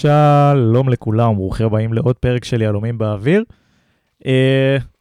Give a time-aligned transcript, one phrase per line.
[0.00, 3.44] שלום לכולם, ברוכים הבאים לעוד פרק של יהלומים באוויר.
[4.22, 4.26] Uh,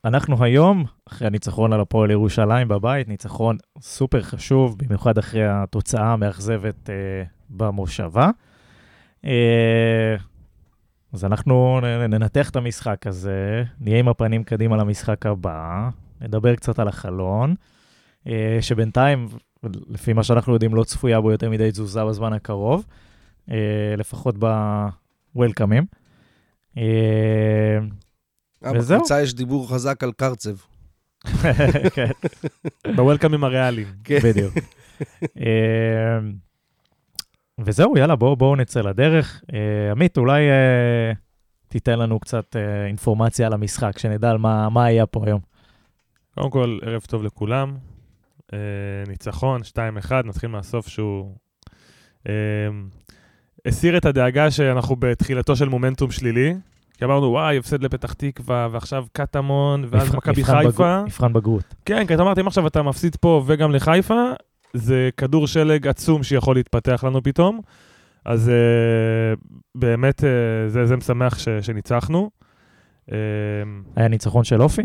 [0.06, 6.90] אנחנו היום, אחרי הניצחון על הפועל ירושלים בבית, ניצחון סופר חשוב, במיוחד אחרי התוצאה המאכזבת
[6.90, 8.30] uh, במושבה.
[9.26, 9.28] Uh,
[11.14, 15.90] אז אנחנו ננתח את המשחק הזה, נהיה עם הפנים קדימה למשחק הבא,
[16.22, 17.56] נדבר קצת על החלון,
[18.62, 19.28] שבינתיים,
[19.90, 22.86] לפי מה שאנחנו יודעים, לא צפויה בו יותר מדי תזוזה בזמן הקרוב.
[23.52, 24.36] אה, לפחות
[25.36, 25.86] בוולקאמים.
[26.78, 26.84] אה,
[28.74, 28.98] וזהו.
[28.98, 30.56] בקבוצה יש דיבור חזק על קרצב.
[31.96, 32.10] כן.
[32.96, 33.88] בוולקאמים הריאליים.
[34.04, 34.20] כן.
[34.24, 34.54] בדיוק.
[35.22, 36.20] אה,
[37.60, 39.44] וזהו, יאללה, בואו בוא נצא לדרך.
[39.92, 40.42] עמית, אולי
[41.68, 42.56] תיתן לנו קצת
[42.88, 45.42] אינפורמציה על המשחק, שנדע על מה, מה היה פה היום.
[46.36, 47.78] קודם כל, ערב טוב לכולם.
[49.08, 49.62] ניצחון,
[50.08, 51.36] 2-1, נתחיל מהסוף שהוא...
[53.66, 56.56] הסיר את הדאגה שאנחנו בתחילתו של מומנטום שלילי.
[56.98, 61.04] כי אמרנו, וואי, הפסד לפתח תקווה, ועכשיו קטמון, ואז מכבי חיפה.
[61.04, 61.76] מבחן בגרות.
[61.86, 64.24] כן, כי אתה אמרתי, אם עכשיו אתה מפסיד פה וגם לחיפה,
[64.74, 67.60] זה כדור שלג עצום שיכול להתפתח לנו פתאום.
[68.26, 69.40] אז uh,
[69.76, 70.24] באמת, uh,
[70.68, 72.30] זה, זה משמח ש, שניצחנו.
[73.10, 73.14] Uh,
[73.96, 74.82] היה ניצחון של אופי?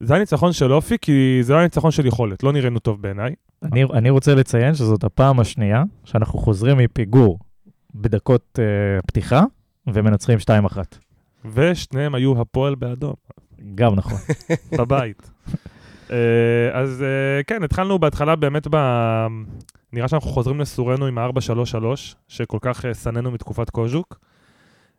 [0.00, 3.02] זה היה ניצחון של אופי, כי זה לא היה ניצחון של יכולת, לא נראינו טוב
[3.02, 3.34] בעיניי.
[3.62, 7.38] אני, אני רוצה לציין שזאת הפעם השנייה שאנחנו חוזרים מפיגור
[7.94, 9.42] בדקות uh, פתיחה,
[9.86, 10.38] ומנצחים
[10.74, 10.78] 2-1.
[11.44, 13.14] ושניהם היו הפועל באדום.
[13.74, 14.18] גם נכון.
[14.78, 15.30] בבית.
[16.08, 16.12] uh,
[16.72, 18.76] אז uh, כן, התחלנו בהתחלה באמת ב...
[19.92, 21.84] נראה שאנחנו חוזרים לסורנו עם ה-4-3-3,
[22.28, 24.18] שכל כך uh, שנאנו מתקופת קוז'וק,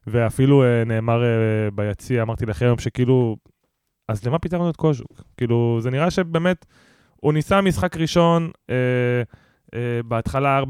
[0.07, 3.37] ואפילו uh, נאמר uh, ביציע, אמרתי לכם היום שכאילו,
[4.07, 5.21] אז למה פיתרנו את קוז'וק?
[5.37, 6.65] כאילו, זה נראה שבאמת,
[7.15, 8.71] הוא ניסה משחק ראשון, Uh,
[10.07, 10.61] בהתחלה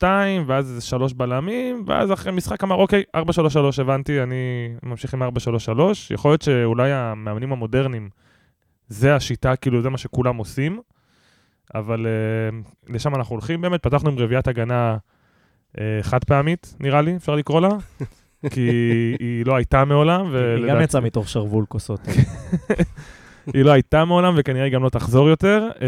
[0.00, 0.02] 4-4-2,
[0.46, 3.20] ואז איזה שלוש בלמים, ואז אחרי משחק אמר, אוקיי, 4-3-3
[3.78, 5.26] הבנתי, אני ממשיך עם 4-3-3.
[6.10, 8.08] יכול להיות שאולי המאמנים המודרניים,
[8.88, 10.80] זה השיטה, כאילו, זה מה שכולם עושים,
[11.74, 13.82] אבל uh, לשם אנחנו הולכים באמת.
[13.82, 14.96] פתחנו עם רביעיית הגנה
[15.76, 17.68] uh, חד פעמית, נראה לי, אפשר לקרוא לה,
[18.52, 18.70] כי
[19.20, 20.34] היא לא הייתה מעולם.
[20.34, 22.00] היא גם יצאה מתוך שרוול כוסות.
[23.54, 25.68] היא לא הייתה מעולם, וכנראה גם לא תחזור יותר.
[25.74, 25.86] Uh, אה,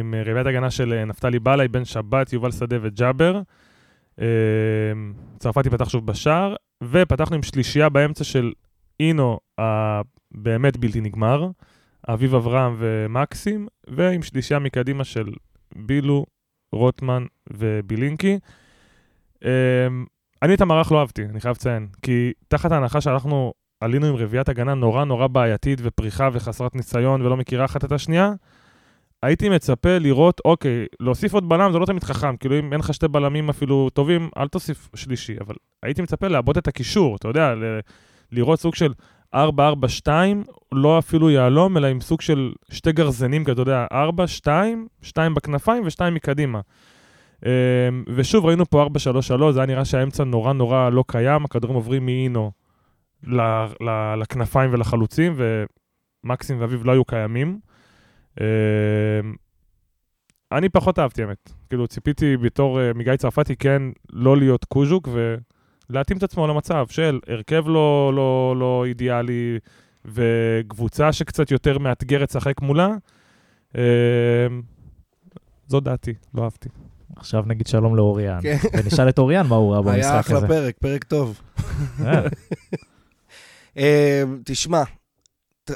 [0.00, 3.40] עם רביעיית הגנה של אה, נפתלי בלעי, בן שבת, יובל שדה וג'אבר.
[4.20, 4.26] אה,
[5.38, 6.54] צרפתי פתח שוב בשער,
[6.84, 8.52] ופתחנו עם שלישייה באמצע של
[9.00, 11.50] אינו הבאמת בלתי נגמר,
[12.08, 15.32] אביב אברהם ומקסים, ועם שלישייה מקדימה של
[15.76, 16.26] בילו,
[16.72, 18.38] רוטמן ובילינקי.
[20.42, 24.48] אני את המערך לא אהבתי, אני חייב לציין, כי תחת ההנחה שאנחנו עלינו עם רביעיית
[24.48, 28.32] הגנה נורא נורא בעייתית ופריחה וחסרת ניסיון ולא מכירה אחת את השנייה,
[29.22, 32.94] הייתי מצפה לראות, אוקיי, להוסיף עוד בלם זה לא תמיד חכם, כאילו אם אין לך
[32.94, 37.54] שתי בלמים אפילו טובים, אל תוסיף שלישי, אבל הייתי מצפה לעבוד את הקישור, אתה יודע,
[37.54, 37.78] ל-
[38.32, 38.92] לראות סוג של
[39.34, 39.38] 4-4-2,
[40.72, 45.34] לא אפילו יהלום, אלא עם סוג של שתי גרזנים, כי אתה יודע, 4, 2, 2
[45.34, 46.60] בכנפיים ו-2 מקדימה.
[47.46, 47.50] אמ,
[48.14, 52.52] ושוב, ראינו פה 4-3-3, זה היה נראה שהאמצע נורא נורא לא קיים, הכדורים עוברים מאינו
[54.18, 55.36] לכנפיים ולחלוצים,
[56.24, 57.58] ומקסים ואביב לא היו קיימים.
[58.40, 59.34] אמ,
[60.52, 61.52] אני פחות אהבתי, האמת.
[61.68, 63.82] כאילו, ציפיתי בתור uh, מגיא צרפתי כן
[64.12, 65.08] לא להיות קוז'וק
[65.90, 69.58] ולהתאים את עצמו למצב של הרכב לא, לא, לא אידיאלי
[70.04, 72.88] וקבוצה שקצת יותר מאתגרת לשחק מולה.
[73.72, 73.78] Uh,
[75.66, 76.68] זו דעתי, לא אהבתי.
[77.16, 78.56] עכשיו נגיד שלום לאוריאן, כן.
[78.72, 80.10] ונשאל את אוריאן מה הוא ראה במשחק הזה.
[80.10, 81.40] היה אחלה פרק, פרק טוב.
[82.04, 82.22] אה.
[83.76, 84.82] אמ, תשמע,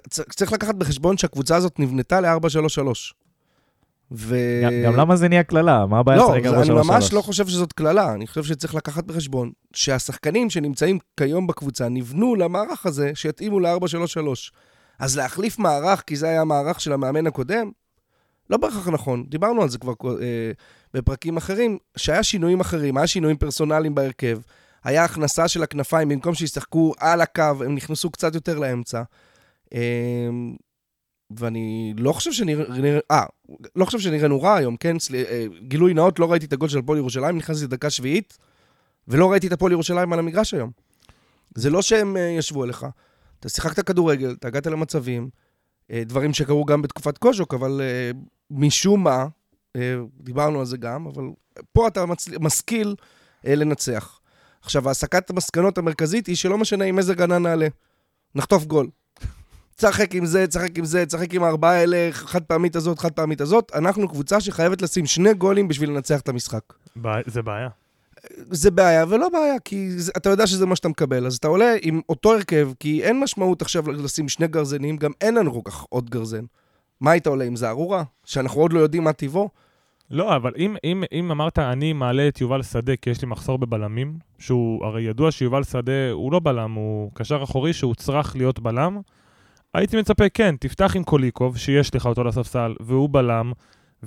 [0.08, 2.86] צריך לקחת בחשבון שהקבוצה הזאת נבנתה ל-4-3-3.
[4.14, 4.36] ו...
[4.84, 5.86] גם, למה זה נהיה קללה?
[5.86, 6.48] מה הבעיה לשחק 4-3-3?
[6.50, 8.14] לא, אני ממש לא חושב שזאת קללה.
[8.14, 14.26] אני חושב שצריך לקחת בחשבון שהשחקנים שנמצאים כיום בקבוצה נבנו למערך הזה שיתאימו ל-4-3-3.
[14.99, 17.70] אז להחליף מערך, כי זה היה המערך של המאמן הקודם,
[18.50, 19.25] לא בהכרח נכון.
[19.28, 20.52] דיברנו על זה כבר אה,
[20.94, 24.38] בפרקים אחרים, שהיה שינויים אחרים, היה שינויים פרסונליים בהרכב,
[24.84, 29.02] היה הכנסה של הכנפיים, במקום שישחקו על הקו, הם נכנסו קצת יותר לאמצע.
[29.74, 30.56] אמ,
[31.36, 33.24] ואני לא חושב שנראה, אה,
[33.76, 34.98] לא חושב שנראינו רע היום, כן?
[34.98, 35.14] סל...
[35.14, 38.38] אה, גילוי נאות, לא ראיתי את הגול של הפועל ירושלים, נכנסתי לדקה שביעית,
[39.08, 40.70] ולא ראיתי את הפועל ירושלים על המגרש היום.
[41.54, 42.86] זה לא שהם uh, ישבו עליך.
[43.40, 47.80] אתה שיחקת כדורגל, אתה הגעת למצבים, uh, דברים שקרו גם בתקופת קוז'וק, אבל
[48.50, 49.26] משום מה,
[50.20, 51.25] דיברנו על זה גם, אבל
[51.72, 52.38] פה אתה מצל...
[52.40, 52.94] משכיל
[53.44, 54.20] לנצח.
[54.62, 57.66] עכשיו, הסקת המסקנות המרכזית היא שלא משנה עם איזה גנה נעלה,
[58.34, 58.88] נחטוף גול.
[59.76, 63.40] תשחק עם זה, תשחק עם זה, תשחק עם הארבעה האלה, חד פעמית הזאת, חד פעמית
[63.40, 63.72] הזאת.
[63.74, 66.62] אנחנו קבוצה שחייבת לשים שני גולים בשביל לנצח את המשחק.
[67.26, 67.69] זה בעיה.
[68.50, 71.26] זה בעיה ולא בעיה, כי זה, אתה יודע שזה מה שאתה מקבל.
[71.26, 75.34] אז אתה עולה עם אותו הרכב, כי אין משמעות עכשיו לשים שני גרזנים, גם אין
[75.34, 76.44] לנו כל כך עוד גרזן.
[77.00, 78.02] מה היית עולה עם זערורה?
[78.25, 79.48] שאנחנו עוד לא יודעים מה טיבו?
[80.10, 83.58] לא, אבל אם, אם, אם אמרת, אני מעלה את יובל שדה כי יש לי מחסור
[83.58, 88.60] בבלמים, שהוא, הרי ידוע שיובל שדה הוא לא בלם, הוא קשר אחורי שהוא צריך להיות
[88.60, 89.00] בלם,
[89.74, 93.52] הייתי מצפה, כן, תפתח עם קוליקוב, שיש לך אותו לספסל, והוא בלם,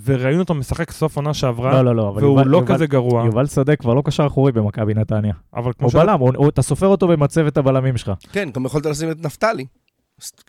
[0.03, 2.87] וראינו אותו משחק סוף עונה שעברה, לא, לא, לא, אבל והוא יובל- לא יובל- כזה
[2.87, 5.33] גרוע, יובל שדה כבר לא קשר אחורי במכבי נתניה.
[5.53, 5.95] אבל כמו הוא ש...
[5.95, 8.11] בלם, הוא- הוא- אתה סופר אותו במצבת הבלמים שלך.
[8.31, 9.65] כן, גם יכולת לשים את נפתלי.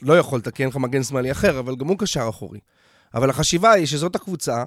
[0.02, 2.58] לא יכולת, כי אין לך מגן שמאלי אחר, אבל גם הוא קשר אחורי.
[3.14, 4.64] אבל החשיבה היא שזאת הקבוצה,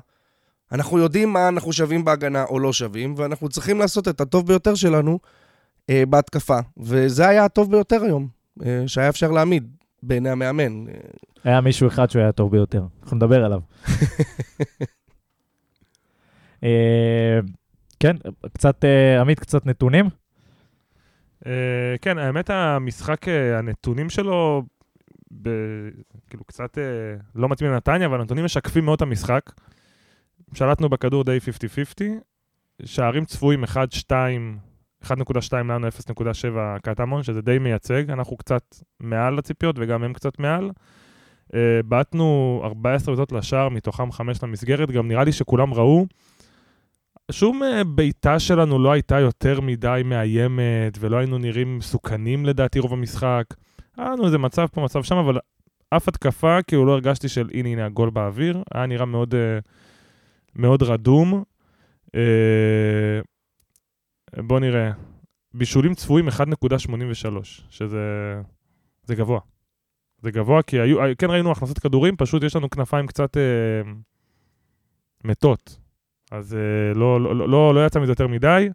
[0.71, 4.75] אנחנו יודעים מה אנחנו שווים בהגנה או לא שווים, ואנחנו צריכים לעשות את הטוב ביותר
[4.75, 5.19] שלנו
[5.89, 6.57] אה, בהתקפה.
[6.77, 8.27] וזה היה הטוב ביותר היום,
[8.65, 9.67] אה, שהיה אפשר להעמיד
[10.03, 10.85] בעיני המאמן.
[11.43, 13.61] היה מישהו אחד שהוא היה טוב ביותר, אנחנו נדבר עליו.
[16.63, 17.39] אה,
[17.99, 18.15] כן,
[18.53, 20.05] קצת, אה, עמית, קצת נתונים.
[21.45, 24.63] אה, כן, האמת, המשחק, הנתונים שלו,
[25.41, 25.49] ב...
[26.29, 26.77] כאילו, קצת
[27.35, 29.51] לא מתאים לנתניה, אבל הנתונים משקפים מאוד את המשחק.
[30.53, 31.37] שלטנו בכדור די
[31.99, 32.03] 50-50,
[32.85, 33.67] שערים צפויים 1-2,
[35.03, 35.13] 1.2
[35.53, 38.63] לנו, 0.7 קטמון, שזה די מייצג, אנחנו קצת
[38.99, 40.71] מעל הציפיות וגם הם קצת מעל.
[41.55, 46.05] אה, בעטנו 14 בעיטות לשער, מתוכם 5 למסגרת, גם נראה לי שכולם ראו.
[47.31, 52.93] שום אה, בעיטה שלנו לא הייתה יותר מדי מאיימת, ולא היינו נראים מסוכנים לדעתי רוב
[52.93, 53.43] המשחק.
[53.97, 55.37] היה לנו איזה מצב פה, מצב שם, אבל
[55.89, 59.59] אף התקפה, כאילו לא הרגשתי של הנה הנה הגול באוויר, היה נראה מאוד, אה,
[60.55, 61.43] מאוד רדום.
[62.15, 62.21] אה,
[64.37, 64.91] בוא נראה,
[65.53, 66.33] בישולים צפויים 1.83,
[67.69, 67.99] שזה
[69.03, 69.39] זה גבוה.
[70.21, 73.91] זה גבוה, כי היו, כן ראינו הכנסות כדורים, פשוט יש לנו כנפיים קצת אה,
[75.23, 75.77] מתות.
[76.31, 78.69] אז אה, לא, לא, לא, לא יצא מזה יותר מדי.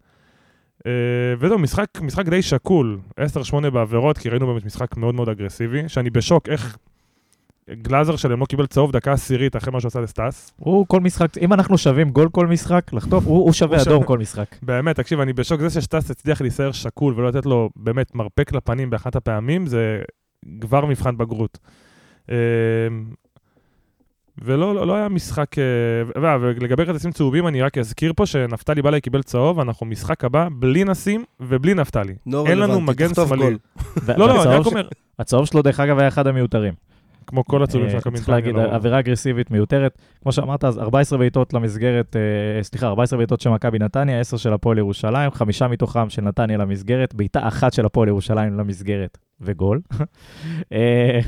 [0.87, 0.93] אה,
[1.39, 3.01] וזהו, משחק, משחק די שקול,
[3.67, 6.79] 10-8 בעבירות, כי ראינו באמת משחק מאוד מאוד אגרסיבי, שאני בשוק איך
[7.71, 10.53] גלאזר שלהם לא קיבל צהוב דקה עשירית אחרי מה שהוא עשה לסטאס.
[10.57, 14.07] הוא כל משחק, אם אנחנו שווים גול כל משחק, לחטוף, הוא הוא שווה אדום שווה.
[14.07, 14.57] כל משחק.
[14.63, 18.91] באמת, תקשיב, אני בשוק זה שסטאס הצליח להישאר שקול ולא לתת לו באמת מרפק לפנים
[18.91, 20.03] באחת הפעמים, זה
[20.61, 21.59] כבר מבחן בגרות.
[22.31, 22.37] אה,
[24.43, 25.59] ולא לא, לא היה משחק...
[25.59, 30.49] אה, ולגבי כרטיסים צהובים, אני רק אזכיר פה שנפתלי בלעי קיבל צהוב, אנחנו משחק הבא
[30.53, 32.15] בלי נסים ובלי נפתלי.
[32.27, 33.57] לא אין לנו מגן שמאלי.
[34.09, 34.89] לא, לא, אני רק אומר,
[35.19, 36.73] הצהוב שלו, דרך אגב, היה אחד המיותרים.
[37.26, 39.99] כמו כל הצהובים של אה, מכבי צריך להגיד, נתניה, לא- אגרסיבית מיותרת.
[40.23, 44.53] כמו שאמרת, אז 14 בעיטות למסגרת, אה, סליחה, 14 בעיטות של מכבי נתניה, 10 של
[44.53, 49.81] הפועל ירושלים, חמישה מתוכם של נתניה למסגרת, בעיטה אחת של הפועל ירושלים למסגרת, וגול.
[50.73, 51.21] אה,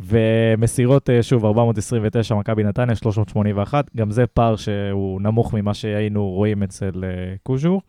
[0.00, 6.62] ומסירות, אה, שוב, 429, מכבי נתניה, 381, גם זה פער שהוא נמוך ממה שהיינו רואים
[6.62, 7.82] אצל אה, קוז'ור,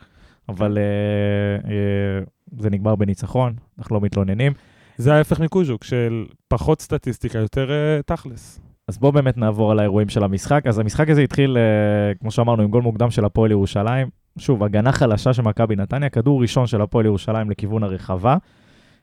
[0.49, 2.23] אבל אה, אה,
[2.57, 4.53] זה נגמר בניצחון, אנחנו לא מתלוננים.
[4.97, 8.59] זה ההפך מקוז'וק, של פחות סטטיסטיקה, יותר אה, תכלס.
[8.87, 10.67] אז בואו באמת נעבור על האירועים של המשחק.
[10.67, 14.07] אז המשחק הזה התחיל, אה, כמו שאמרנו, עם גול מוקדם של הפועל ירושלים.
[14.37, 18.37] שוב, הגנה חלשה של מכבי נתניה, כדור ראשון של הפועל ירושלים לכיוון הרחבה.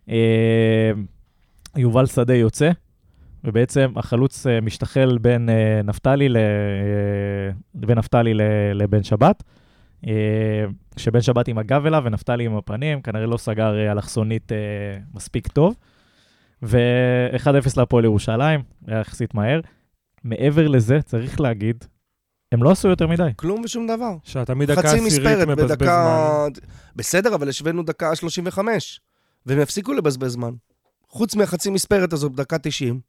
[0.08, 0.92] אה,
[1.76, 2.70] יובל שדה יוצא,
[3.44, 6.42] ובעצם החלוץ אה, משתחל בין אה, נפתלי, ל, אה,
[7.74, 8.40] בין נפתלי ל,
[8.74, 9.42] לבן שבת.
[10.08, 10.64] אה,
[10.96, 14.56] כשבן שבת עם הגב אליו ונפתלי עם הפנים, כנראה לא סגר אה, אלכסונית אה,
[15.14, 15.74] מספיק טוב.
[16.62, 19.60] ו-1-0 להפועל ירושלים, היה יחסית מהר.
[20.24, 21.84] מעבר לזה, צריך להגיד,
[22.52, 23.30] הם לא עשו יותר מדי.
[23.36, 24.16] כלום ושום דבר.
[24.22, 26.46] שאתה תמיד דקה חצי עשירית מספרת מבזבז בדקה...
[26.46, 26.66] זמן.
[26.96, 29.00] בסדר, אבל השווינו דקה 35,
[29.46, 30.50] והם הפסיקו לבזבז זמן.
[31.08, 33.00] חוץ מהחצי מספרת הזו בדקה 90,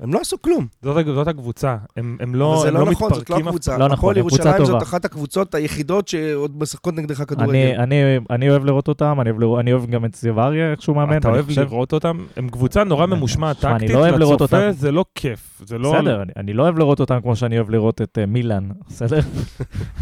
[0.00, 0.66] הם לא עשו כלום.
[0.82, 3.48] זאת, זאת הקבוצה, הם, הם לא, זה הם לא לא נכון, זאת לא מתפרקים אף
[3.48, 3.78] הקבוצה.
[3.78, 4.78] לא נכון, הפועל הם קבוצה ירושלים טובה.
[4.78, 7.58] זאת אחת הקבוצות היחידות שעוד משחקות נגדך אני, כדורגל.
[7.78, 7.96] אני,
[8.30, 11.16] אני אוהב לראות אותם, אני אוהב, לראות, אני אוהב גם את אריה, איך שהוא מאמן.
[11.16, 12.24] אתה אוהב חושב- לראות אותם?
[12.36, 14.72] הם קבוצה נורא אני- ממושמעת שמע, אני טקטית, לא אוהב לראות לצופה אותם.
[14.72, 15.62] זה לא כיף.
[15.66, 15.92] זה לא...
[15.98, 19.18] בסדר, אני, אני לא אוהב לראות אותם כמו שאני אוהב לראות את uh, מילאן, בסדר?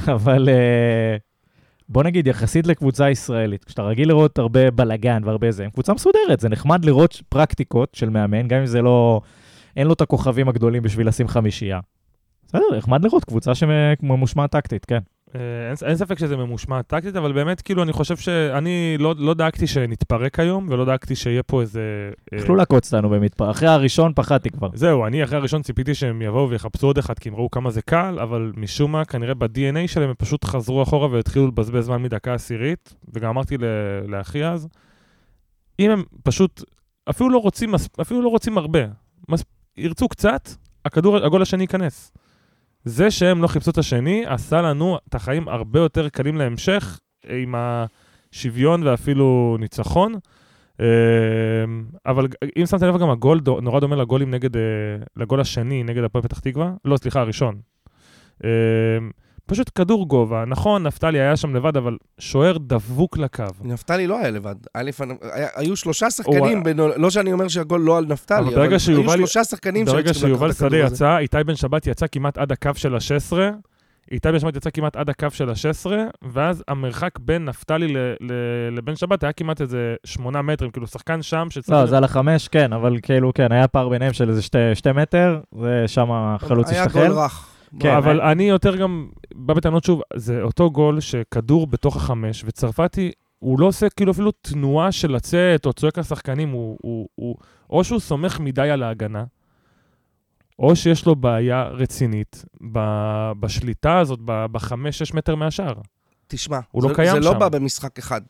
[0.09, 1.21] אבל uh,
[1.89, 6.41] בוא נגיד, יחסית לקבוצה ישראלית, כשאתה רגיל לראות הרבה בלאגן והרבה זה, הם קבוצה מסודרת,
[6.41, 9.21] זה נחמד לראות פרקטיקות של מאמן, גם אם זה לא,
[9.77, 11.81] אין לו את הכוכבים הגדולים בשביל לשים חמישייה.
[12.47, 14.99] בסדר, נחמד לראות קבוצה שממושמעת טקטית, כן.
[15.35, 19.35] אה, אין, אין ספק שזה ממושמע טקטית, אבל באמת, כאילו, אני חושב שאני לא, לא
[19.35, 22.11] דאגתי שנתפרק היום, ולא דאגתי שיהיה פה איזה...
[22.33, 24.69] אה, יכלו לעקוץ אותנו במתפר, אחרי הראשון פחדתי כבר.
[24.75, 27.83] זהו, אני אחרי הראשון ציפיתי שהם יבואו ויחפשו עוד אחד, כי הם ראו כמה זה
[27.83, 32.35] קל, אבל משום מה, כנראה ב-DNA שלהם הם פשוט חזרו אחורה והתחילו לבזבז זמן מדקה
[32.35, 33.65] עשירית, וגם אמרתי ל-
[34.07, 34.69] לאחי אז,
[35.81, 36.63] אם הם פשוט
[37.11, 38.81] אפילו לא רוצים, אפילו לא רוצים הרבה,
[39.29, 39.45] מס,
[39.77, 40.49] ירצו קצת,
[40.85, 42.13] הכדור, הגול השני ייכנס.
[42.85, 47.55] זה שהם לא חיפשו את השני, עשה לנו את החיים הרבה יותר קלים להמשך, עם
[47.57, 50.15] השוויון ואפילו ניצחון.
[50.81, 50.87] אה,
[52.07, 54.63] אבל אם שמת לב גם הגול נורא דומה לגולים נגד, אה,
[55.17, 57.61] לגול השני נגד הפועל פתח תקווה, לא, סליחה, הראשון.
[59.47, 63.45] פשוט כדור גובה, נכון, נפתלי היה שם לבד, אבל שוער דבוק לקו.
[63.65, 64.55] נפתלי לא היה לבד.
[64.75, 64.91] א',
[65.23, 68.79] היה- היו שלושה שחקנים, בין- לא שאני אומר שהגול לא על נפתלי, אבל אבל ברגע
[68.79, 70.95] שיובל- היו שלושה שחקנים שהיו ברגע צריכים לקחת שיובל את הכדור שדה.
[70.95, 73.37] יצא, איתי בן שבת יצא כמעט עד הקו של ה-16,
[74.13, 75.91] איתי בן שבת יצא כמעט עד הקו של ה-16,
[76.33, 77.95] ואז המרחק בין נפתלי
[78.73, 81.79] לבן שבת היה כמעט איזה שמונה מטרים, כאילו שחקן שם שצריך...
[81.79, 84.43] לא, זה על החמש, כן, אבל כאילו, כן, היה פער ביניהם של איזה
[84.75, 87.07] שתי- מטר, ושם החלוץ היה השתחרר.
[87.09, 87.49] גול רך.
[87.81, 87.97] כן.
[87.97, 93.61] אבל אני יותר גם בא בטענות שוב, זה אותו גול שכדור בתוך החמש, וצרפתי, הוא
[93.61, 97.37] לא עושה כאילו אפילו תנועה של לצאת או צועק לשחקנים, הוא, הוא, הוא,
[97.71, 99.25] או שהוא סומך מדי על ההגנה,
[100.59, 105.75] או שיש לו בעיה רצינית ב- בשליטה הזאת, ב- בחמש-שש מטר מהשאר.
[106.27, 107.39] תשמע, הוא לא זה, קיים זה לא שם.
[107.39, 108.21] בא במשחק אחד.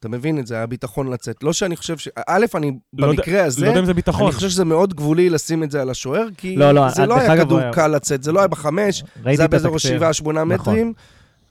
[0.00, 1.42] אתה מבין את זה, הביטחון לצאת.
[1.42, 2.08] לא שאני חושב ש...
[2.26, 4.22] א', אני לא יודע- במקרה הזה, לא יודע אם זה ביטחון.
[4.26, 7.14] אני חושב שזה מאוד גבולי לשים את זה על השוער, כי לא, לא, זה לא
[7.18, 9.94] דרך היה כדור היה- קל לצאת, זה לא היה בחמש, זה היה באזור התקציר.
[9.94, 10.72] השבעה, שמונה נכון.
[10.74, 10.92] מטרים,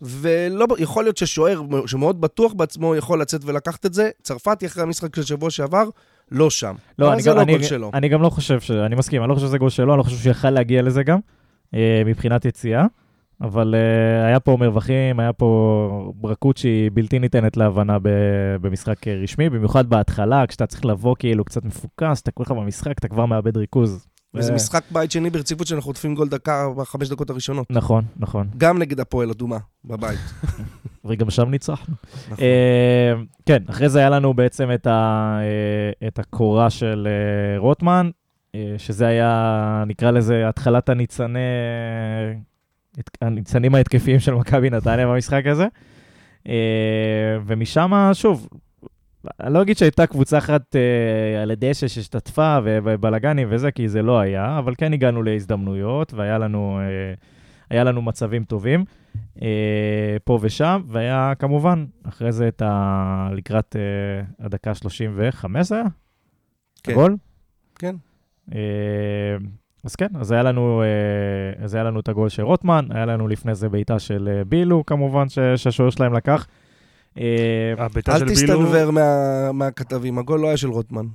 [0.01, 4.10] ולא, יכול להיות ששוער שמאוד בטוח בעצמו יכול לצאת ולקחת את זה.
[4.22, 5.89] צרפתי אחרי המשחק של שבוע שעבר,
[6.32, 6.75] לא שם.
[7.00, 7.91] לא, אני זה גם, לא אני, גול שלו.
[7.94, 8.72] אני גם לא חושב ש...
[8.72, 11.03] אני מסכים, אני לא חושב שזה גול שלו, אני לא חושב שהוא יכל להגיע לזה
[11.03, 11.20] גם,
[11.75, 12.86] אה, מבחינת יציאה.
[13.41, 18.10] אבל אה, היה פה מרווחים, היה פה ברכות שהיא בלתי ניתנת להבנה ב,
[18.62, 23.08] במשחק אה, רשמי, במיוחד בהתחלה, כשאתה צריך לבוא כאילו קצת מפוקס, אתה כולך במשחק, אתה
[23.08, 24.08] כבר מאבד ריכוז.
[24.34, 27.67] וזה אה, משחק בית שני ברציפות שאנחנו חוטפים גול דקה בחמש דקות הראשונות.
[27.69, 28.48] נכון, נכון.
[28.58, 30.19] גם נגד הפועל אדומה, בבית.
[31.05, 31.96] וגם שם ניצחנו.
[32.31, 32.46] נכון.
[32.46, 33.13] אה,
[33.46, 38.10] כן, אחרי זה היה לנו בעצם את, ה, אה, את הקורה של אה, רוטמן,
[38.55, 41.39] אה, שזה היה, נקרא לזה, התחלת הניצני,
[43.22, 45.67] הניצנים ההתקפיים של מכבי נתניה במשחק הזה.
[46.48, 48.48] אה, ומשם, שוב,
[49.39, 54.19] אני לא אגיד שהייתה קבוצה אחת אה, על הדשא שהשתתפה ובלאגנים וזה, כי זה לא
[54.19, 57.13] היה, אבל כן הגענו להזדמנויות, והיה לנו, אה,
[57.69, 58.86] היה לנו מצבים טובים.
[59.41, 63.29] אה, פה ושם, והיה כמובן, אחרי זה את ה...
[63.34, 65.84] לקראת אה, הדקה 35 זה היה?
[66.84, 66.91] כן.
[66.91, 67.17] הגול?
[67.75, 67.96] כן.
[68.55, 69.38] אה,
[69.83, 73.27] אז כן, אז היה לנו, אה, אז היה לנו את הגול של רוטמן, היה לנו
[73.27, 76.48] לפני זה בעיטה של אה, בילו, כמובן, ש- שהשוער שלהם לקח.
[77.19, 77.24] אה,
[77.79, 77.88] אל
[78.19, 78.36] של בילו...
[78.36, 81.05] תסתנוור מה- מהכתבים, הגול לא היה של רוטמן.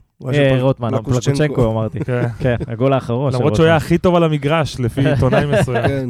[0.60, 0.90] רוטמן.
[1.04, 2.00] פלקוצ'נקו אמרתי.
[2.04, 2.26] כן.
[2.38, 3.86] כן, הגול האחרון של למרות שהוא היה רוטמן.
[3.86, 5.82] הכי טוב על המגרש, לפי עיתונאי מסוים.
[5.88, 6.08] כן.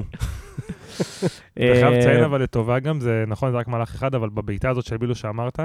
[1.55, 4.85] אתה חייב לציין אבל לטובה גם, זה נכון, זה רק מהלך אחד, אבל בבעיטה הזאת
[4.85, 5.59] של בילו שאמרת,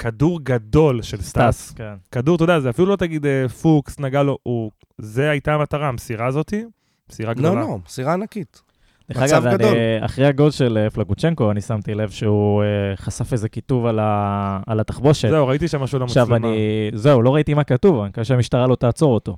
[0.00, 1.56] כדור גדול של סטאס.
[1.56, 1.94] סטאס, כן.
[2.12, 4.70] כדור, אתה יודע, זה אפילו לא תגיד אה, פוקס, נגע לו, הוא...
[4.98, 6.64] זה הייתה המטרה, המסירה הזאתי,
[7.10, 7.60] מסירה לא, גדולה.
[7.60, 8.62] לא, מסירה ענקית.
[9.10, 9.74] דרך מצב אגב, אני, גדול.
[10.00, 12.66] אחרי הגול של אה, פלגוצ'נקו, אני שמתי לב שהוא אה,
[12.96, 15.30] חשף איזה כיתוב על, ה, על התחבושת.
[15.30, 16.22] זהו, ראיתי שם משהו למצלמה.
[16.22, 16.56] עכשיו אני,
[16.94, 19.36] זהו, לא ראיתי מה כתוב, אני מקווה שהמשטרה לא תעצור אותו.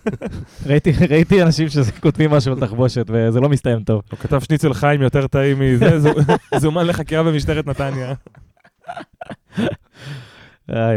[0.66, 4.02] ראיתי, ראיתי אנשים שכותבים משהו על תחבושת, וזה לא מסתיים טוב.
[4.10, 6.14] הוא כתב שניצל חיים יותר טעים מזה, זו-
[6.60, 8.14] זומן לחקירה במשטרת נתניה.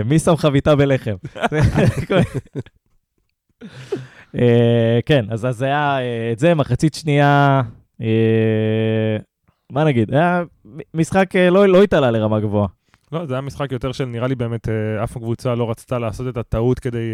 [0.05, 1.15] מי שם חביתה בלחם?
[4.35, 7.61] אה, כן, אז זה היה אה, את זה, מחצית שנייה,
[8.01, 9.17] אה,
[9.71, 10.43] מה נגיד, היה
[10.93, 12.67] משחק לא לא התעלה לרמה גבוהה.
[13.11, 14.69] לא, זה היה משחק יותר של, נראה לי באמת,
[15.03, 17.11] אף קבוצה לא רצתה לעשות את הטעות כדי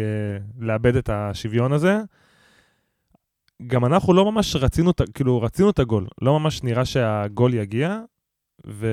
[0.58, 1.98] לאבד את השוויון הזה.
[3.66, 6.06] גם אנחנו לא ממש רצינו, כאילו, רצינו את הגול.
[6.22, 8.00] לא ממש נראה שהגול יגיע,
[8.66, 8.86] ו...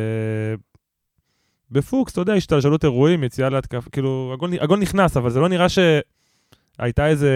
[1.72, 5.68] בפוקס, אתה יודע, השתלשלות אירועים, יציאה להתקף, כאילו, הגול, הגול נכנס, אבל זה לא נראה
[5.70, 7.28] שהייתה איזו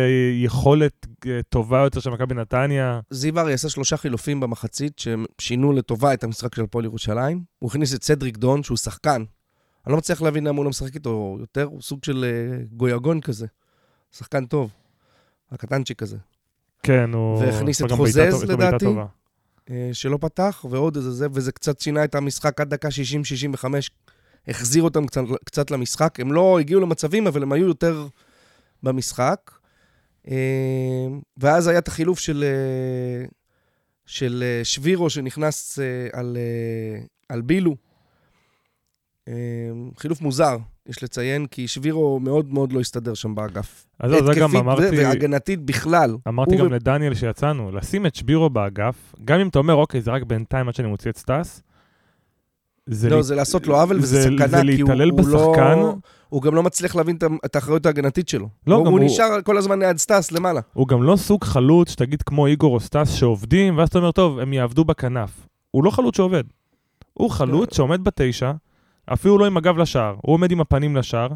[0.44, 3.00] יכולת אה, טובה יותר של מכבי נתניה.
[3.10, 7.44] זיו ארי עשה שלושה חילופים במחצית שהם שינו לטובה את המשחק של הפועל ירושלים.
[7.60, 9.24] הוא הכניס את סדריק דון, שהוא שחקן.
[9.86, 13.22] אני לא מצליח להבין למה הוא לא משחק איתו יותר, הוא סוג של אה, גויגון
[13.22, 13.48] כזה.
[14.12, 14.72] שחקן טוב.
[15.51, 16.18] הקטנצ'יק הזה.
[16.84, 17.39] כן, הוא...
[17.39, 18.86] והכניס את חוזז, טוב- לדעתי.
[19.70, 23.65] אה, שלא פתח, ועוד איזה זה, וזה קצת שינה את המשחק עד דקה 60-65,
[24.47, 26.19] החזיר אותם קצת, קצת למשחק.
[26.19, 28.07] הם לא הגיעו למצבים, אבל הם היו יותר
[28.83, 29.51] במשחק.
[30.31, 33.25] אה, ואז היה את החילוף של, אה,
[34.05, 35.79] של אה, שבירו שנכנס
[36.13, 36.37] על,
[37.29, 37.75] על בילו.
[39.97, 43.85] חילוף מוזר, יש לציין, כי שבירו מאוד מאוד לא הסתדר שם באגף.
[43.99, 44.83] אז זהו, זה גם אמרתי...
[44.83, 46.15] ו- והגנתית בכלל.
[46.27, 50.23] אמרתי גם לדניאל שיצאנו, לשים את שבירו באגף, גם אם אתה אומר, אוקיי, זה רק
[50.23, 51.61] בינתיים עד שאני מוציא את סטאס,
[52.89, 55.96] זה לא, לי- זה לעשות לו עוול, וזה זה- סכנה, זה כי הוא הוא לא...
[56.30, 58.50] הוא גם לא מצליח להבין את האחריות ההגנתית שלו.
[58.68, 60.62] לא, הוא הוא הוא- נשאר כל הזמן ליד סטאס למעלה.
[60.74, 64.39] הוא גם לא סוג חלוץ שתגיד כמו איגור או סטאס שעובדים, ואז אתה אומר, טוב,
[64.39, 65.48] הם יעבדו בכנף.
[65.72, 66.44] הוא לא חלוץ שעובד.
[67.13, 68.51] הוא חלוץ שעומד בתשע,
[69.13, 71.30] אפילו לא עם הגב לשער, הוא עומד עם הפנים לשער,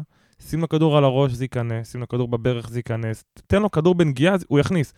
[0.48, 3.70] שים לו כדור על הראש, זה ייכנס, שים לו כדור בברך, זה ייכנס, תן לו
[3.70, 4.92] כדור בנגיעה, הוא יכניס.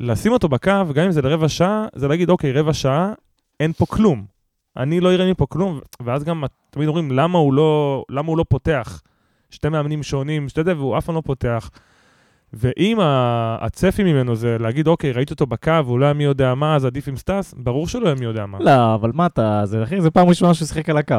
[0.00, 3.12] לשים אותו בקו, גם אם זה לרבע שעה, זה להגיד, אוקיי, רבע שעה,
[3.60, 4.24] אין פה כלום.
[4.76, 8.44] אני לא אראה מפה כלום, ואז גם תמיד אומרים, למה הוא לא, למה הוא לא
[8.48, 9.02] פותח?
[9.50, 11.70] שתי מאמנים שונים, שאתה יודע, והוא אף פעם לא פותח.
[12.52, 12.98] ואם
[13.60, 17.08] הצפי ממנו זה להגיד, אוקיי, ראיתי אותו בקו, לא היה מי יודע מה, אז עדיף
[17.08, 18.58] עם סטאס, ברור שלא היה מי יודע מה.
[18.60, 21.14] לא, אבל מה אתה, זה אחי, זה פעם ראשונה שהוא שיחק על הקו.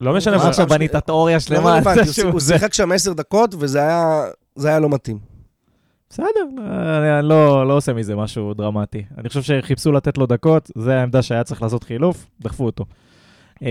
[0.00, 1.70] לא משנה, עכשיו בנית תיאוריה לא שלמה?
[1.76, 3.80] על רלוונטי, זה הוא זה- שיחק שם עשר דקות, וזה
[4.56, 5.35] זה היה לא מתאים.
[6.20, 6.42] בסדר,
[7.18, 9.02] אני לא לא עושה מזה משהו דרמטי.
[9.18, 12.84] אני חושב שחיפשו לתת לו דקות, זה העמדה שהיה צריך לעשות חילוף, דחפו אותו.
[13.62, 13.68] אה,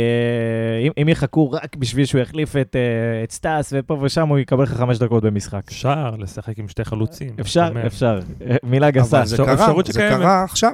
[0.81, 4.63] אם- אם יחכו רק בשביל שהוא יחליף את אה, את סטאס ופה ושם, הוא יקבל
[4.63, 5.61] לך חמש דקות במשחק.
[5.67, 7.29] אפשר לשחק עם שתי חלוצים.
[7.39, 7.69] אפשר.
[7.87, 8.19] אפשר.
[8.49, 9.17] אה, מילה גסה.
[9.17, 9.99] אבל זה קרה, זה.
[10.09, 10.71] קרה עכשיו.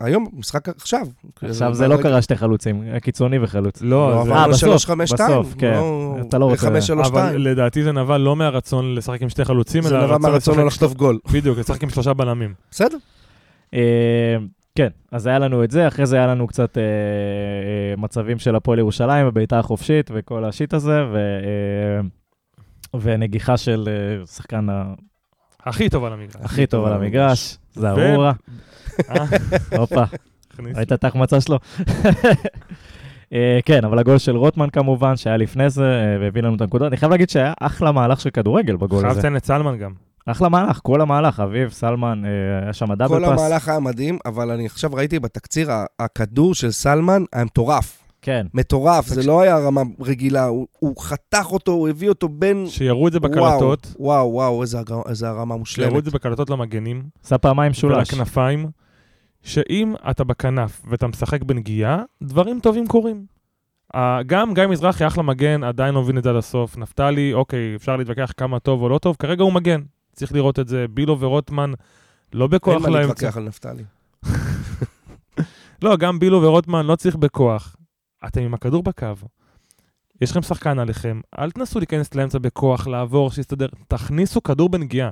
[0.00, 1.06] היום, משחק עכשיו.
[1.42, 3.82] עכשיו זה לא קרה שתי חלוצים, קיצוני וחלוץ.
[3.82, 4.30] לא, לא, זה...
[4.30, 5.30] אבל אה, לא בסוף, 352.
[5.40, 5.78] בסוף, כן.
[6.28, 7.40] אתה לא רוצה- חמש, שלוש, אבל שתיים.
[7.40, 10.94] לדעתי זה נבע לא מהרצון לשחק עם שתי חלוצים, זה אלא נבע מהרצון לא לחטוף
[10.94, 11.18] גול.
[11.32, 12.54] בדיוק, לשחק עם שלושה בלמים.
[12.70, 12.96] בסדר.
[13.74, 14.36] אה,
[14.74, 18.56] כן, אז היה לנו את זה, אחרי זה היה לנו קצת אה, אה, מצבים של
[18.56, 22.00] הפועל ירושלים, הבעיטה החופשית וכל השיט הזה, ו, אה,
[23.00, 23.88] ונגיחה של
[24.20, 24.66] אה, שחקן
[25.68, 26.36] הכי טוב על המגרש.
[26.44, 28.32] הכי טוב על המגרש, זה ארורה.
[29.10, 29.24] אה,
[29.78, 30.02] הופה.
[30.76, 31.58] ראית את ההחמצה שלו?
[33.32, 36.88] אה, כן, אבל הגול של רוטמן כמובן, שהיה לפני זה, אה, והביא לנו את הנקודות.
[36.88, 39.18] אני חייב להגיד שהיה אחלה מהלך של כדורגל בגול חייב הזה.
[39.20, 39.92] לציין את סלמן גם.
[40.26, 42.22] אחלה מהלך, כל המהלך, אביב, סלמן,
[42.62, 43.40] היה שם דאבל כל פאס.
[43.40, 47.98] המהלך היה מדהים, אבל אני עכשיו ראיתי בתקציר, ה- הכדור של סלמן היה מטורף.
[48.28, 52.66] כן, מטורף, זה לא היה רמה רגילה, הוא- הוא חתך אותו, הוא הביא אותו בין...
[52.68, 55.96] שירו את זה בקלטות, וואו, וואו, איזה הג- איזה הרמה שירו מושלמת.
[55.98, 58.12] את זה בקלטות למגנים, עשה פעמיים שולש.
[58.12, 58.66] ולכנפיים,
[59.42, 63.24] שאם אתה בכנף ואתה משחק בנגיעה, דברים טובים קורים.
[64.26, 66.76] גם גיא מזרחי, אחלה מגן, עדיין לא מבין את זה עד הסוף.
[66.76, 69.80] נפתלי, אוקיי, אפשר להתווכח כמה טוב או לא טוב, כרגע הוא מגן.
[70.12, 70.86] צריך לראות את זה.
[70.90, 71.72] בילו ורוטמן,
[72.32, 73.08] לא אין בכוח מה לאמצע.
[73.08, 73.82] להתווכח על נפתלי.
[75.82, 77.76] לא, גם בילו ורוטמן לא צריך בכוח.
[78.26, 79.06] אתם עם הכדור בקו.
[80.20, 85.10] יש לכם שחקן עליכם, אל תנסו להיכנס לאמצע בכוח, לעבור, שיסתדר, תכניסו כדור בנגיעה.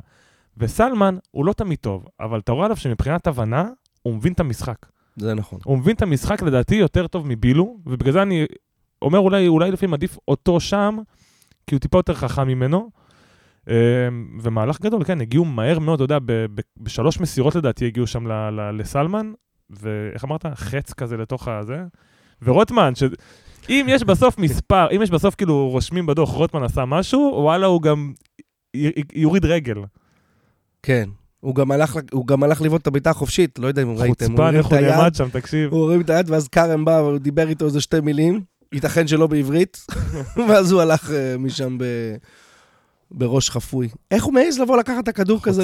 [0.56, 3.68] וסלמן הוא לא תמיד טוב, אבל אתה רואה עליו שמבחינת הבנה,
[4.02, 4.86] הוא מבין את המשחק.
[5.16, 5.58] זה נכון.
[5.64, 8.46] הוא מבין את המשחק לדעתי יותר טוב מבילו, ובגלל זה אני
[9.02, 10.98] אומר אולי, אולי לפעמים עדיף אותו שם,
[11.66, 12.90] כי הוא טיפה יותר חכם ממנו.
[13.68, 14.08] אה,
[14.42, 16.18] ומהלך גדול, כן, הגיעו מהר מאוד, אתה יודע,
[16.76, 18.26] בשלוש מסירות לדעתי הגיעו שם
[18.78, 19.32] לסלמן,
[19.70, 20.46] ואיך אמרת?
[20.46, 21.84] חץ כזה לתוך הזה.
[22.42, 23.02] ורוטמן, ש...
[23.70, 27.82] אם יש בסוף מספר, אם יש בסוף כאילו רושמים בדוח רוטמן עשה משהו, וואלה, הוא
[27.82, 28.12] גם
[28.76, 29.76] י- יוריד רגל.
[30.82, 31.08] כן.
[31.40, 34.26] הוא גם הלך, הוא גם הלך לבעוט את הבעיטה החופשית, לא יודע אם ראיתם.
[34.26, 35.72] חוצפן, איך הוא נעמד שם, תקשיב.
[35.72, 38.40] הוא הרים את היד, ואז כרם בא, הוא דיבר איתו איזה שתי מילים,
[38.72, 39.86] ייתכן שלא בעברית,
[40.48, 41.84] ואז הוא הלך אה, משם ב...
[43.10, 43.88] בראש חפוי.
[44.10, 45.62] איך הוא מעז לבוא לקחת את הכדור כזה.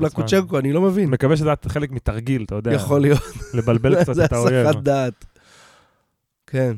[0.00, 0.58] לקוצ'נקו?
[0.58, 1.10] אני לא מבין.
[1.10, 2.72] מקווה שזה חלק מתרגיל, אתה יודע.
[2.72, 3.20] יכול להיות.
[3.54, 4.66] לבלבל קצת זה את האויב.
[4.66, 5.24] הסחת דעת.
[6.54, 6.76] כן.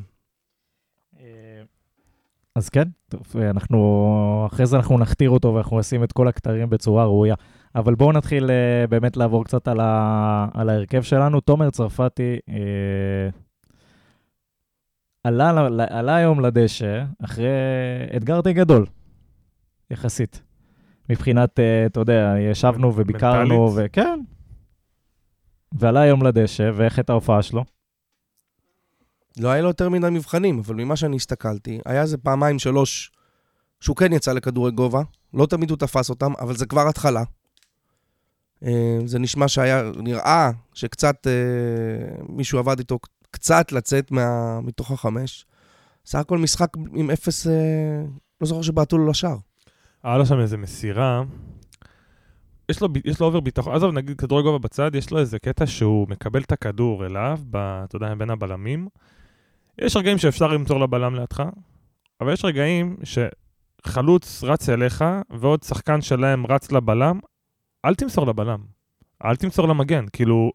[2.55, 7.05] אז כן, טוב, אנחנו, אחרי זה אנחנו נכתיר אותו ואנחנו נשים את כל הכתרים בצורה
[7.05, 7.35] ראויה.
[7.75, 11.41] אבל בואו נתחיל אה, באמת לעבור קצת על, ה, על ההרכב שלנו.
[11.41, 13.29] תומר צרפתי אה,
[15.23, 17.47] עלה, עלה היום לדשא אחרי
[18.17, 18.85] אתגר די גדול,
[19.91, 20.41] יחסית.
[21.09, 23.89] מבחינת, אה, אתה יודע, ישבנו וביקרנו, מנטלית?
[23.91, 24.19] וכן.
[25.71, 27.76] ועלה היום לדשא, ואיך הייתה ההופעה שלו?
[29.39, 33.11] לא היה לו יותר מדי מבחנים, אבל ממה שאני הסתכלתי, היה איזה פעמיים, שלוש,
[33.79, 35.01] שהוא כן יצא לכדורי גובה.
[35.33, 37.23] לא תמיד הוא תפס אותם, אבל זה כבר התחלה.
[38.65, 42.99] אה, זה נשמע שהיה, נראה שקצת אה, מישהו עבד איתו
[43.31, 45.45] קצת לצאת מה, מתוך החמש.
[46.05, 47.53] סך הכל משחק עם אפס, אה,
[48.41, 49.37] לא זוכר שבעטו לו לשער.
[50.03, 51.23] היה לו שם איזה מסירה.
[52.69, 55.67] יש לו, יש לו אובר ביטחון, עזוב, נגיד כדורי גובה בצד, יש לו איזה קטע
[55.67, 58.87] שהוא מקבל את הכדור אליו, אתה יודע, בין הבלמים.
[59.81, 61.43] יש רגעים שאפשר למסור לבלם לידך,
[62.21, 67.19] אבל יש רגעים שחלוץ רץ אליך, ועוד שחקן שלהם רץ לבלם,
[67.85, 68.59] אל תמסור לבלם.
[69.25, 70.05] אל תמסור למגן.
[70.13, 70.51] כאילו,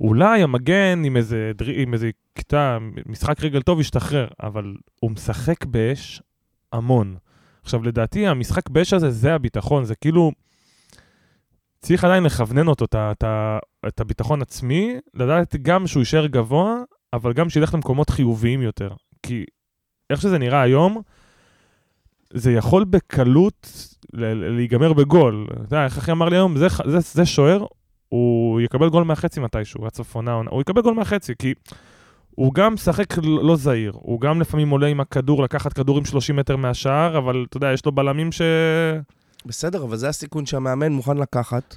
[0.00, 1.66] אולי המגן עם איזה, דר...
[1.74, 6.22] עם איזה קטע, משחק רגל טוב ישתחרר, אבל הוא משחק באש
[6.72, 7.16] המון.
[7.62, 10.32] עכשיו, לדעתי, המשחק באש הזה, זה הביטחון, זה כאילו...
[11.80, 13.24] צריך עדיין לכוונן אותו, את, את,
[13.88, 16.74] את הביטחון עצמי, לדעת גם שהוא יישאר גבוה,
[17.12, 18.90] אבל גם שילך למקומות חיוביים יותר.
[19.22, 19.44] כי
[20.10, 21.02] איך שזה נראה היום,
[22.32, 25.46] זה יכול בקלות להיגמר בגול.
[25.52, 27.66] אתה יודע, איך אחי אמר לי היום, זה, זה, זה שוער,
[28.08, 29.80] הוא יקבל גול מהחצי מתישהו,
[30.12, 30.50] עונה.
[30.50, 31.54] הוא יקבל גול מהחצי, כי
[32.30, 33.92] הוא גם משחק לא זהיר.
[33.94, 37.86] הוא גם לפעמים עולה עם הכדור, לקחת כדורים 30 מטר מהשער, אבל אתה יודע, יש
[37.86, 38.42] לו בלמים ש...
[39.46, 41.76] בסדר, אבל זה הסיכון שהמאמן מוכן לקחת,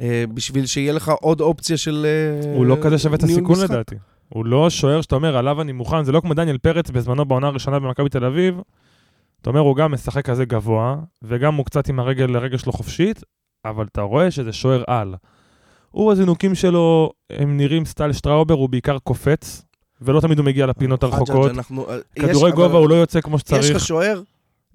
[0.00, 3.70] אה, בשביל שיהיה לך עוד אופציה של אה, הוא לא כזה שווה את הסיכון משחק.
[3.70, 3.96] לדעתי.
[4.34, 7.46] הוא לא שוער שאתה אומר, עליו אני מוכן, זה לא כמו דניאל פרץ בזמנו בעונה
[7.46, 8.60] הראשונה במכבי תל אביב.
[9.42, 13.22] אתה אומר, הוא גם משחק כזה גבוה, וגם הוא קצת עם הרגל לרגל שלו חופשית,
[13.64, 15.14] אבל אתה רואה שזה שוער על.
[15.90, 19.62] הוא, הזינוקים שלו, הם נראים סטייל שטראובר, הוא בעיקר קופץ,
[20.02, 21.50] ולא תמיד הוא מגיע לפינות הרחוקות.
[21.50, 23.76] אנחנו- אה, יש- כדורי אבל גובה הוא לא יוצא כמו יש שצריך.
[23.76, 24.22] לך שוער,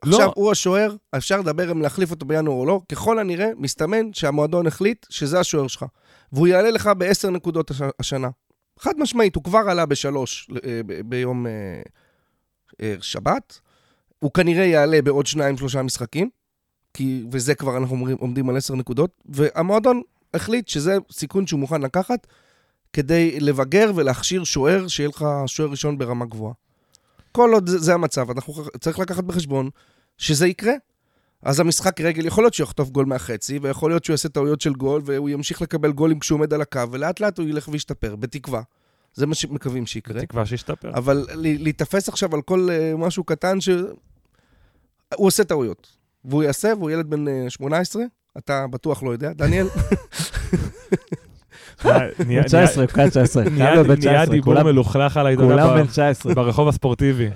[0.06, 0.15] לא.
[0.18, 4.68] עכשיו הוא השוער, אפשר לדבר אם להחליף אותו בינואר או לא, ככל הנראה, מסתמן שהמועדון
[4.68, 5.86] החליט שזה השוער שלך.
[6.34, 8.30] והוא יעלה לך בעשר נקודות הש- השנה.
[8.80, 11.52] חד משמעית, הוא כבר עלה בשלוש אה, ביום אה,
[12.82, 13.60] אה, שבת.
[14.20, 16.30] הוא כנראה יעלה בעוד שניים, שלושה משחקים,
[16.94, 20.02] כי, וזה כבר אנחנו אומרים, עומדים על עשר נקודות, והמועדון
[20.34, 22.28] החליט שזה סיכון שהוא מוכן לקחת
[22.94, 26.54] כדי לבגר ולהכשיר שוער, שיהיה לך שוער ראשון ברמה גבוהה.
[27.32, 29.70] כל עוד זה, זה המצב, אנחנו צריך לקחת בחשבון
[30.18, 30.74] שזה יקרה.
[31.46, 34.74] אז המשחק רגל, יכול להיות שהוא יחטוף גול מהחצי, ויכול להיות שהוא יעשה טעויות של
[34.74, 38.62] גול, והוא ימשיך לקבל גולים כשהוא עומד על הקו, ולאט לאט הוא ילך וישתפר, בתקווה.
[39.14, 40.22] זה מה שמקווים שיקרה.
[40.22, 40.90] תקווה שישתפר.
[40.94, 43.70] אבל ל- להיתפס עכשיו על כל uh, משהו קטן ש...
[45.16, 45.88] הוא עושה טעויות.
[46.26, 48.04] והוא יעשה, והוא ילד בן uh, 18,
[48.38, 49.68] אתה בטוח לא יודע, דניאל.
[51.86, 53.44] נהיה- נהיה- 19, פקד 19.
[53.44, 53.56] חייב
[53.88, 56.34] נהיה 19, דיבור מלוכלך עליי, כולם בן 19.
[56.34, 57.30] ברחוב הספורטיבי.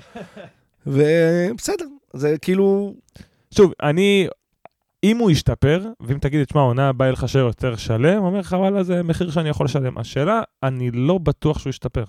[0.86, 2.94] ובסדר, זה כאילו...
[3.54, 4.28] שוב, אני,
[5.04, 8.38] אם הוא ישתפר, ואם תגיד לי, תשמע, העונה הבאה יהיה לך שוער יותר שלם, אומר
[8.38, 9.98] לך, וואלה, זה מחיר שאני יכול לשלם.
[9.98, 12.04] השאלה, אני לא בטוח שהוא ישתפר.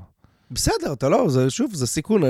[0.51, 2.21] בסדר, אתה לא, זה שוב, זה סיכון.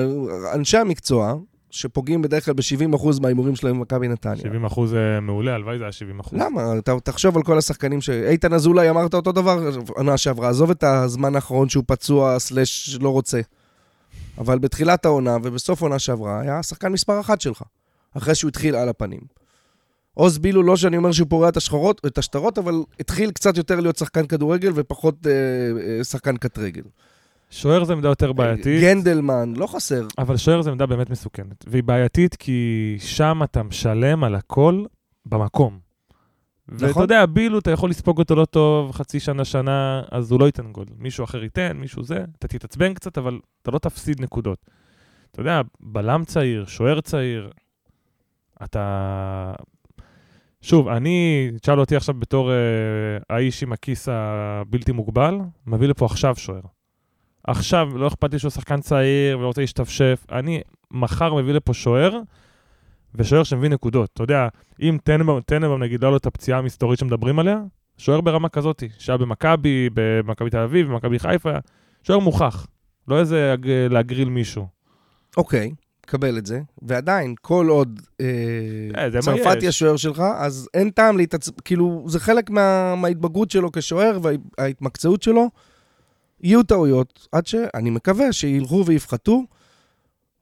[0.53, 1.35] אנשי המקצוע,
[1.71, 4.35] שפוגעים בדרך כלל ב-70% מההימורים שלהם במכבי נתניה.
[4.35, 6.39] 70 אחוז אה, מעולה, הלוואי זה היה 70 אחוז.
[6.39, 6.77] למה?
[6.77, 8.09] אתה תחשוב על כל השחקנים ש...
[8.09, 13.09] איתן אזולאי אמרת אותו דבר עונה שעברה, עזוב את הזמן האחרון שהוא פצוע סלאש לא
[13.09, 13.41] רוצה.
[14.37, 17.61] אבל בתחילת העונה ובסוף העונה שעברה, היה השחקן מספר אחת שלך,
[18.17, 19.21] אחרי שהוא התחיל על הפנים.
[20.13, 23.79] עוז בילו, לא שאני אומר שהוא פורע את השחרות, את השטרות, אבל התחיל קצת יותר
[23.79, 25.31] להיות שחקן כדורגל ופחות אה,
[25.81, 26.83] אה, שחקן קט רגל.
[27.49, 30.07] שוער זה עמדה יותר בעייתית, גנדלמן, לא חסר.
[30.17, 31.65] אבל שוער זה עמדה באמת מסוכנת.
[31.67, 34.85] והיא בעייתית כי שם אתה משלם על הכל
[35.25, 35.79] במקום.
[36.69, 37.01] ואתה נכון.
[37.01, 40.71] יודע, בילו, אתה יכול לספוג אותו לא טוב, חצי שנה, שנה, אז הוא לא ייתן
[40.71, 40.85] גול.
[40.97, 44.65] מישהו אחר ייתן, מישהו זה, אתה תתעצבן קצת, אבל אתה לא תפסיד נקודות.
[45.31, 47.49] אתה יודע, בלם צעיר, שוער צעיר,
[48.63, 49.53] אתה...
[50.61, 52.55] שוב, אני, תשאל אותי עכשיו בתור אה,
[53.29, 56.61] האיש עם הכיס הבלתי מוגבל, מביא לפה עכשיו שוער.
[57.47, 62.19] עכשיו, לא אכפת לי שהוא שחקן צעיר ולא רוצה להשתפשף, אני מחר מביא לפה שוער,
[63.15, 64.09] ושוער שמביא נקודות.
[64.13, 64.47] אתה יודע,
[64.81, 64.97] אם
[65.45, 67.61] טננבאום, נגיד, לא לו את הפציעה המסתורית שמדברים עליה,
[67.97, 71.51] שוער ברמה כזאתי, שהיה במכבי, במכבי תל אביב, במכבי חיפה,
[72.03, 72.67] שוער מוכח.
[73.07, 73.55] לא איזה
[73.89, 74.67] להגריל מישהו.
[75.37, 75.71] אוקיי,
[76.05, 76.61] קבל את זה.
[76.81, 78.25] ועדיין, כל עוד אה,
[78.97, 79.65] אה, צרפתי יש.
[79.65, 81.49] השוער שלך, אז אין טעם להתעצ...
[81.65, 82.95] כאילו, זה חלק מה...
[82.95, 85.49] מההתבגרות שלו כשוער וההתמקצעות שלו.
[86.43, 89.43] יהיו טעויות, עד שאני מקווה שילכו ויפחתו,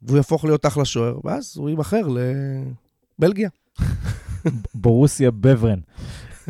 [0.01, 2.07] והוא יהפוך להיות אחלה שוער, ואז הוא ייבחר
[3.19, 3.49] לבלגיה.
[4.73, 5.79] בורוסיה בברן.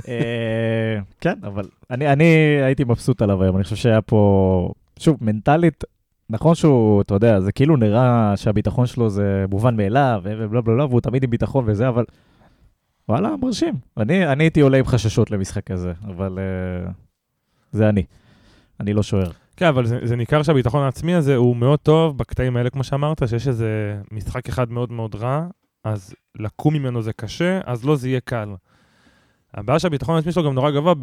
[0.08, 2.26] אה, כן, אבל אני, אני
[2.66, 5.84] הייתי מבסוט עליו היום, אני חושב שהיה פה, שוב, מנטלית,
[6.30, 10.86] נכון שהוא, אתה יודע, זה כאילו נראה שהביטחון שלו זה מובן מאליו, ובלה בלה בלה,
[10.86, 12.06] והוא תמיד עם ביטחון וזה, אבל
[13.10, 13.74] וואלה, מרשים.
[13.98, 16.92] אני, אני הייתי עולה עם חששות למשחק הזה, אבל אה,
[17.72, 18.04] זה אני.
[18.80, 19.32] אני לא שוער.
[19.58, 23.28] כן, אבל זה, זה ניכר שהביטחון העצמי הזה הוא מאוד טוב בקטעים האלה, כמו שאמרת,
[23.28, 25.48] שיש איזה משחק אחד מאוד מאוד רע,
[25.84, 28.50] אז לקום ממנו זה קשה, אז לא זה יהיה קל.
[29.54, 30.94] הבעיה שהביטחון העצמי שלו גם נורא גבוה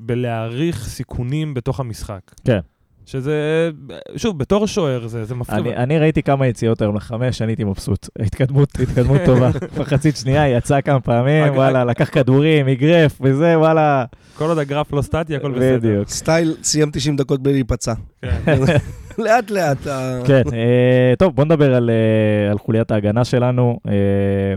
[0.00, 2.20] בלהעריך סיכונים בתוך המשחק.
[2.44, 2.60] כן.
[3.06, 3.70] שזה,
[4.16, 5.58] שוב, בתור שוער זה, זה מפחיד.
[5.58, 8.08] אני, אני ראיתי כמה יציאות היום לחמש, אני הייתי מבסוט.
[8.18, 9.50] התקדמות, התקדמות טובה.
[9.78, 14.04] מחצית שנייה, יצא כמה פעמים, וואלה, לקח כדורים, אגרף וזה, וואלה.
[14.36, 15.78] כל עוד הגרף לא סטטי, הכל בסדר.
[15.78, 16.08] בדיוק.
[16.08, 17.94] סטייל, סיים 90 דקות בלי להיפצע.
[18.22, 18.30] כן.
[19.18, 19.78] לאט לאט.
[20.26, 23.78] כן, אה, טוב, בוא נדבר על, אה, על חוליית ההגנה שלנו.
[23.88, 23.92] אה,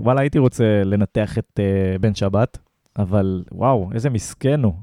[0.01, 1.59] וואלה, הייתי רוצה לנתח את
[1.99, 2.57] בן שבת,
[2.97, 4.73] אבל וואו, איזה מסכן הוא.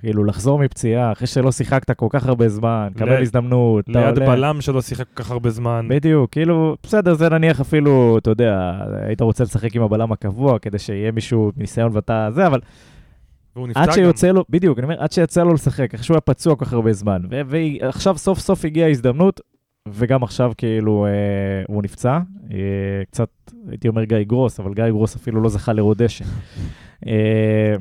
[0.00, 4.18] כאילו, לחזור מפציעה, אחרי שלא שיחקת כל כך הרבה זמן, קבל ל- הזדמנות, אתה ליד
[4.18, 4.30] עולה.
[4.36, 5.86] בלם שלא שיחק כל כך הרבה זמן.
[5.90, 8.72] בדיוק, כאילו, בסדר, זה נניח אפילו, אתה יודע,
[9.06, 12.60] היית רוצה לשחק עם הבלם הקבוע, כדי שיהיה מישהו מניסיון ואתה זה, אבל
[13.56, 13.94] והוא נפצע עד גם.
[13.94, 16.72] שיוצא לו, בדיוק, אני אומר, עד שיצא לו לשחק, אחרי שהוא היה פצוע כל כך
[16.72, 19.40] הרבה זמן, ו- ועכשיו סוף סוף הגיעה ההזדמנות,
[19.88, 21.10] וגם עכשיו כאילו אה,
[21.68, 22.18] הוא נפצע,
[22.52, 22.56] אה,
[23.10, 23.28] קצת,
[23.68, 26.24] הייתי אומר גיא גרוס, אבל גיא גרוס אפילו לא זכה לראות דשא.
[27.06, 27.74] אה,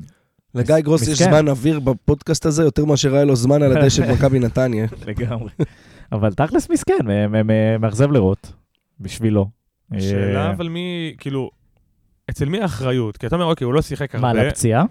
[0.56, 1.22] לגיא גרוס יש.
[1.22, 4.86] זמן אוויר בפודקאסט הזה, יותר מאשר היה לו זמן על הדשא במכבי נתניה.
[5.08, 5.50] לגמרי.
[6.12, 6.94] אבל תכלס מסכן,
[7.80, 8.54] מאכזב לראות,
[9.00, 9.48] בשבילו.
[10.00, 11.50] שאלה אה, אבל מי, כאילו,
[12.30, 13.18] אצל מי האחריות?
[13.18, 14.34] כי אתה אומר, אוקיי, הוא לא שיחק הרבה.
[14.34, 14.84] מה, על הפציעה?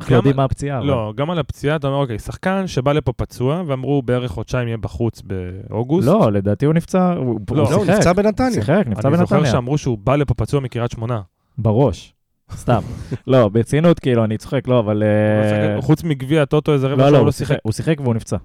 [0.00, 0.78] אנחנו יודעים מה הפציעה.
[0.78, 4.68] אבל- לא, גם על הפציעה, אתה אומר, אוקיי, שחקן שבא לפה פצוע, ואמרו בערך חודשיים
[4.68, 6.08] יהיה בחוץ באוגוסט.
[6.08, 7.96] לא, לדעתי הוא נפצע, הוא לא, הוא לא, הוא שיחק.
[7.98, 8.50] נפצע בנתניה.
[8.52, 9.52] שיחק, נפצע אני זוכר בנתניה.
[9.52, 11.20] שאמרו שהוא בא לפה פצוע מקריית שמונה.
[11.58, 12.14] בראש.
[12.52, 12.80] סתם.
[13.26, 15.02] לא, ברצינות, כאילו, אני צוחק, לא, אבל...
[15.02, 17.58] אה, חוץ מגביע הטוטו איזה רבע לא, שעה לא, הוא הוא לא שיחק-.
[17.62, 18.36] הוא שיחק והוא נפצע.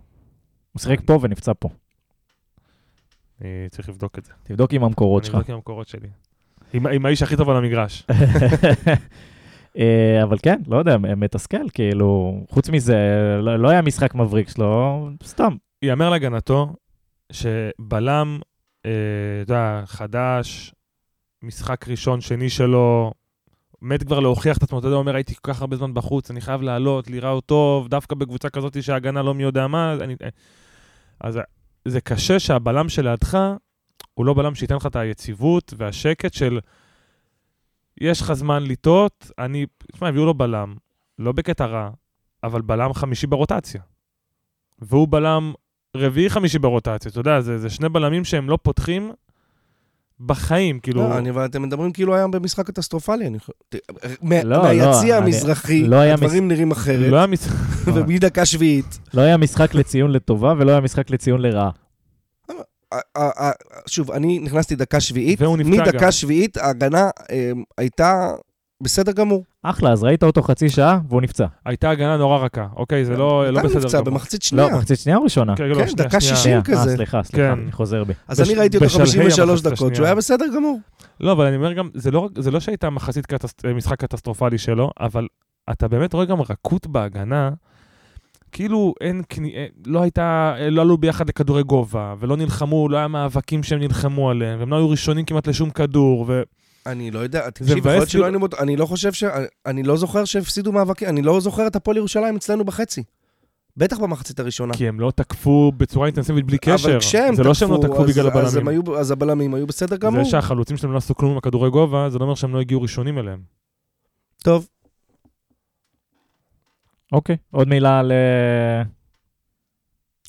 [0.72, 1.70] הוא שיחק פה ונפצע פה.
[3.42, 4.32] אני צריך לבדוק את זה.
[4.44, 5.36] תבדוק עם המקורות אני שלך.
[5.36, 6.08] אבדוק עם המקורות שלי.
[6.74, 8.04] עם האיש הכי טוב על המגרש.
[9.78, 12.98] אה, אבל כן, לא יודע, מתסכל, כאילו, חוץ מזה,
[13.42, 15.56] לא לא היה משחק מבריק שלו, סתם.
[15.82, 16.74] ייאמר להגנתו
[17.32, 18.40] שבלם,
[18.86, 18.92] אה,
[19.42, 20.76] אתה יודע, חדש,
[21.44, 23.12] משחק ראשון, שני שלו,
[23.82, 26.42] מת כבר להוכיח את עצמו, אתה יודע, אומר, הייתי כל כך הרבה זמן בחוץ, אני
[26.42, 30.16] חייב לעלות, להיראות טוב, דווקא בקבוצה כזאת שההגנה לא מי יודע מה, אני...
[31.20, 31.40] אז
[31.86, 33.38] זה קשה שהבלם שלידך
[34.14, 36.60] הוא לא בלם שייתן לך את היציבות והשקט של
[38.02, 39.66] יש לך זמן לטעות, אני...
[39.92, 40.76] תשמע, הביאו לו בלם,
[41.20, 41.90] לא בקטע רע,
[42.44, 43.82] אבל בלם חמישי ברוטציה.
[44.80, 45.54] והוא בלם
[45.98, 49.12] רביעי חמישי ברוטציה, אתה יודע, זה, זה שני בלמים שהם לא פותחים
[50.26, 51.02] בחיים, כאילו...
[51.10, 53.28] לא, אני- אבל אתם מדברים כאילו היה במשחק קטסטרופלי.
[53.28, 53.38] אני
[54.22, 57.48] מה- לא, לא, מהיציע המזרחי, לא הדברים נראים אחרת, לא היה מס...
[57.96, 59.00] ומדקה שביעית.
[59.14, 61.70] לא היה משחק לציון לטובה ולא היה משחק לציון לרעה.
[63.88, 66.12] שוב, אני נכנסתי דקה שביעית, והוא נפצע מדקה גם.
[66.12, 68.32] שביעית ההגנה אה, הייתה
[68.82, 69.44] בסדר גמור.
[69.64, 71.46] אחלה, אז ראית אותו חצי שעה והוא נפצע.
[71.66, 73.06] הייתה הגנה נורא רכה, אוקיי?
[73.06, 74.12] זה לא, לא אתה בסדר נפצע גמור.
[74.12, 74.68] במחצית שנייה.
[74.70, 75.56] לא, מחצית שנייה או ראשונה?
[75.56, 76.22] כן, לא, כן, שנייה, דקה.
[76.22, 76.90] 60 שנייה, כזה.
[76.92, 77.60] אה, סליחה, סליחה, כן.
[77.62, 78.14] אני חוזר בי.
[78.28, 79.96] אז בש- אני ראיתי אותו בשלהי 53 המחצית דקות.
[79.96, 80.80] שהוא היה בסדר גמור.
[81.20, 83.26] לא, אבל אני אומר גם, זה לא, לא שהייתה מחצית.
[83.76, 85.28] משחק קטסטרופלי שלו, אבל
[85.72, 87.50] אתה באמת רואה גם רכות בהגנה.
[88.52, 89.22] כאילו אין,
[89.56, 93.80] אה, לא הייתה, אה, לא עלו ביחד לכדורי גובה, ולא נלחמו, לא היה מאבקים שהם
[93.80, 96.42] נלחמו עליהם, והם לא היו ראשונים כמעט לשום כדור, ו...
[96.86, 98.40] אני לא יודע, תקשיב, יכול להיות שלא כאילו- היינו...
[98.40, 99.24] באותו- אני לא חושב ש...
[99.66, 103.04] אני לא זוכר שהפסידו מאבקים, אני לא זוכר את הפועל ירושלים אצלנו בחצי.
[103.78, 104.74] בטח במחצית הראשונה.
[104.74, 106.90] כי הם לא תקפו בצורה אינטנסיבית בלי קשר.
[106.92, 108.68] אבל כשהם זה לא שהם לא תקפו אז- בגלל אז הם הבלמים.
[108.68, 110.24] היו- אז הבלמים היו בסדר גמור.
[110.24, 112.82] זה שהחלוצים שלהם לא עשו כלום עם הכדורי גובה, זה לא אומר שהם לא הגיעו
[112.82, 113.40] ראשונים אליהם.
[114.44, 114.68] טוב,
[117.12, 118.12] אוקיי, עוד מילה על,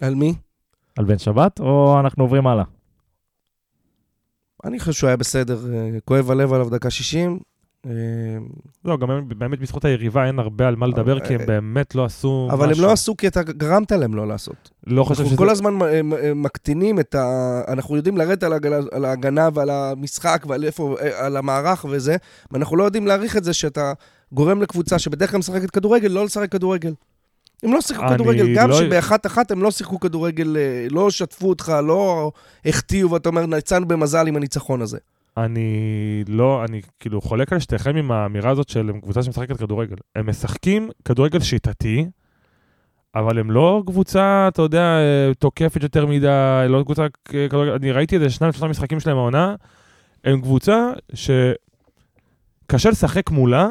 [0.01, 0.35] על מי?
[0.99, 2.65] על בן שבת, או אנחנו עוברים הלאה?
[4.65, 7.39] אני חושב שהוא היה בסדר, אה, כואב הלב עליו דקה 60.
[7.87, 7.91] אה,
[8.85, 12.05] לא, גם באמת- בזכות היריבה אין הרבה על מה לדבר, כי הם אה, באמת לא
[12.05, 12.85] עשו אבל הם משהו.
[12.85, 14.71] לא עשו כי אתה גרמת להם לא לעשות.
[14.87, 15.39] לא חושב אנחנו שזה...
[15.39, 15.75] כל הזמן
[16.35, 17.61] מקטינים את ה...
[17.69, 22.17] אנחנו יודעים לרדת על ההגנה- על ההגנה ועל המשחק ועל איפה, על המערך וזה,
[22.51, 23.93] ואנחנו לא יודעים להעריך את זה שאתה
[24.33, 26.93] גורם לקבוצה שבדרך כלל משחקת כדורגל, לא לשחק כדורגל.
[27.63, 31.73] הם לא שיחקו כדורגל, גם לא- שבאחת-אחת הם לא שיחקו כדורגל, אה, לא שטפו אותך,
[31.87, 32.33] לא
[32.65, 34.99] החטיאו, ואתה אומר, יצאנו במזל עם הניצחון הזה.
[35.37, 39.97] אני לא, אני כאילו חולק על שתיכם עם האמירה הזאת של הם קבוצה שמשחקת כדורגל.
[40.17, 42.07] הם משחקים כדורגל שיטתי,
[43.15, 48.15] אבל הם לא קבוצה, אתה יודע, אה, תוקפת יותר מדי, לא קבוצה כדורגל, אני ראיתי
[48.15, 49.55] איזה שניים, שלושה משחקים שלהם העונה,
[50.25, 53.69] הם קבוצה שקשה לשחק מולה,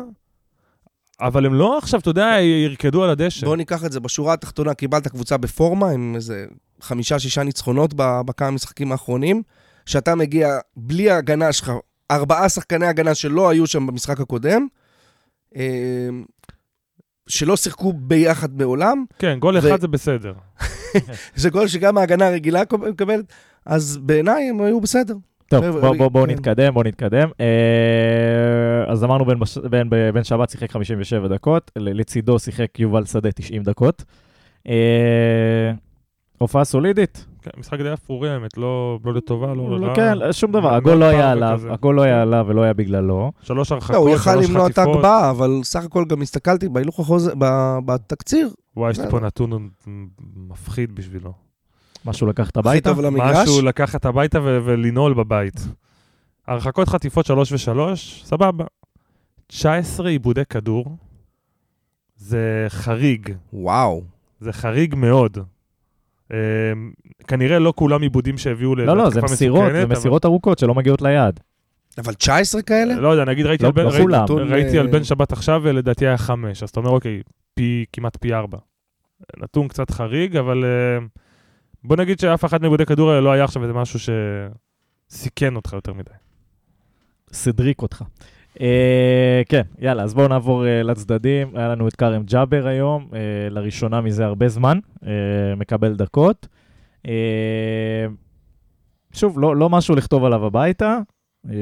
[1.21, 3.45] אבל הם לא עכשיו, אתה יודע, ירקדו על הדשא.
[3.45, 6.45] בואו ניקח את זה, בשורה התחתונה קיבלת קבוצה בפורמה, עם איזה
[6.81, 9.41] חמישה-שישה ניצחונות בכמה משחקים האחרונים,
[9.85, 11.71] שאתה מגיע בלי ההגנה שלך,
[12.11, 14.67] ארבעה שחקני הגנה שלא היו שם במשחק הקודם,
[15.55, 16.09] אה,
[17.27, 20.33] שלא שיחקו ביחד מעולם, כן, גול ו- אחד זה בסדר.
[21.35, 23.25] זה גול שגם ההגנה הרגילה מקבלת,
[23.65, 25.15] אז בעיניי הם היו בסדר.
[25.51, 26.31] טוב, בואו בוא, בוא כן.
[26.33, 27.29] נתקדם, בואו נתקדם.
[27.39, 27.45] אה,
[28.91, 33.31] אז אמרנו בן, בש- בן, בן שבת שיחק 57 דקות, ל- לצידו שיחק יובל שדה
[33.31, 34.03] 90 דקות.
[34.67, 35.71] אה,
[36.37, 37.25] הופעה סולידית?
[37.41, 39.95] כן, משחק די אפורי האמת, לא לא לטובה, לא לא, רע.
[39.95, 41.61] כן, שום דבר, לא הגול לא פער היה עליו.
[41.69, 43.31] הגול לא היה עליו ולא היה בגללו.
[43.41, 44.95] שלוש לא, הרחקות, הוא יכל שלוש למנוע את חטיפות.
[44.95, 47.33] ההגבהה, אבל סך הכל גם הסתכלתי בהילוך החוזר,
[47.85, 49.19] בתקציר, וואי, יש לי בסדר.
[49.19, 49.69] פה נתון
[50.49, 51.33] מפחיד בשבילו.
[52.05, 52.89] משהו לקחת הכי הביתה?
[52.89, 53.37] טוב למגרש.
[53.47, 55.67] משהו לקחת הביתה ו- ולנעול בבית.
[56.47, 58.65] הרחקות חטיפות 3 ו-3, סבבה.
[59.47, 60.97] 19 עיבודי כדור,
[62.15, 64.03] זה חריג, וואו.
[64.39, 65.37] זה חריג מאוד.
[66.31, 66.37] אה,
[67.27, 70.75] כנראה לא כולם עיבודים שהביאו לא, לא, זה מסירות, מסוכנת, זה אבל- מסירות ארוכות שלא
[70.75, 71.39] מגיעות ליעד.
[71.97, 72.95] אבל 19 כאלה?
[72.95, 74.23] לא יודע, נגיד ראיתי לא- על בן- לא ראיתי- כולם.
[74.23, 77.21] נתון, ראיתי על אה, בן שבת עכשיו ולדעתי היה 5, אז אתה אומר, אוקיי,
[77.53, 78.57] פי, כמעט פי 4.
[79.37, 81.05] נתון קצת חריג, אבל אה,
[81.83, 83.99] בוא נגיד שאף אחד מאיגודי כדור האלה לא היה עכשיו איזה משהו
[85.09, 86.11] שסיכן אותך יותר מדי.
[87.33, 88.03] סדריק אותך.
[88.61, 91.55] אה, כן, יאללה, אז בואו נעבור אה, לצדדים.
[91.55, 95.11] היה לנו את כרם ג'אבר היום, אה, לראשונה מזה הרבה זמן, אה,
[95.57, 96.47] מקבל דקות.
[97.07, 98.05] אה,
[99.13, 100.97] שוב, לא, לא משהו לכתוב עליו הביתה.
[101.49, 101.55] אה,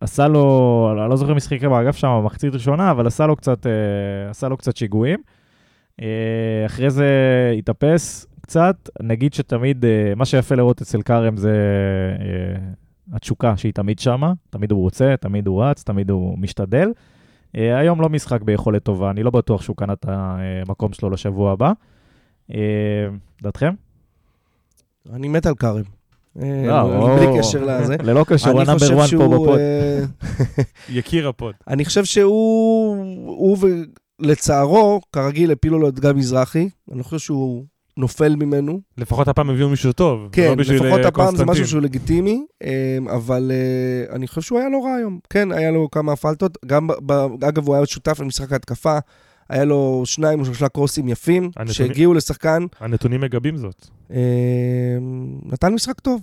[0.00, 4.30] עשה לו, אני לא זוכר משחק באגף שם במחצית ראשונה, אבל עשה לו קצת, אה,
[4.30, 5.18] עשה לו קצת שיגועים.
[6.02, 7.06] אה, אחרי זה
[7.58, 8.88] התאפס קצת.
[9.02, 11.52] נגיד שתמיד, אה, מה שיפה לראות אצל כרם זה
[12.20, 16.88] אה, התשוקה שהיא תמיד שמה, תמיד הוא רוצה, תמיד הוא רץ, תמיד הוא משתדל.
[17.56, 21.52] אה, היום לא משחק ביכולת טובה, אני לא בטוח שהוא קנה את המקום שלו לשבוע
[21.52, 21.72] הבא.
[22.54, 22.58] אה,
[23.42, 23.74] דעתכם?
[25.12, 25.82] אני מת על כרם.
[26.36, 27.96] לא, בלי קשר לזה.
[28.08, 29.28] ללא קשר, הוא אני הנאמבר חושב 1 פה.
[29.28, 29.58] בפוד.
[30.98, 31.54] יקיר הפוד.
[31.68, 33.58] אני חושב שהוא, הוא
[34.20, 36.68] ולצערו, כרגיל, הפילו לו את גיא מזרחי.
[36.92, 37.64] אני חושב שהוא
[37.96, 38.80] נופל ממנו.
[38.98, 40.28] לפחות הפעם הביאו מישהו טוב.
[40.32, 41.64] כן, לא לפחות אה, הפעם זה משהו קונסטנטין.
[41.66, 45.18] שהוא לגיטימי, אה, אבל אה, אני חושב שהוא היה לא רע היום.
[45.30, 46.58] כן, היה לו כמה פלטות.
[46.66, 48.98] גם, ב- אגב, הוא היה שותף למשחק ההתקפה.
[49.48, 52.66] היה לו שניים או שלושה קרוסים יפים, הנתונים- שהגיעו לשחקן.
[52.80, 53.86] הנתונים מגבים זאת.
[54.12, 54.18] אה,
[55.44, 56.20] נתן משחק טוב,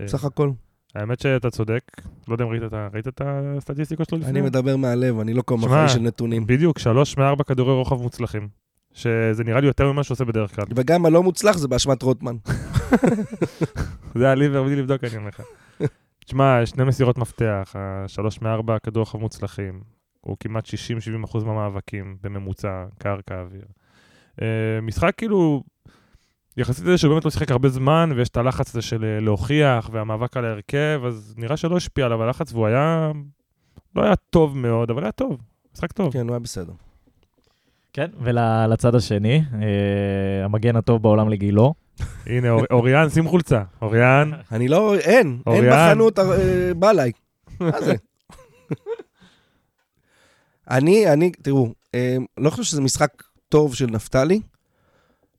[0.00, 0.50] אה, סך הכל.
[0.94, 1.80] האמת שאתה צודק.
[2.28, 2.62] לא יודע אם ראית
[2.94, 4.30] ראית את הסטטיסטיקות שלו לפני?
[4.30, 6.46] אני מדבר מהלב, אני לא שמע, קומחאי של נתונים.
[6.46, 8.48] בדיוק, שלוש מארבע כדורי רוחב מוצלחים.
[8.98, 10.64] שזה נראה לי יותר ממה שהוא עושה בדרך כלל.
[10.76, 12.36] וגם הלא מוצלח זה באשמת רוטמן.
[14.18, 15.42] זה היה לי ובלי לבדוק, אני אומר לך.
[16.24, 19.80] תשמע, שני מסירות מפתח, השלוש מארבע כדור רוחב מוצלחים.
[20.20, 23.64] הוא כמעט 60-70 אחוז מהמאבקים בממוצע, קרקע, אוויר.
[24.42, 25.62] אה, משחק כאילו,
[26.56, 29.90] יחסית לזה שהוא באמת לא שיחק הרבה זמן, ויש את הלחץ הזה של אה, להוכיח,
[29.92, 33.12] והמאבק על ההרכב, אז נראה שלא השפיע עליו הלחץ, והוא היה...
[33.96, 35.40] לא היה טוב מאוד, אבל היה טוב.
[35.74, 36.12] משחק טוב.
[36.12, 36.72] כן, הוא היה בסדר.
[37.98, 41.74] כן, ולצד השני, אה, המגן הטוב בעולם לגילו.
[42.26, 43.62] הנה, אור- אוריאן, שים חולצה.
[43.82, 45.64] אוריאן, אני לא, אין, אין.
[45.70, 47.12] בחנות, אה, בא אליי.
[47.60, 47.94] מה זה?
[50.70, 53.10] אני, אני, תראו, אה, לא חושב שזה משחק
[53.48, 54.40] טוב של נפתלי.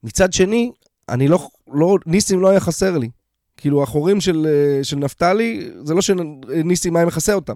[0.04, 0.72] מצד שני,
[1.10, 3.10] אני לא, לא, ניסים לא היה חסר לי.
[3.58, 4.48] כאילו, החורים של,
[4.84, 7.56] של נפתלי, זה לא שניסים היה מכסה אותם.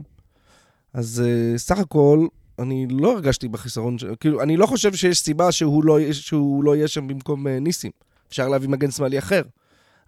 [0.93, 2.27] אז אה, סך הכל,
[2.59, 6.75] אני לא הרגשתי בחיסרון, ש- כאילו, אני לא חושב שיש סיבה שהוא לא, שהוא לא
[6.75, 7.91] יהיה שם במקום אה, ניסים.
[8.29, 9.41] אפשר להביא מגן שמאלי אחר.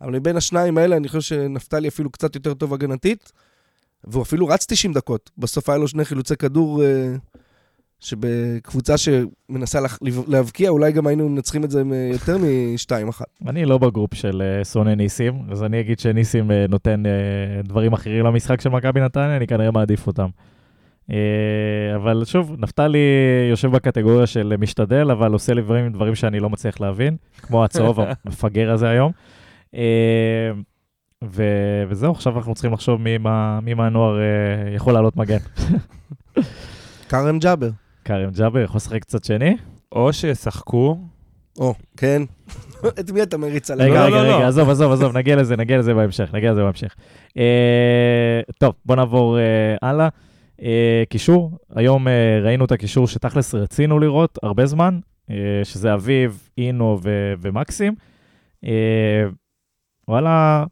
[0.01, 3.31] אבל מבין השניים האלה, אני חושב שנפתלי אפילו קצת יותר טוב הגנתית,
[4.03, 5.31] והוא אפילו רץ 90 דקות.
[5.37, 7.15] בסוף היה לו שני חילוצי כדור, אה,
[7.99, 9.87] שבקבוצה שמנסה לה-
[10.27, 12.37] להבקיע, אולי גם היינו מנצחים את זה אה, יותר
[12.73, 13.25] משתיים אחת.
[13.49, 17.03] אני לא בגרופ של שונא ניסים, אז אני אגיד שניסים נותן
[17.63, 20.27] דברים אחרים למשחק של מכבי נתניה, אני כנראה מעדיף אותם.
[21.11, 21.15] אה,
[21.95, 22.99] אבל שוב, נפתלי
[23.49, 27.99] יושב בקטגוריה של משתדל, אבל עושה לי דברים, דברים שאני לא מצליח להבין, כמו הצהוב
[28.25, 29.11] המפגר הזה היום.
[29.75, 30.51] אה,
[31.23, 34.23] ו- וזהו, עכשיו אנחנו צריכים לחשוב מי מה- מי מהנוער אה,
[34.75, 35.37] יכול לעלות מגן.
[37.09, 37.69] כרם ג'אבר.
[38.05, 39.57] כרם ג'אבר יכול לשחק קצת שני?
[39.91, 40.97] או שישחקו,
[41.59, 42.21] או, כן.
[42.99, 43.89] את מי אתה מריץ עליי?
[43.91, 44.47] רגע, לא, רגע, לא, רגע, לא.
[44.47, 46.95] עזוב, עזוב, עזוב, נגיע לזה, נגיע לזה בהמשך, נגיע לזה בהמשך.
[47.37, 49.43] אה, טוב, בוא נעבור אה,
[49.89, 50.09] הלאה.
[50.61, 56.49] אה, קישור, היום אה, ראינו את הקישור שתכלס רצינו לראות הרבה זמן, אה, שזה אביב,
[56.57, 57.95] אינו ו- ומקסים.
[60.07, 60.63] וואלה,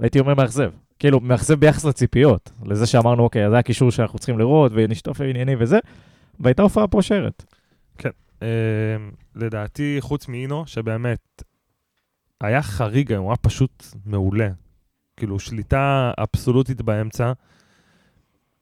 [0.00, 0.70] הייתי אומר מאכזב.
[0.98, 5.78] כאילו, מאכזב ביחס לציפיות, לזה שאמרנו, אוקיי, זה הקישור שאנחנו צריכים לראות, ונשטוף ענייני וזה,
[6.40, 7.44] והייתה הופעה פושרת.
[8.42, 8.96] אה,
[9.34, 11.42] לדעתי, חוץ מאינו, שבאמת
[12.40, 14.48] היה חריג היום, הוא היה פשוט מעולה.
[15.16, 17.32] כאילו, שליטה אבסולוטית באמצע.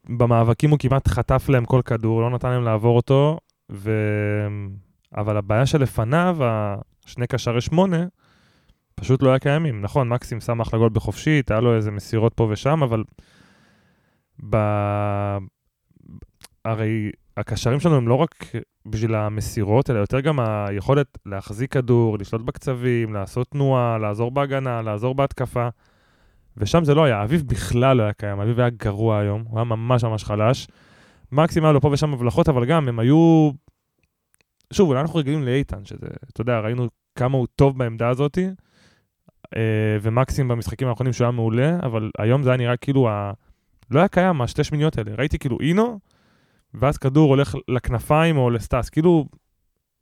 [0.08, 3.38] במאבקים הוא כמעט חטף להם כל כדור, לא נתן להם לעבור אותו,
[3.72, 3.92] ו...
[5.16, 8.06] אבל הבעיה שלפניו, השני קשרי שמונה,
[8.94, 9.80] פשוט לא היה קיימים.
[9.80, 13.04] נכון, מקסים שם אחלה גול בחופשית, היה לו איזה מסירות פה ושם, אבל
[14.50, 14.56] ב...
[16.64, 18.34] הרי הקשרים שלנו הם לא רק
[18.86, 25.14] בשביל המסירות, אלא יותר גם היכולת להחזיק כדור, לשלוט בקצבים, לעשות תנועה, לעזור בהגנה, לעזור
[25.14, 25.68] בהתקפה.
[26.56, 27.24] ושם זה לא היה.
[27.24, 30.68] אביב בכלל לא היה קיים, אביב היה גרוע היום, הוא היה ממש ממש חלש.
[31.32, 33.50] מקסימום היה לו פה ושם הבלחות, אבל גם הם היו...
[34.72, 38.38] שוב, אולי אנחנו רגילים לאיתן, שזה, אתה יודע, ראינו כמה הוא טוב בעמדה הזאת,
[39.56, 43.32] אה, ומקסימום במשחקים האחרונים שהוא היה מעולה, אבל היום זה היה נראה כאילו ה...
[43.90, 45.14] לא היה קיים, השתי שמיניות האלה.
[45.18, 45.98] ראיתי כאילו אינו,
[46.74, 48.88] ואז כדור הולך לכנפיים או לסטאס.
[48.88, 49.26] כאילו,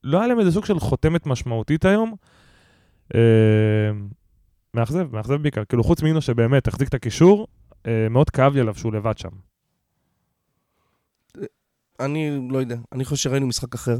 [0.04, 2.14] לא היה להם איזה סוג של חותמת משמעותית היום.
[4.78, 5.64] אה, מאכזב, מאכזב בעיקר.
[5.64, 7.46] כאילו, חוץ מאינו שבאמת החזיק את הקישור,
[7.86, 9.28] אה, מאוד כאב לי עליו שהוא לבד שם.
[12.00, 13.98] אני לא יודע, אני חושב שראינו משחק אחר.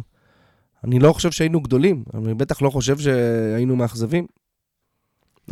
[0.85, 4.26] אני לא חושב שהיינו גדולים, אני בטח לא חושב שהיינו מאכזבים.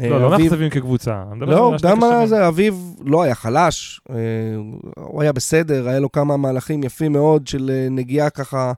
[0.00, 1.24] אה, לא, לא אביב- מאכזבים כקבוצה.
[1.40, 2.02] לא, גם.
[2.04, 4.16] על זה, אביב לא היה חלש, אה,
[4.96, 8.72] הוא היה בסדר, היה לו כמה מהלכים יפים מאוד של אה, נגיעה ככה,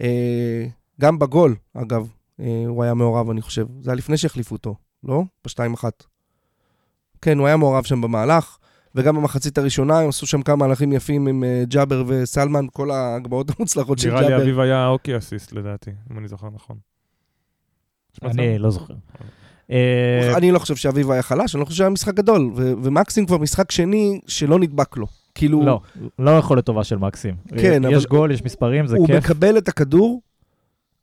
[0.00, 0.66] אה,
[1.00, 2.08] גם בגול, אגב,
[2.40, 3.66] אה, הוא היה מעורב, אני חושב.
[3.80, 4.74] זה היה לפני שהחליפו אותו,
[5.04, 5.22] לא?
[5.44, 6.04] בשתיים אחת.
[7.22, 8.56] כן, הוא היה מעורב שם במהלך,
[8.94, 13.50] וגם במחצית הראשונה הם עשו שם כמה מהלכים יפים עם אה, ג'אבר וסלמן, כל ההגבהות
[13.58, 14.42] המוצלחות של נראה לי ג'אבר.
[14.42, 16.76] אביב היה אוקי אסיסט לדעתי, אם אני זוכר נכון.
[18.14, 18.30] יש?
[18.30, 18.94] אני לא זוכר.
[19.70, 23.26] אה, אני לא חושב שאביב היה חלש, אני לא חושב שהיה משחק גדול, ו- ומקסים
[23.26, 25.06] כבר משחק שני שלא נדבק לו.
[25.34, 25.80] כאילו, לא,
[26.18, 27.34] לא יכול לטובה של מקסים.
[27.48, 29.16] כן, יש אבל- גול, יש מספרים, זה הוא כיף.
[29.24, 30.20] מקבל את הכדור,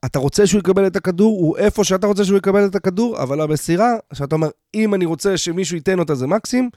[0.06, 3.42] אתה רוצה שהוא יקבל את הכדור, הוא איפה שאתה רוצה שהוא יקבל את הכדור, אבל
[3.42, 6.70] המסירה, שאתה אומר, אם אני רוצה שמישהו ייתן אותה זה מקסים,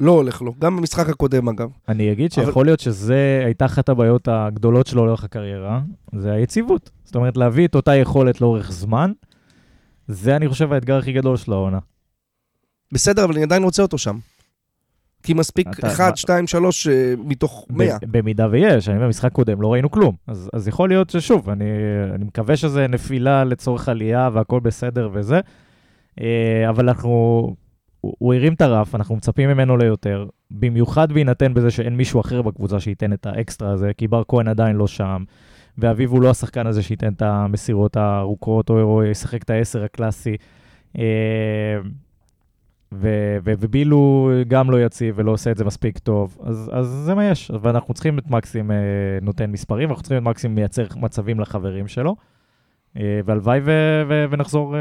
[0.00, 0.54] לא הולך לו.
[0.58, 1.68] גם במשחק הקודם, אגב.
[1.88, 5.80] אני אגיד אבל- שיכול להיות שזה הייתה אחת הבעיות הגדולות שלו לאורך הקריירה,
[6.18, 6.90] זה היציבות.
[7.04, 9.12] זאת אומרת, להביא את אותה יכולת לאורך זמן,
[10.08, 11.78] זה אני חושב האתגר הכי גדול של העונה.
[12.92, 14.18] בסדר, אבל אני עדיין רוצה אותו שם.
[15.26, 17.98] כי מספיק אתה- 1, מה- 2, 3 אה, מתוך 100.
[17.98, 20.14] ב- במידה ויש, אני במשחק קודם לא ראינו כלום.
[20.26, 21.64] אז, אז יכול להיות ששוב, אני,
[22.14, 25.40] אני מקווה שזה נפילה לצורך עלייה והכל בסדר וזה,
[26.20, 27.08] אה, אבל אנחנו,
[28.00, 32.42] הוא, הוא הרים את הרף, אנחנו מצפים ממנו ליותר, במיוחד בהינתן בזה שאין מישהו אחר
[32.42, 35.24] בקבוצה שייתן את האקסטרה הזה, כי בר כהן עדיין לא שם,
[35.78, 40.36] ואביב הוא לא השחקן הזה שייתן את המסירות הארוכות, או, או ישחק את העשר הקלאסי.
[42.92, 47.50] ובילו גם לא יציב ולא עושה את זה מספיק טוב, אז, אז זה מה יש.
[47.62, 48.76] ואנחנו צריכים את מקסים אה,
[49.22, 52.16] נותן מספרים, אנחנו צריכים את מקסים מייצר מצבים לחברים שלו,
[52.96, 53.60] אה, והלוואי
[54.30, 54.80] ונחזור אה,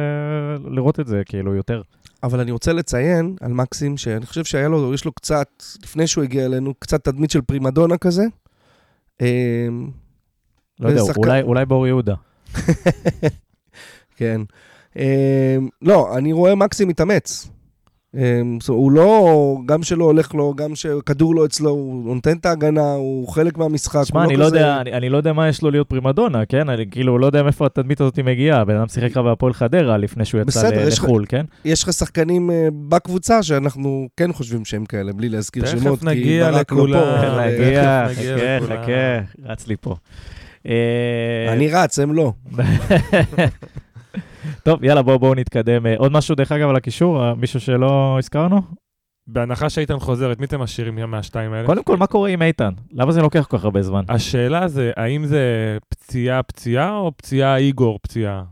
[0.71, 1.81] לראות את זה כאילו יותר.
[2.23, 5.47] אבל אני רוצה לציין על מקסים, שאני חושב שהיה לו, יש לו קצת,
[5.83, 8.23] לפני שהוא הגיע אלינו, קצת תדמית של פרימדונה כזה.
[9.21, 9.67] אה,
[10.79, 12.15] לא יודע, ושחקן- אולי, אולי באור יהודה.
[14.17, 14.41] כן.
[14.97, 17.49] אה, לא, אני רואה מקסים מתאמץ.
[18.59, 19.35] זאת אומרת, הוא לא,
[19.65, 24.03] גם שלא הולך לו, גם שכדור לא אצלו, הוא נותן את ההגנה, הוא חלק מהמשחק.
[24.03, 26.45] שמע, הוא אני, לא כזה- יודע, אני, אני לא יודע מה יש לו להיות פרימדונה,
[26.45, 26.69] כן?
[26.69, 28.65] אני כאילו לא יודע מאיפה התדמית הזאת מגיעה.
[28.65, 31.45] בן אדם שיחק לך בהפועל חדרה לפני שהוא יצא בסדר, ל- יש לך- לחו"ל, כן?
[31.65, 36.05] יש לך שחקנים אה, בקבוצה שאנחנו כן חושבים שהם כאלה, בלי להזכיר תכף שמות, כי
[36.05, 36.99] נגיע ברק לא לכולם.
[36.99, 37.05] פה.
[37.05, 38.75] אה, אבל, אה, תכף נגיע חכה.
[38.83, 39.95] חכה, רץ לי פה.
[41.53, 42.33] אני רץ, הם לא.
[44.63, 45.85] טוב, יאללה, בואו בואו נתקדם.
[45.85, 47.23] אה, עוד משהו, דרך אגב, על הקישור?
[47.23, 48.61] אה, מישהו שלא הזכרנו?
[49.27, 51.65] בהנחה שאיתן חוזר, את מי אתם משאירים מהשתיים האלה?
[51.65, 52.73] קודם כל, מה קורה עם איתן?
[52.91, 54.01] למה זה לוקח כל כך הרבה זמן?
[54.07, 58.43] השאלה זה, האם זה פציעה פציעה או פציעה איגור פציעה?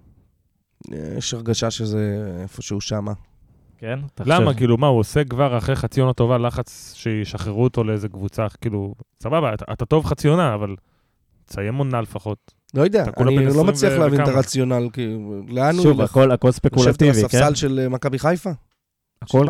[1.18, 3.14] יש הרגשה שזה איפשהו שמה.
[3.78, 4.00] כן?
[4.26, 4.46] למה?
[4.46, 4.58] חושב?
[4.58, 8.96] כאילו, מה, הוא עושה כבר אחרי חצי עונה טובה לחץ שישחררו אותו לאיזה קבוצה, כאילו,
[9.24, 10.76] סבבה, אתה, אתה טוב חצי עונה, אבל
[11.46, 12.54] תסיים עונה לפחות.
[12.74, 14.28] לא יודע, אני לא 20 מצליח להבין את.
[14.28, 15.18] הרציונל, כי
[15.48, 16.02] לאן הוא שוב?
[16.02, 17.26] הכל על ספקולטיבי, כן?
[17.26, 18.50] הספסל של אה, מכבי חיפה?
[19.22, 19.46] הכל?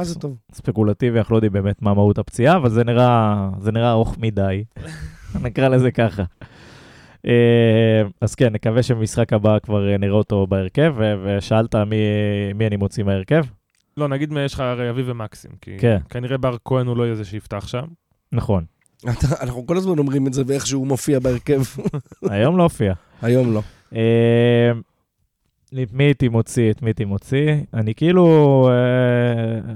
[0.53, 4.63] ספקולטיבי, אנחנו לא יודעים באמת מה מהות הפציעה, אבל זה נראה, זה נראה ארוך מדי.
[5.41, 6.23] נקרא לזה ככה.
[7.27, 11.97] אה, אז כן, נקווה שבמשחק הבא כבר אה, נראה אותו בהרכב, ושאלת מי,
[12.55, 13.43] מי אני מוציא מההרכב?
[13.97, 15.97] לא, נגיד יש לך הרי אביב ומקסים, כי כן.
[16.09, 17.85] כנראה בר כהן הוא לא יהיה זה שיפתח שם.
[18.31, 18.65] נכון,
[19.41, 21.61] אנחנו כל הזמן אומרים את זה ואיך שהוא מופיע בהרכב.
[22.29, 22.93] היום לא הופיע.
[23.23, 23.61] היום לא.
[23.95, 24.71] אה,
[25.83, 26.71] את מי הייתי מוציא?
[26.71, 27.53] את מי הייתי מוציא?
[27.73, 28.69] אני כאילו...
[28.71, 29.73] אה,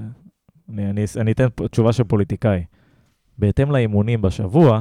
[0.68, 2.64] אני, אני, אני אתן תשובה של פוליטיקאי.
[3.38, 4.80] בהתאם לאימונים בשבוע,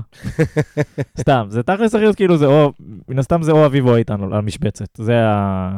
[1.22, 2.74] סתם, זה תכלס צריך להיות כאילו זה או,
[3.08, 4.96] מן הסתם זה או אביב או איתן על המשבצת.
[4.96, 5.72] זה ה...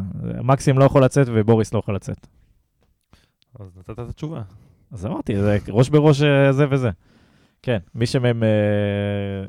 [0.44, 2.28] מקסים לא יכול לצאת ובוריס לא יכול לצאת.
[3.60, 4.42] אז נתת את התשובה.
[4.92, 6.90] אז אמרתי, זה ראש בראש אה, זה וזה.
[7.62, 8.50] כן, מי שמהם אה,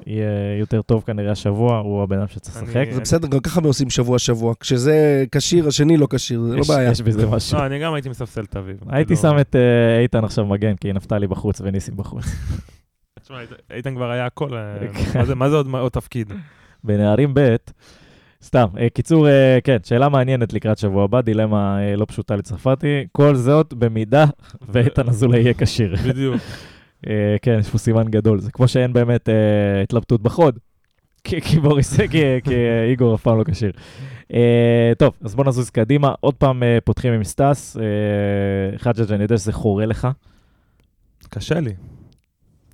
[0.06, 2.86] יהיה יותר טוב כנראה השבוע, הוא הבן אדם שצריך לשחק.
[2.92, 4.54] זה בסדר, גם ככה הם עושים שבוע-שבוע.
[4.60, 6.90] כשזה כשיר, השני לא כשיר, זה לא בעיה.
[6.90, 7.58] יש בזה משהו.
[7.58, 8.76] לא, אני גם הייתי מספסל את אביב.
[8.88, 12.24] הייתי כאילו, שם את אה, איתן עכשיו מגן, כי נפתלי בחוץ וניסים בחוץ.
[13.22, 13.36] תשמע,
[13.74, 14.74] איתן- כבר היה הכל, אה,
[15.12, 15.18] כן.
[15.18, 16.32] מה זה- מה זה עוד עוד תפקיד?
[16.84, 17.56] בנערים ב',
[18.42, 19.26] סתם, אה, קיצור,
[19.64, 23.06] כן, שאלה מעניינת לקראת שבוע הבא, דילמה לא פשוטה לצרפתי.
[23.12, 24.24] כל זאת במידה
[24.68, 25.94] ואיתן אזולאי יהיה כשיר.
[26.08, 26.36] בדיוק.
[27.06, 28.40] אה, כן, יש פה סימן גדול.
[28.40, 30.58] זה כמו שאין באמת אה, התלבטות בחוד.
[31.24, 32.08] כי כי בוריס, כי
[32.44, 32.54] כי,
[32.90, 33.72] איגור אף פעם לא כשיר.
[34.34, 36.14] אה, טוב, אז בוא נזוז קדימה.
[36.20, 37.76] עוד פעם אה, פותחים עם סטאס.
[37.76, 37.82] אה,
[38.78, 40.08] חג'ג', אני יודע שזה חורה לך.
[41.28, 41.72] קשה לי.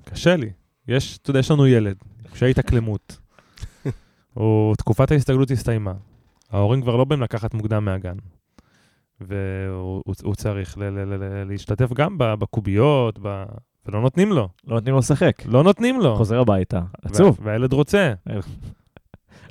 [0.05, 0.51] קשה לי.
[0.89, 1.97] יש, אתה יודע, יש לנו ילד,
[2.35, 3.19] שהיית כלמות.
[4.37, 5.93] או תקופת ההסתגלות הסתיימה.
[6.51, 8.17] ההורים כבר לא באים לקחת מוקדם מהגן.
[9.21, 13.19] והוא הוא- הוא צריך ל- ל- ל- ל- להשתתף גם בקוביות.
[13.89, 14.49] ולא נותנים לו.
[14.67, 15.33] לא נותנים לו לשחק.
[15.47, 16.17] לא נותנים לו.
[16.17, 16.81] חוזר הביתה.
[17.03, 17.39] עצוב.
[17.41, 18.13] וה- והילד רוצה.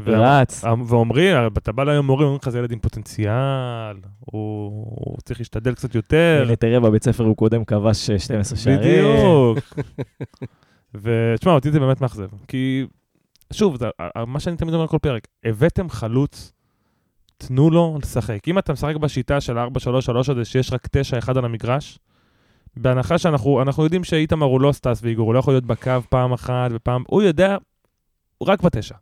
[0.07, 0.63] רץ.
[0.87, 5.95] ואומרים, אתה בא להיום מורים, אומרים לך, זה ילד עם פוטנציאל, הוא צריך להשתדל קצת
[5.95, 6.43] יותר.
[6.45, 8.79] הנה, תראה, בבית ספר הוא קודם כבש אה, 12 שערים.
[8.79, 9.57] בדיוק.
[11.01, 12.27] ותשמע, אותי זה באמת מאכזב.
[12.47, 12.85] כי,
[13.53, 13.77] שוב,
[14.27, 16.51] מה שאני תמיד אומר כל פרק, הבאתם חלוץ,
[17.37, 18.47] תנו לו לשחק.
[18.47, 19.61] אם אתה משחק בשיטה של 4-3-3
[20.31, 20.87] הזה, שיש רק
[21.27, 21.99] 9-1 על המגרש,
[22.77, 26.33] בהנחה שאנחנו אנחנו יודעים שאיתמר הוא לא סטס ואיגור, הוא לא יכול להיות בקו פעם
[26.33, 27.57] אחת ופעם, הוא יודע,
[28.37, 28.95] הוא רק בתשע.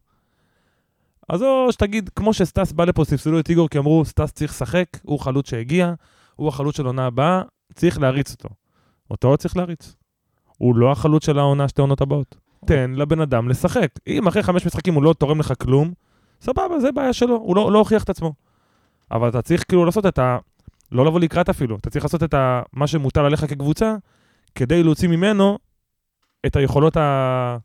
[1.29, 4.85] אז או שתגיד, כמו שסטס בא לפה, ספסלו את איגור, כי אמרו, סטס צריך לשחק,
[5.03, 5.93] הוא חלוץ שהגיע,
[6.35, 7.41] הוא החלוץ של עונה הבאה,
[7.75, 8.49] צריך להריץ אותו.
[9.11, 9.95] אותו לא צריך להריץ.
[10.57, 12.35] הוא לא החלוץ של העונה שתי עונות הבאות.
[12.65, 13.89] תן לבן אדם לשחק.
[14.07, 15.93] אם אחרי חמש משחקים הוא לא תורם לך כלום,
[16.41, 18.33] סבבה, זה בעיה שלו, הוא לא, לא הוכיח את עצמו.
[19.11, 20.37] אבל אתה צריך כאילו לעשות את ה...
[20.93, 22.61] לא לבוא לקראת אפילו, אתה צריך לעשות את ה...
[22.73, 23.95] מה שמוטל עליך כקבוצה,
[24.55, 25.57] כדי להוציא ממנו
[26.45, 27.57] את היכולות ה...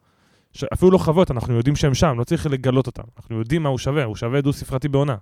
[0.53, 0.65] ש...
[0.65, 3.03] אפילו לא חוות, אנחנו יודעים שהם שם, לא צריך לגלות אותם.
[3.17, 5.17] אנחנו יודעים מה הוא שווה, הוא שווה דו-ספרתי בעונה.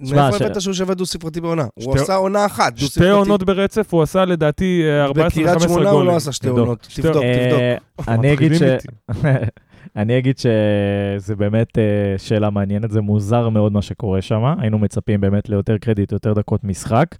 [0.00, 1.64] מאיפה הבאת שהוא שווה דו-ספרתי בעונה?
[1.74, 3.10] הוא שתי- עשה עונה אחת, שתי דו-ספרתי.
[3.10, 6.10] עונות ברצף, הוא עשה לדעתי אה, 14 בקריית ו-15 שמונה הוא גולים.
[6.10, 6.58] לא עשה שתי תבדוק.
[6.60, 6.86] עונות.
[6.90, 7.60] שתי- תבדוק, תבדוק.
[7.60, 8.62] אה, אני אגיד ש...
[8.62, 8.78] מפחידים
[9.10, 9.46] איתי.
[9.96, 11.82] אני אגיד שזה באמת אה,
[12.18, 16.64] שאלה מעניינת, זה מוזר מאוד מה שקורה שם, היינו מצפים באמת ליותר קרדיט, יותר דקות
[16.64, 17.14] משחק.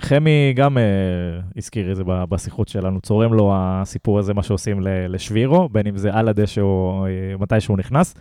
[0.00, 0.76] חמי גם
[1.56, 5.96] הזכיר את זה בשיחות שלנו, צורם לו הסיפור הזה, מה שעושים ל- לשבירו, בין אם
[5.96, 7.06] זה על הדשא או
[7.40, 8.14] מתי שהוא נכנס,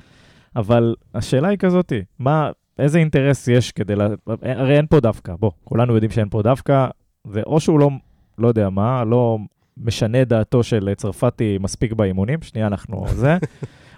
[0.56, 4.08] אבל השאלה היא כזאתי, מה, איזה אינטרס יש כדי, לה...
[4.42, 6.88] הרי אין פה דווקא, בוא, כולנו יודעים שאין פה דווקא,
[7.32, 7.90] זה או שהוא לא,
[8.38, 9.38] לא יודע מה, לא
[9.78, 13.38] משנה דעתו של צרפתי מספיק באימונים, שנייה אנחנו זה,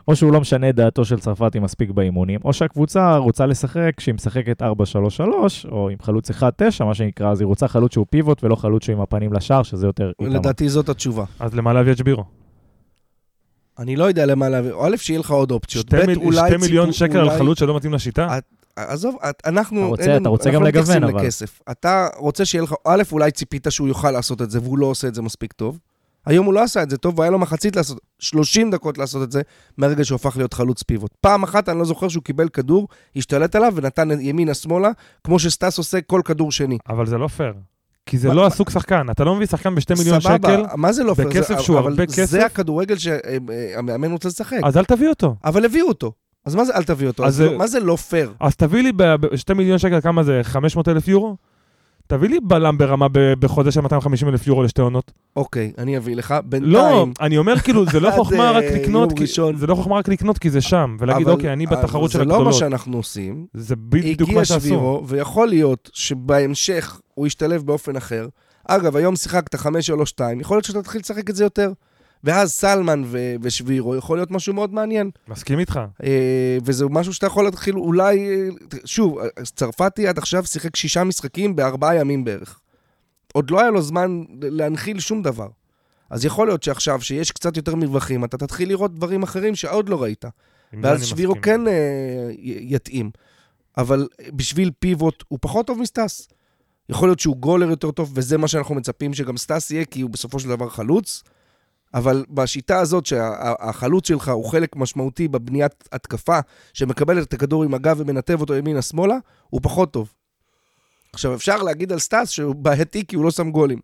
[0.07, 4.61] או שהוא לא משנה דעתו של צרפתי מספיק באימונים, או שהקבוצה רוצה לשחק, כשהיא משחקת
[4.61, 4.65] 4-3-3,
[5.71, 6.43] או עם חלוץ 1-9,
[6.85, 9.87] מה שנקרא, אז היא רוצה חלוץ שהוא פיבוט ולא חלוץ שהוא עם הפנים לשער, שזה
[9.87, 10.11] יותר.
[10.21, 11.25] לדעתי זאת התשובה.
[11.39, 12.23] אז למה להביא את שבירו?
[13.79, 15.85] אני לא יודע למה להביא, א', שיהיה לך עוד אופציות.
[15.87, 16.47] שתי ב', מיל- אולי...
[16.47, 18.37] שתי מיליון שקל על אולי- חלוץ שלא מתאים לשיטה?
[18.37, 18.43] את-
[18.75, 19.79] עזוב, את- אנחנו...
[19.79, 21.21] אתה רוצה- אין אתה רוצה אנחנו גם לא לגוון, אבל.
[21.23, 21.59] לכסף.
[21.71, 22.73] אתה רוצה שיהיה לך...
[22.87, 25.79] א', אולי ציפית שהוא יוכל לעשות את זה, והוא לא עושה את זה מספיק טוב.
[26.25, 29.31] היום הוא לא עשה את זה טוב, והיה לו מחצית לעשות, 30 דקות לעשות את
[29.31, 29.41] זה,
[29.77, 31.11] מהרגע שהוא הפך להיות חלוץ פיבוט.
[31.21, 34.89] פעם אחת אני לא זוכר שהוא קיבל כדור, השתלט עליו ונתן ימינה-שמאלה,
[35.23, 36.77] כמו שסטס עושה כל כדור שני.
[36.89, 37.53] אבל זה לא פייר.
[38.07, 39.07] כי זה מה- לא מה- הסוג שחקן.
[39.11, 41.27] אתה לא מביא שחקן בשתי מיליון שקל, מה זה לא פייר?
[41.27, 42.25] בכסף זה- שהוא הרבה כסף?
[42.25, 44.57] זה הכדורגל שהמאמן רוצה לשחק.
[44.63, 45.35] אז אל תביא אותו.
[45.43, 46.11] אבל הביאו אותו.
[46.45, 47.23] אז מה זה אל תביא אותו?
[47.25, 48.33] אז אז זה- לא- מה זה לא פייר?
[48.39, 50.39] אז תביא לי בשתי מיליון שקל, כמה זה?
[50.43, 51.35] 500 אלף יורו?
[52.07, 55.11] תביא לי בלם ברמה ב- בחוזה של 250 אלף יורו לשתי עונות.
[55.35, 56.31] אוקיי, אני אביא לך.
[56.31, 57.13] לא, בינתיים...
[57.21, 59.25] אני אומר כאילו, זה לא חוכמה רק אה, לקנות, כי-.
[59.57, 62.29] זה לא חוכמה רק לקנות כי זה שם, ולהגיד, אוקיי, אני בתחרות של אבל זה
[62.29, 62.59] לא מה הגדולות.
[62.59, 63.45] שאנחנו עושים.
[63.53, 64.59] זה בדיוק הגיע מה שעשו.
[64.65, 68.27] שבירו, ויכול להיות שבהמשך הוא ישתלב באופן אחר.
[68.65, 69.59] אגב, היום שיחקת 5-3-2,
[70.39, 71.71] יכול להיות שאתה תתחיל לשחק את זה יותר.
[72.23, 75.11] ואז סלמן ו- ושבירו יכול להיות משהו מאוד מעניין.
[75.27, 75.79] מסכים איתך.
[76.03, 78.29] אה, וזה משהו שאתה יכול להתחיל אולי...
[78.29, 78.47] אה,
[78.85, 82.59] שוב, צרפתי עד עכשיו שיחק שישה משחקים בארבעה ימים בערך.
[83.33, 85.47] עוד לא היה לו זמן להנחיל שום דבר.
[86.09, 90.03] אז יכול להיות שעכשיו, שיש קצת יותר מרווחים, אתה תתחיל לראות דברים אחרים שעוד לא
[90.03, 90.25] ראית.
[90.83, 91.43] ואז שבירו מסכים.
[91.43, 93.11] כן אה, יתאים.
[93.77, 96.27] אבל בשביל פיבוט הוא פחות טוב מסטס.
[96.89, 100.09] יכול להיות שהוא גולר יותר טוב, וזה מה שאנחנו מצפים שגם סטס יהיה, כי הוא
[100.09, 101.23] בסופו של דבר חלוץ.
[101.93, 106.39] אבל בשיטה הזאת שהחלוץ שלך הוא חלק משמעותי בבניית התקפה,
[106.73, 109.17] שמקבל את הכדור עם הגב ומנתב אותו ימינה-שמאלה,
[109.49, 110.13] הוא פחות טוב.
[111.13, 113.79] עכשיו, אפשר להגיד על סטס שהוא בעייתי כי הוא לא שם גולים.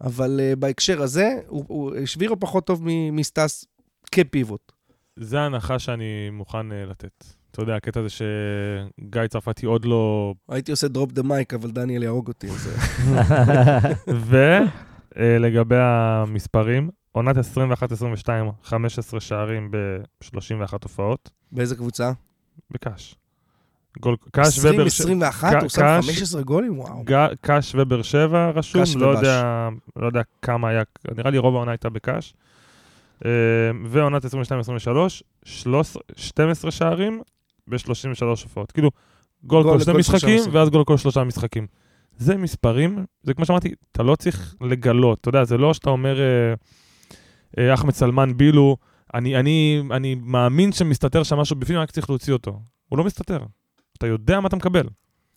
[0.00, 3.64] אבל uh, בהקשר הזה, הוא, הוא, שבירו פחות טוב מ- מסטס
[4.12, 4.72] כפיבוט.
[5.16, 7.24] זה ההנחה שאני מוכן אה, לתת.
[7.56, 10.34] אתה יודע, הקטע הזה שגיא צרפתי עוד לא...
[10.48, 12.48] הייתי עושה drop the mic, אבל דניאל יהרוג אותי.
[12.48, 12.68] אז...
[14.08, 14.56] אה,
[15.16, 17.40] ולגבי המספרים, עונת 21-22,
[18.62, 22.12] 15 שערים ב-31 הופעות, באיזה קבוצה?
[22.70, 23.14] בקאש.
[24.00, 25.52] גול, קאש ובאר 2021?
[25.52, 26.78] ק- הוא שם קאש- 15 גולים?
[26.78, 27.04] וואו.
[27.40, 29.06] קאש ובאר שבע רשום, לא.
[29.06, 30.82] יודע, לא יודע כמה היה,
[31.16, 32.34] נראה לי רוב העונה הייתה בקאש.
[33.24, 33.30] אה,
[33.84, 34.28] ועונת 22-23,
[35.44, 37.20] 13 12 שערים
[37.68, 38.72] ב-33 הופעות.
[38.72, 38.90] כאילו,
[39.44, 40.42] גול גול כל שני משחקים.
[40.52, 41.66] ואז גול כל שלושה משחקים.
[42.18, 46.20] זה מספרים, זה כמו שאמרתי, אתה לא צריך לגלות, אתה יודע, זה לא שאתה אומר,
[46.20, 46.54] אה,
[47.58, 48.76] אה, אחמד סלמן בילו,
[49.14, 52.60] אני, אני, אני מאמין שמסתתר שם משהו בפנים, רק צריך להוציא אותו.
[52.88, 53.40] הוא לא מסתתר.
[53.98, 54.88] אתה יודע מה אתה מקבל.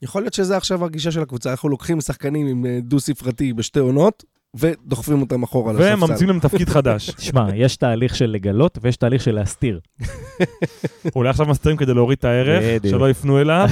[0.01, 1.51] יכול להיות שזה עכשיו הגישה של הקבוצה.
[1.51, 4.23] אנחנו לוקחים שחקנים עם אה, דו-ספרתי בשתי עונות,
[4.55, 6.03] ודוחפים אותם אחורה לספסל.
[6.03, 7.09] וממציאים להם תפקיד חדש.
[7.17, 9.79] תשמע, יש תהליך של לגלות ויש תהליך של להסתיר.
[11.15, 12.83] אולי עכשיו מסתירים כדי להוריד את הערך.
[12.89, 13.69] שלא יפנו אליו,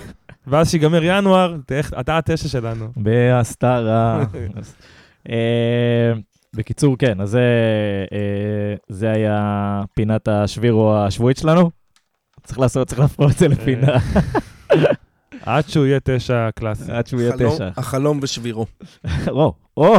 [0.46, 1.56] ואז שיגמר ינואר,
[2.00, 2.88] אתה התשע שלנו.
[2.96, 4.24] בהסתרה.
[5.28, 6.12] אה,
[6.54, 7.40] בקיצור, כן, אז זה,
[8.12, 11.70] אה, זה היה פינת השבירו השבועית שלנו.
[12.44, 13.98] צריך לעשות, צריך להפוך את זה לפינה,
[15.46, 16.92] עד שהוא יהיה תשע קלאסי.
[16.92, 17.68] עד שהוא יהיה תשע.
[17.76, 18.66] החלום ושבירו.
[19.28, 19.94] או, או,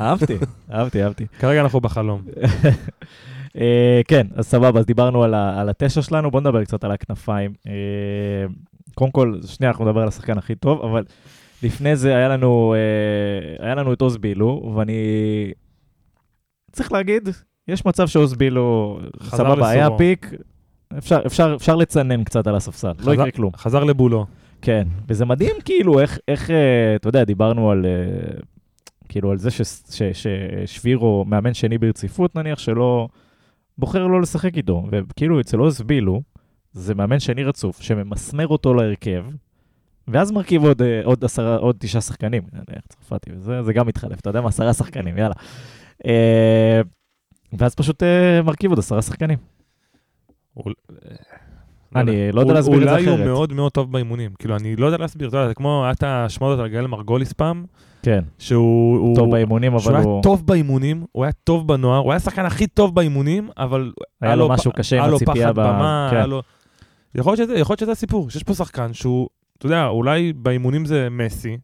[0.00, 0.36] אהבתי,
[0.72, 1.26] אהבתי, אהבתי.
[1.38, 2.22] כרגע אנחנו בחלום.
[3.60, 7.52] אה, כן, אז סבבה, אז דיברנו על, התשע שלנו, בואו נדבר קצת על הכנפיים.
[7.66, 7.72] אה,
[8.94, 11.04] קודם כל, שנייה, אנחנו נדבר על השחקן הכי טוב, אבל
[11.62, 15.02] לפני זה היה לנו, אה, היה לנו את עוז בילו, ואני
[16.72, 17.28] צריך להגיד,
[17.68, 19.88] יש מצב שעוז בילו, סבבה, היה.
[19.98, 20.30] פיק,
[20.98, 23.52] אפשר, אפשר, אפשר לצנן קצת על הספסל, לא חזר- יקרה כלום.
[23.56, 24.26] חזר לבולו.
[24.62, 28.38] כן, וזה מדהים כאילו איך, איך אה, אתה יודע, דיברנו על, אה,
[29.08, 33.08] כאילו על זה ש, ש, ששבירו מאמן שני ברציפות נניח, שלא,
[33.78, 36.22] בוחר לא לשחק איתו, וכאילו אצל עוז בילו,
[36.72, 39.24] זה מאמן שני רצוף, שממסמר אותו להרכב,
[40.08, 44.20] ואז מרכיב עוד, אה, עוד, עשרה, עוד תשעה שחקנים, נניח צרפתי, וזה זה גם מתחלף,
[44.20, 45.34] אתה יודע מה, עשרה שחקנים, יאללה.
[47.52, 48.02] ואז פשוט
[48.44, 49.38] מרכיב עוד עשרה שחקנים.
[51.96, 53.26] הוא- אני לא יודע להסביר את זה אולי הוא אחרת.
[53.26, 54.30] מאוד מאוד טוב באימונים.
[54.38, 57.32] כאילו, אני לא יודע להסביר, אתה יודע, זה כמו, היה את השמועות על גאל מרגוליס
[57.32, 57.64] פעם,
[58.02, 58.98] כן, שהוא...
[58.98, 60.22] הוא- טוב באימונים, אבל שהוא היה הוא...
[60.22, 64.48] טוב באימונים, הוא היה טוב בנוער, הוא היה השחקן הכי טוב באימונים, אבל היה לו
[64.48, 66.16] משהו קשה עם היה לו הציפייה פחד ב- במה, כן.
[66.16, 66.42] היה לו...
[67.14, 67.34] יכול
[67.66, 69.28] להיות שזה- הסיפור, שיש פה שחקן שהוא,
[69.58, 71.58] אתה יודע, אולי באימונים זה מסי,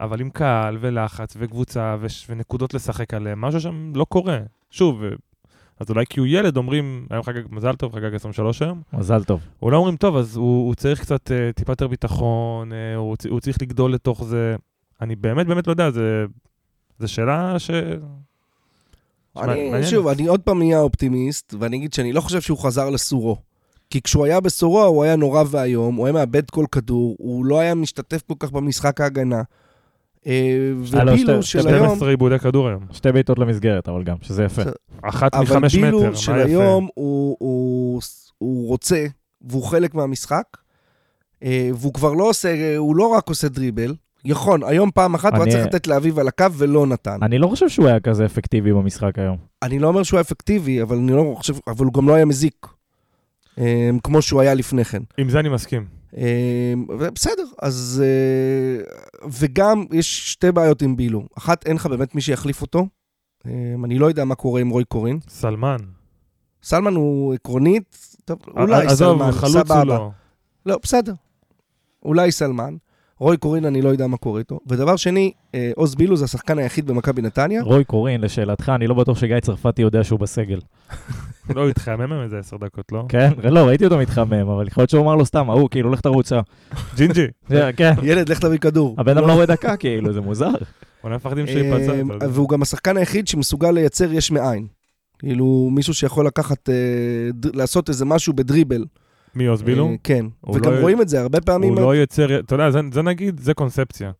[0.00, 1.96] אבל עם קהל ולחץ וקבוצה
[2.28, 4.38] ונקודות לשחק עליהם, משהו שם לא קורה.
[4.70, 5.02] שוב,
[5.80, 9.40] אז אולי כי הוא ילד אומרים, היום חגג מזל טוב, חגג 23 היום, מזל טוב.
[9.62, 13.26] אולי אומרים, טוב, אז הוא, הוא צריך קצת אה, טיפה יותר ביטחון, אה, הוא, צ-
[13.26, 14.56] הוא צריך לגדול לתוך זה.
[15.00, 16.24] אני באמת באמת לא יודע, זה,
[16.98, 17.70] זה שאלה ש...
[19.36, 19.90] אני, מעניין.
[19.90, 23.36] שוב, אני עוד פעם אהיה אופטימיסט, ואני אגיד שאני לא חושב שהוא חזר לסורו.
[23.90, 27.58] כי כשהוא היה בסורו הוא היה נורא ואיום, הוא היה מאבד כל כדור, הוא לא
[27.60, 29.42] היה משתתף כל כך במשחק ההגנה.
[30.26, 32.80] אה, היה לו ובילו של היום, 12 עיבודי כדור היום.
[32.92, 34.62] שתי בעיטות למסגרת, אבל גם, שזה יפה.
[35.02, 36.42] אחת אבל מחמש מטר, בילו מה של יפה?
[36.42, 38.00] היום הוא, הוא,
[38.38, 39.06] הוא רוצה,
[39.40, 40.44] והוא חלק מהמשחק,
[41.42, 45.44] אה, והוא כבר לא עושה, הוא לא רק עושה דריבל, יכול, היום פעם אחת הוא
[45.44, 47.18] היה צריך לתת לאביב על הקו ולא נתן.
[47.22, 49.36] אני לא חושב שהוא היה כזה אפקטיבי במשחק היום.
[49.62, 52.24] אני לא אומר שהוא היה אפקטיבי, אבל אני לא חושב, אבל הוא גם לא היה
[52.24, 52.66] מזיק,
[53.58, 55.02] אה, כמו שהוא היה לפני כן.
[55.18, 55.95] עם זה אני מסכים.
[56.16, 56.72] אה,
[57.12, 58.02] בסדר, אז...
[58.06, 58.84] אה,
[59.30, 61.22] וגם יש שתי בעיות עם בילו.
[61.38, 62.86] אחת, אין לך באמת מי שיחליף אותו.
[63.46, 63.52] אה,
[63.84, 65.18] אני לא יודע מה קורה עם רוי קורין.
[65.28, 65.76] סלמן.
[66.62, 69.84] סלמן הוא עקרונית, טוב, אולי ע- עזוב, סלמן, חלוץ הוא סבבה.
[69.84, 70.10] לא.
[70.66, 71.14] לא, בסדר.
[72.04, 72.76] אולי סלמן.
[73.20, 74.60] רוי קורין, אני לא יודע מה קורה איתו.
[74.66, 77.62] ודבר שני, אה, עוז בילו זה השחקן היחיד במכבי נתניה.
[77.62, 80.60] רוי קורין, לשאלתך, אני לא בטוח שגיא צרפתי יודע שהוא בסגל.
[81.54, 83.04] לא, הוא התחמם עם איזה עשר דקות, לא?
[83.08, 83.30] כן?
[83.42, 86.32] לא, ראיתי אותו מתחמם, אבל יכול להיות שהוא אמר לו סתם, ההוא, כאילו, לך תרוץ.
[86.32, 86.40] אה."
[86.96, 87.26] ג'ינג'י.
[87.76, 87.92] כן.
[88.02, 88.94] ילד, לך תביא כדור.
[88.98, 90.54] הבן אדם לא רואה דקה, כאילו, זה מוזר.
[91.04, 91.92] אולי מפחדים שייפצע.
[91.92, 92.28] אה.
[92.30, 94.66] והוא גם השחקן היחיד שמסוגל לייצר יש מאין.
[95.18, 96.74] כאילו, מישהו שיכול לקחת, אה,
[97.54, 98.84] לעשות איזה משהו בדריבל.
[99.36, 99.88] מי בילו?
[99.88, 100.26] אה, כן.
[100.40, 101.72] הוא וגם לא- רואים את זה הרבה פעמים.
[101.74, 104.10] הוא לא יוצר, אתה יודע, זה- זה נגיד, זה קונספציה.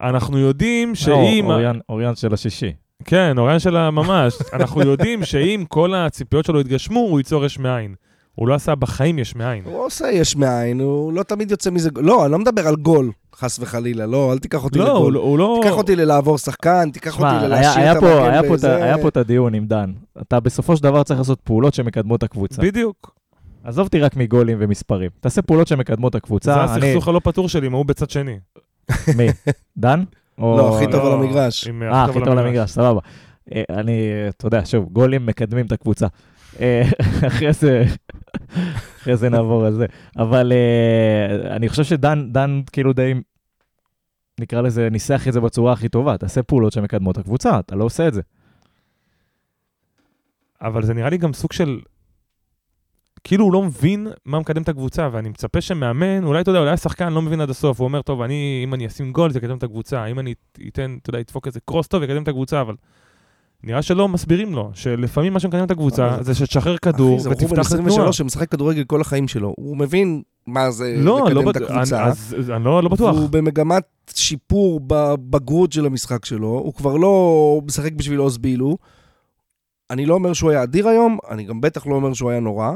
[0.00, 1.44] אנחנו יודעים שאם...
[1.46, 2.72] או- אוריאן- אוריאן של השישי.
[3.04, 4.34] כן, אוריין שלה ממש.
[4.52, 7.94] אנחנו יודעים שאם כל הציפיות שלו יתגשמו, הוא ייצור יש מאין.
[8.34, 9.64] הוא לא עשה בחיים יש מאין.
[9.64, 11.90] הוא עושה יש מאין, הוא לא תמיד יוצא מזה...
[11.96, 14.06] לא, אני לא מדבר על גול, חס וחלילה.
[14.06, 15.12] לא, אל תיקח אותי לא, הוא לגול.
[15.12, 15.58] לא- הוא לא...
[15.62, 18.84] תיקח אותי ללעבור שחקן, תיקח שמע, אותי ללהשאיר את המגן היה פה את ה- בזה.
[18.84, 19.92] היה פה את הדיון עם דן.
[20.22, 22.62] אתה בסופו של דבר צריך לעשות פעולות שמקדמות את הקבוצה.
[22.62, 23.14] בדיוק.
[23.64, 25.10] עזוב אותי רק מגולים ומספרים.
[25.20, 26.64] תעשה פעולות שמקדמות את זה הקבוצה.
[26.76, 28.38] אני- הסכסוך הלא פתור שלי, עם ההוא בצד שני.
[29.18, 29.26] מי?
[29.76, 30.04] דן?
[30.38, 31.68] או- לא, הכי טוב לא, על המגרש.
[31.68, 33.00] אה, הכי טוב על המגרש, סבבה.
[33.54, 36.06] אה, אני, אתה יודע, שוב, גולים מקדמים את הקבוצה.
[36.60, 36.82] אה,
[37.26, 37.84] אחרי זה,
[39.00, 39.86] אחרי זה נעבור על זה.
[40.18, 43.14] אבל אה, אני חושב שדן, דן כאילו די,
[44.40, 46.16] נקרא לזה, ניסח את זה בצורה הכי טובה.
[46.18, 48.20] תעשה פעולות שמקדמות את הקבוצה, אתה לא עושה את זה.
[50.62, 51.78] אבל זה נראה לי גם סוג של...
[53.24, 56.70] כאילו הוא לא מבין מה מקדם את הקבוצה, ואני מצפה שמאמן, אולי אתה יודע, אולי
[56.70, 59.56] השחקן לא מבין עד הסוף, הוא אומר, טוב, אני, אם אני אשים גול, זה יקדם
[59.56, 60.34] את הקבוצה, אם אני
[60.68, 62.74] אתן, אתה יודע, אדפוק איזה קרוס טוב, יקדם את הקבוצה, אבל
[63.62, 67.48] נראה שלא מסבירים לו, שלפעמים מה שמקדם את הקבוצה זה שתשחרר כדור אחי, זה בחור
[67.48, 67.88] בן ותפתח לתנועה.
[67.88, 69.54] 23 שמשחק כדורגל כל החיים שלו.
[69.56, 72.02] הוא מבין מה זה לא, לא לקדם את בטוח, הקבוצה.
[72.02, 73.14] אני- אז אני לא לא בטוח.
[73.14, 76.48] והוא במגמת שיפור בבגרות של המשחק שלו.
[76.48, 78.76] הוא כבר לא משחק בשביל עוז בילו.
[79.90, 82.72] אני לא אומר שהוא היה אדיר היום, אני גם בטח לא אומר שהוא היה נורא.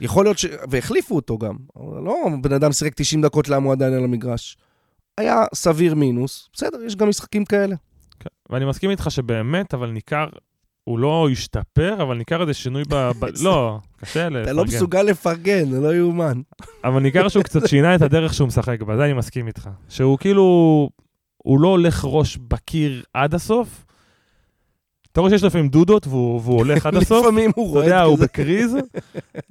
[0.00, 0.46] יכול להיות ש...
[0.70, 1.56] והחליפו אותו גם.
[1.76, 4.56] לא בן אדם שיחק 90 דקות למה הוא עדיין על המגרש.
[5.18, 6.48] היה סביר מינוס.
[6.52, 7.76] בסדר, יש גם משחקים כאלה.
[8.20, 8.30] כן.
[8.50, 10.26] ואני מסכים איתך שבאמת, אבל ניכר,
[10.84, 12.94] הוא לא השתפר, אבל ניכר איזה שינוי ב...
[12.94, 14.42] ב- לא, קשה לפרגן.
[14.42, 16.40] אתה לא מסוגל לפרגן, זה לא יאומן.
[16.84, 19.68] אבל ניכר שהוא קצת שינה את הדרך שהוא משחק בה, זה אני מסכים איתך.
[19.88, 20.90] שהוא כאילו,
[21.36, 23.84] הוא לא הולך ראש בקיר עד הסוף,
[25.12, 27.26] אתה רואה שיש לפעמים דודות והוא והוא הולך עד הסוף.
[27.26, 28.24] לפעמים הוא אתה רואה יודע, את הוא כזה.
[28.24, 28.76] בקריז,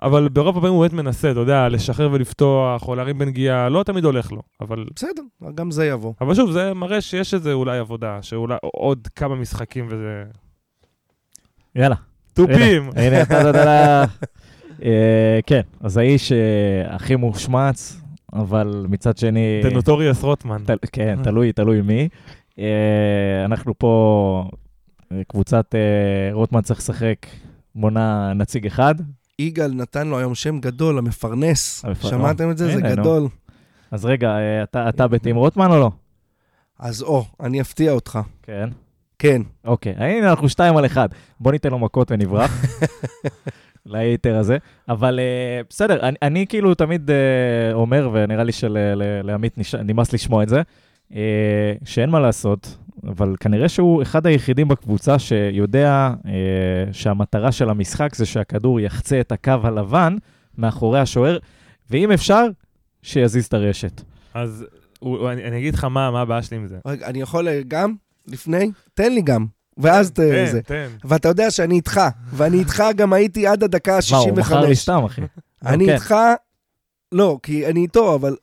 [0.02, 4.06] אבל ברוב הפעמים הוא באמת מנסה, אתה יודע, לשחרר ולפתוח, או להרים בנגיעה, לא תמיד
[4.06, 4.42] הולך לו.
[4.62, 5.22] אבל, בסדר,
[5.56, 6.14] גם זה יבוא.
[6.22, 10.24] אבל שוב, זה מראה שיש איזה אולי עבודה, שאולי עוד כמה משחקים וזה...
[11.76, 11.96] יאללה.
[12.34, 12.90] תופים!
[12.96, 14.06] הנה, אתה יודע,
[14.84, 18.02] אה, כן, אז האיש אה, הכי מושמץ,
[18.34, 19.62] אבל מצד שני...
[19.64, 20.64] The Notorious רוטמן.
[20.92, 22.10] כן, תלוי, תלוי מי.
[22.60, 24.44] אה, אנחנו פה,
[25.28, 25.80] קבוצת אה,
[26.34, 27.16] רוטמן צריך לשחק,
[27.76, 28.96] מונה נציג אחד,
[29.40, 31.86] יגאל נתן לו היום שם גדול, המפרנס.
[31.86, 32.72] המפר- שמעתם את זה?
[32.76, 32.82] זה.
[32.82, 33.28] גדול.
[33.92, 35.92] אז רגע, אה, אתה- אתה בטים רוטמן או לא?
[36.80, 38.20] אז או, אני אפתיע אותך.
[38.44, 38.70] כן.
[39.20, 39.42] כן.
[39.66, 41.10] אוקיי, הנה אנחנו שתיים על אחד.
[41.40, 42.52] בוא ניתן לו מכות ונברח.
[43.86, 44.58] להיטר הזה.
[44.90, 47.16] אבל אה, בסדר, אני, אני כאילו תמיד אה,
[47.74, 49.56] אומר, ונראה לי שלעמית
[49.86, 50.62] נמאס לשמוע את זה,
[51.16, 51.20] אה,
[51.86, 52.78] שאין מה לעשות,
[53.08, 56.32] אבל כנראה שהוא אחד היחידים בקבוצה שיודע אה,
[56.92, 60.16] שהמטרה של המשחק זה שהכדור יחצה את הקו הלבן
[60.58, 61.38] מאחורי השוער,
[61.90, 62.46] ואם אפשר,
[63.02, 64.02] שיזיז את הרשת.
[64.34, 64.66] אז
[65.00, 66.78] הוא- אני אני אגיד לך מה מה הבעיה שלי עם זה.
[66.88, 67.96] רגע, אני יכול אה, גם?
[68.28, 68.72] לפני?
[68.94, 69.46] תן לי גם.
[69.78, 70.16] ואז ת...
[70.20, 70.62] תן, זה.
[70.62, 70.88] תן.
[71.06, 72.02] ואתה יודע שאני איתך,
[72.34, 74.74] ואני איתך גם הייתי עד הדקה מה, הוא מכר לי ה-65.
[74.76, 75.22] סתם, אחי.
[75.66, 75.94] אני כן.
[75.94, 76.16] איתך,
[77.12, 78.36] לא, כי אני איתו, אבל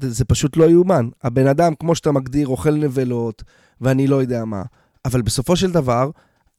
[0.00, 1.08] זה פשוט לא יאומן.
[1.22, 3.42] הבן אדם, כמו שאתה מגדיר, אוכל נבלות,
[3.80, 4.62] ואני לא יודע מה.
[5.04, 6.10] אבל בסופו של דבר,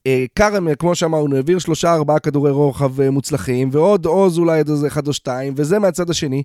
[0.06, 4.68] אה, כרמל, כמו שאמרנו, העביר שלושה, ארבעה כדורי רוחב אה, מוצלחים, ועוד עוז אולי עוד
[4.68, 6.42] איזה אחד או שתיים, וזה מהצד השני.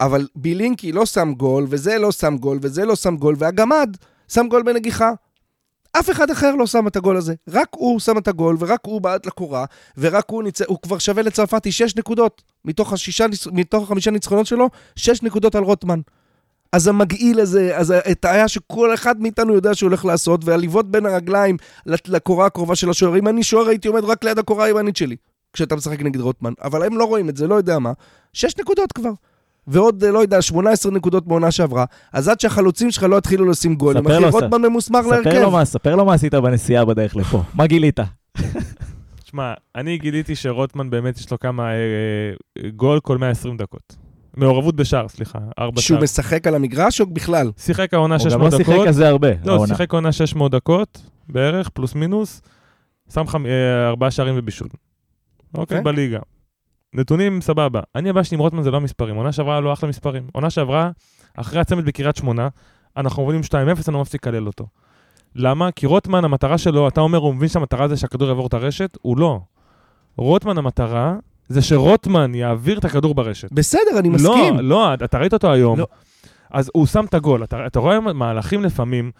[0.00, 3.96] אבל בילינקי לא שם גול, וזה לא שם גול, וזה לא שם גול, והגמד
[4.28, 5.10] שם גול בנגיחה.
[5.92, 7.34] אף אחד אחר לא שם את הגול הזה.
[7.48, 9.64] רק הוא שם את הגול, ורק הוא בעט לקורה,
[9.98, 12.42] ורק הוא ניצח, הוא כבר שווה לצרפתי שש נקודות.
[12.64, 16.00] מתוך, השישה, ניצ- מתוך החמישה ניצחונות שלו, שש נקודות על רוטמן.
[16.72, 21.56] אז המגעיל הזה, אז הטעיה שכל אחד מאיתנו יודע שהוא הולך לעשות, ועליבות בין הרגליים
[21.86, 23.18] לקורה הקרובה של השוער.
[23.18, 25.16] אם אני שוער הייתי עומד רק ליד הקורה הימנית שלי,
[25.52, 26.52] כשאתה משחק נגד רוטמן.
[26.62, 27.92] אבל הם לא רואים את זה, לא יודע מה.
[28.32, 29.10] שש נקודות כבר.
[29.66, 33.74] ועוד, אה, לא יודע, 18 נקודות בעונה שעברה, אז עד שהחלוצים שלך לא יתחילו לשים
[33.74, 35.30] גולים, ספר אחי, לו, רוטמן ממוסמר ספר להרכב.
[35.30, 37.42] לו מה, ספר לו מה עשית בנסיעה בדרך לפה.
[37.54, 38.00] מה גילית?
[39.24, 41.76] שמע, אני גיליתי שרוטמן באמת יש לו כמה אה,
[42.58, 43.96] אה, גול כל 120 דקות.
[44.36, 46.02] מעורבות בשער, סליחה, ארבע שהוא שער.
[46.02, 47.50] משחק על המגרש או בכלל?
[47.56, 48.74] שיחק העונה הוא גם 600 לא דקות.
[48.74, 49.66] שיחק כזה הרבה, לא, העונה.
[49.66, 52.42] שיחק עונה 600 דקות, בערך, פלוס מינוס.
[53.14, 54.68] שם חמ- אה, ארבעה שערים ובישול.
[55.54, 55.80] אוקיי, אוקיי.
[55.80, 56.18] בליגה.
[56.94, 57.80] נתונים, סבבה.
[57.94, 59.16] אני הבעיה שלי עם רוטמן זה לא המספרים.
[59.16, 60.22] עונה שעברה לו אחלה מספרים.
[60.32, 60.90] עונה שעברה,
[61.36, 62.48] אחרי הצמד בקריית שמונה,
[62.96, 63.54] אנחנו מובילים 2-0,
[63.88, 64.66] אני לא מפסיק לקלל אותו.
[65.34, 65.70] למה?
[65.72, 68.98] כי רוטמן, המטרה שלו, אתה אומר, הוא מבין שהמטרה זה שהכדור יעבור את הרשת?
[69.02, 69.40] הוא לא.
[70.16, 71.16] רוטמן, המטרה
[71.50, 73.52] זה שרוטמן יעביר את הכדור ברשת.
[73.52, 74.56] בסדר, אני מסכים.
[74.56, 75.78] לא, לא, אתה ראית אותו היום.
[75.78, 75.86] לא.
[76.50, 77.44] אז הוא שם את הגול.
[77.44, 79.10] אתה, אתה רואה מהלכים לפעמים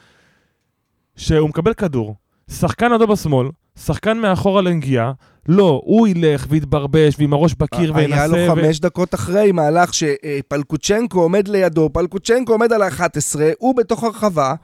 [1.17, 2.15] שהוא מקבל כדור,
[2.51, 5.13] שחקן עדו בשמאל, שחקן מאחורה לנגיעה,
[5.49, 8.15] לא, הוא ילך ויתברבש ועם הראש בקיר וינסה.
[8.15, 13.77] היה לו ו- חמש דקות אחרי מהלך שפלקוצ'נקו עומד לידו, פלקוצ'נקו עומד על ה-11, הוא
[13.77, 14.55] בתוך הרחבה,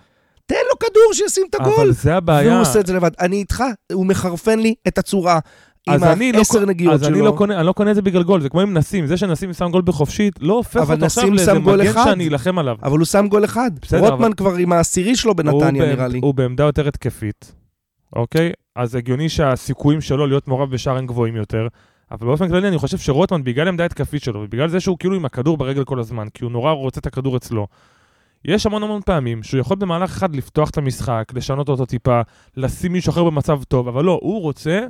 [0.47, 1.75] תן לו כדור שישים את הגול.
[1.77, 2.51] אבל זה הבעיה.
[2.51, 3.11] והוא עושה את זה לבד.
[3.21, 5.39] אני איתך, הוא מחרפן לי את הצורה.
[5.87, 7.25] אז עם אני לא העשר קו- נגיעות אז אני שלו.
[7.27, 9.53] לא קונה, אני לא קונה את זה בגלל גול, זה כמו עם נסים, זה שנסים
[9.53, 12.05] שם גול בחופשית, לא הופך אותו עכשיו לאיזה מגן אחד.
[12.05, 12.77] שאני אלחם עליו.
[12.83, 13.71] אבל הוא שם גול אחד.
[13.83, 16.19] בסדר, רוטמן אבל- כבר עם העשירי שלו בנתניה, נראה לי.
[16.23, 17.55] הוא בעמדה יותר התקפית,
[18.17, 18.53] אוקיי?
[18.77, 21.67] אז הגיוני שהסיכויים שלו להיות מעורב בשער הם גבוהים יותר,
[22.11, 25.25] אבל באופן כללי אני חושב שרוטמן, בגלל העמדה ההתקפית שלו, ובגלל זה שהוא כאילו עם
[25.25, 27.67] הכדור ברגל כל הזמן, כי הוא נורא רוצה את הכדור אצלו,
[28.45, 32.21] יש המון המון פעמים שהוא יכול במהלך אחד לפתוח את המשחק, לשנות אותו טיפה,
[32.57, 34.81] לשים מישהו אחר במצב טוב, אבל לא, הוא רוצה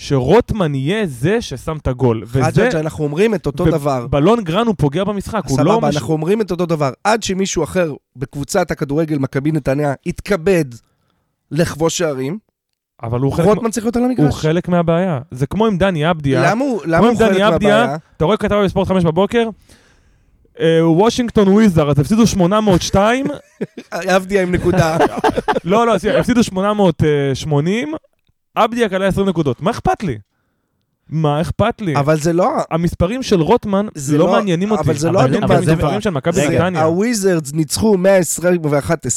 [0.00, 2.22] שרוטמן יהיה זה ששם את הגול.
[2.26, 4.06] וזה, חג'ג', אנחנו אומרים את אותו דבר.
[4.06, 5.72] בלון גרן הוא פוגע במשחק, הוא לא...
[5.72, 6.90] סבבה, אנחנו אומרים את אותו דבר.
[7.04, 10.64] עד שמישהו אחר בקבוצת הכדורגל מכבי נתניה יתכבד
[11.50, 12.38] לכבוש שערים,
[13.02, 14.34] אבל הוא חלק, רוטמן צריך להיות על הוא המגרש.
[14.34, 15.20] חלק מהבעיה.
[15.30, 16.50] זה כמו עם דני אבדיה.
[16.50, 17.96] למה הוא הוא חלק מהבעיה?
[18.16, 19.48] אתה רואה כתבה בספורט 5 בבוקר,
[20.60, 23.26] אה, וושינגטון וויזארד, הפסידו 802,
[23.92, 24.96] עבדיה עם נקודה.
[25.64, 27.94] לא, לא, הפסידו 880,
[28.64, 29.62] אבדיה קלה 20 נקודות.
[29.62, 30.18] מה אכפת לי?
[31.10, 31.96] מה אכפת לי?
[31.96, 32.50] אבל זה לא...
[32.70, 34.82] המספרים של רוטמן זה לא לא- מעניינים אותי.
[34.82, 36.84] אבל זה לא הדוגמה אותי זה- המספרים של מכבי נתניה.
[36.84, 37.96] הוויזרדס ניצחו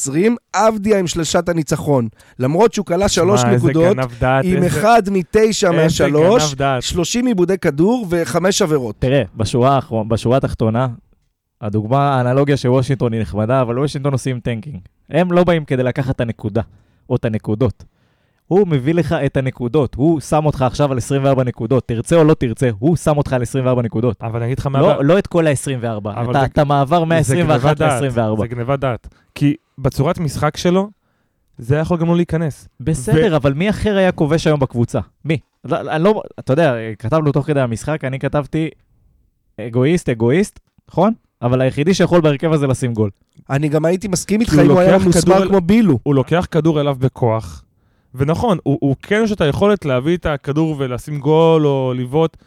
[0.09, 0.11] 121-20,
[0.53, 2.07] עבדיה עם שלשת הניצחון.
[2.39, 3.97] למרות שהוא כלה שלוש נקודות,
[4.43, 6.83] עם איזה- אחד מתשע מהשלוש, גנב דעת.
[6.83, 8.95] 30 עיבודי כדור וחמש עבירות.
[8.99, 10.87] תראה, בשורה, האחרונה- בשורה התחתונה,
[11.61, 14.77] הדוגמה, האנלוגיה של וושינגטון היא נחמדה, אבל וושינגטון עושים tanking.
[15.09, 16.61] הם לא באים כדי לקחת את הנקודה,
[17.09, 17.83] או את הנקודות.
[18.51, 22.33] הוא מביא לך את הנקודות, הוא שם אותך עכשיו על 24 נקודות, תרצה או לא
[22.33, 24.17] תרצה, הוא שם אותך על 24 נקודות.
[24.21, 24.81] אבל אני אגיד לך מה...
[24.81, 28.41] לא, לא את כל ה-24, אבל אתה, זה- אתה מעבר זה גניבת מ-21 דעת, ל-24.
[28.41, 29.07] זה גניבת דעת.
[29.35, 30.89] כי בצורת משחק שלו,
[31.57, 32.67] זה היה יכול גם לא להיכנס.
[32.79, 34.99] בסדר, אבל מי אחר היה כובש היום בקבוצה?
[35.25, 35.37] מי?
[35.65, 38.69] לא, אני לא, אתה יודע, כתבנו תוך כדי המשחק, אני כתבתי
[39.61, 41.13] אגואיסט, אגואיסט, נכון?
[41.41, 43.09] אבל היחידי שיכול בהרכב הזה לשים גול.
[43.49, 45.99] אני גם הייתי מסכים איתך אם הוא היה מוסבר כמו בילו.
[46.03, 47.63] הוא לוקח כדור אליו בכוח,
[48.15, 52.37] ונכון, הוא, הוא כן יש את היכולת להביא את הכדור ולשים גול או לבעוט,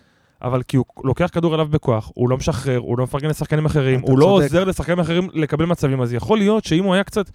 [0.43, 4.01] אבל כי הוא לוקח כדור אליו בכוח, הוא לא משחרר, הוא לא מפרגן לשחקנים אחרים,
[4.01, 4.45] הוא לא צודק.
[4.45, 7.31] עוזר לשחקנים אחרים לקבל מצבים, אז יכול להיות שאם הוא היה קצת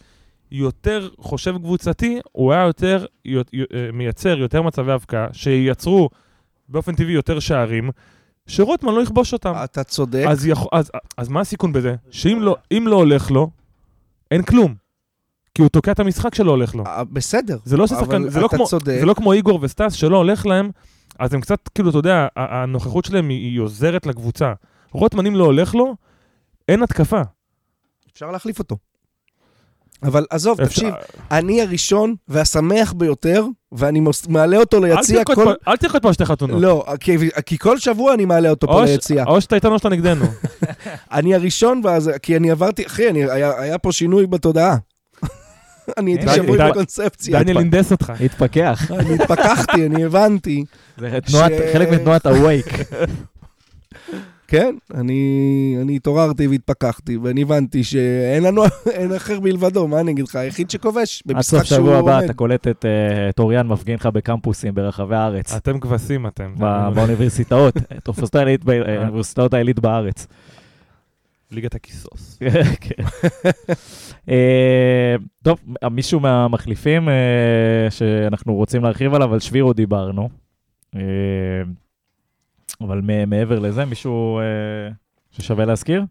[0.51, 6.09] יותר חושב קבוצתי, הוא היה יותר אה, מייצר יותר מצבי הבקעה, שייצרו
[6.69, 7.89] באופן טבעי יותר שערים,
[8.47, 9.53] שרוטמן לא יכבוש אותם.
[9.63, 10.25] אתה צודק.
[10.27, 11.95] אז, יכול, אז, אז מה הסיכון בזה?
[12.11, 13.49] שאם לא, לא הולך לו,
[14.31, 14.88] אין כלום.
[15.55, 16.83] כי הוא תוקע את המשחק שלא הולך לו.
[16.87, 17.57] אה, בסדר.
[17.65, 18.65] זה לא ששחקן, אבל זה לא, כמו.
[18.85, 20.69] זה לא כמו איגור וסטאס שלא הולך להם,
[21.19, 24.53] אז הם קצת, כאילו, אתה יודע, הנוכחות שלהם היא, עוזרת לקבוצה.
[24.91, 25.95] רוטמן, אם לא הולך לו,
[26.67, 27.21] אין התקפה.
[28.13, 28.77] אפשר להחליף אותו.
[30.03, 30.93] אבל עזוב, אפשר- תקשיב,
[31.31, 35.35] אני הראשון והשמח ביותר, ואני מוס- מעלה אותו ליציע כל...
[35.35, 36.61] פה- אל תרקוד פה שתי חתונות.
[36.61, 39.23] לא, כי, כי כל שבוע אני מעלה אותו פה ש- ליציע.
[39.27, 40.25] או שאתה איתנו או שאתה נגדנו.
[41.11, 44.77] אני הראשון, ואז, כי אני עברתי, אחי, אני, היה, היה פה שינוי בתודעה.
[45.97, 47.39] אני הייתי שבוי בקונספציה.
[47.43, 48.13] דניאל הנדס אותך.
[48.25, 48.91] התפכח.
[48.99, 50.65] אני התפכחתי, אני הבנתי.
[50.97, 51.19] זה
[51.73, 52.83] חלק מתנועת ה-wake.
[54.47, 60.27] כן, אני, אני התעוררתי והתפכחתי, ואני הבנתי שאין לנו, אין אחר מלבדו, מה אני אגיד
[60.27, 60.35] לך?
[60.35, 62.23] היחיד שכובש עד במשחק סוף שהוא שבוע הבא עומד.
[62.23, 65.53] אתה קולט את אה, אוריאן מפגין לך בקמפוסים ברחבי הארץ.
[65.53, 66.53] אתם כבשים אתם.
[66.95, 67.73] באוניברסיטאות,
[68.35, 70.27] העילית ב- האוניברסיטאות העילית בארץ.
[71.51, 72.39] ליגת הכיסוס.
[72.81, 73.03] כן.
[74.29, 75.59] אה, טוב,
[75.91, 80.29] מישהו מהמחליפים אה, שאנחנו רוצים להרחיב עליו, על שבירו דיברנו.
[80.95, 81.01] אה,
[82.81, 84.39] אבל מעבר לזה, מישהו
[85.31, 86.03] ששווה להזכיר?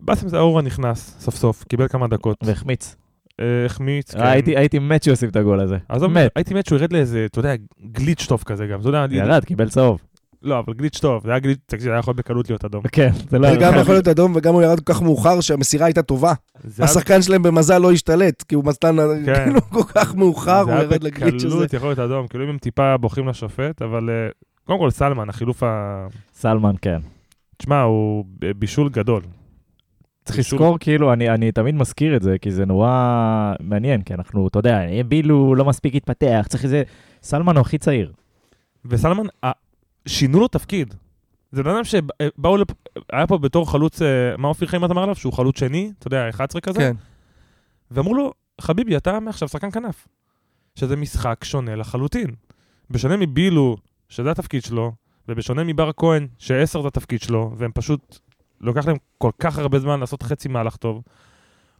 [0.00, 2.36] באסם זערורה נכנס, סוף סוף, קיבל כמה דקות.
[2.42, 2.96] והחמיץ.
[3.66, 4.22] החמיץ, כן.
[4.22, 5.78] הייתי הייתי מת שהוא ישים את הגול הזה.
[5.88, 6.30] עזוב, מת.
[6.36, 7.54] הייתי מת שהוא ירד לאיזה, אתה יודע,
[7.92, 8.80] גליץ' טוב כזה גם.
[8.80, 10.00] אתה יודע, ירד, קיבל צהוב.
[10.44, 12.82] לא, אבל גליץ' טוב, זה היה גליץ', תקשיב, זה היה יכול בקלות להיות אדום.
[12.92, 13.50] כן, זה לא...
[13.50, 16.32] זה גם יכול להיות אדום, וגם הוא ירד כל כך מאוחר שהמסירה הייתה טובה.
[16.64, 19.44] זה היה- השחקן שלהם במזל לא השתלט, כי הוא מסתן, כן.
[19.44, 21.46] כאילו כל כך מאוחר, זה הוא היה ירד לגליץ' הזה.
[21.56, 24.28] בקלות יכול להיות אדום, כאילו אם הם טיפה בוכים לשופט, אבל אה,
[24.66, 26.06] קודם כל סלמן, החילוף ה...
[26.34, 26.98] סלמן, כן.
[27.56, 28.24] תשמע, הוא
[28.56, 29.22] בישול גדול.
[30.24, 32.90] צריך לזכור, כאילו, אני, אני תמיד מזכיר את זה, כי זה נורא
[33.60, 36.82] מעניין, כי אנחנו, אתה יודע, בילו לא מספיק התפתח, צריך איזה...
[37.22, 38.12] סלמן הוא הכי צעיר.
[38.84, 39.26] וסלמן,
[40.08, 40.94] שינו לו תפקיד.
[41.52, 42.74] זה בן אדם שבאו לפה,
[43.12, 45.14] היה פה בתור חלוץ, אה, מה אופיר חיים אמר עליו?
[45.14, 46.78] שהוא חלוץ שני, אתה יודע, 11 כזה?
[46.78, 46.96] כן.
[47.90, 50.08] ואמרו לו, חביבי, אתה מעכשיו שחקן כנף.
[50.74, 52.30] שזה משחק שונה לחלוטין.
[52.90, 53.76] בשונה מבילו,
[54.08, 54.92] שזה התפקיד שלו,
[55.28, 58.18] ובשונה מבר כהן, שעשר זה התפקיד שלו, והם פשוט,
[58.60, 61.02] לוקח להם כל כך הרבה זמן לעשות חצי מהלך טוב,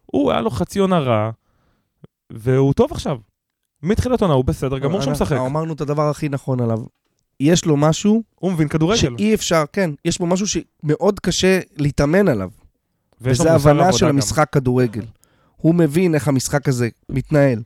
[0.07, 1.31] הוא, היה לו חצי עונה רע,
[2.31, 3.19] והוא טוב עכשיו.
[3.83, 5.37] מתחילת עונה הוא בסדר גמור שהוא משחק.
[5.37, 6.79] אמרנו את הדבר הכי נכון עליו.
[7.41, 9.01] יש לו משהו הוא מבין כדורגל.
[9.01, 12.51] שאי אפשר, כן, יש בו משהו שמאוד קשה להתאמן עליו.
[13.21, 14.07] וזה הבנה של.
[14.07, 15.05] המשחק כדורגל.
[15.57, 17.63] הוא מבין איך המשחק הזה מתנהל.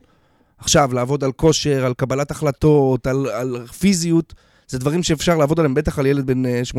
[0.57, 4.33] עכשיו, לעבוד על כושר, על קבלת החלטות, על, על פיזיות,
[4.67, 6.77] זה דברים שאפשר לעבוד עליהם, בטח על ילד בן אה, 18-19.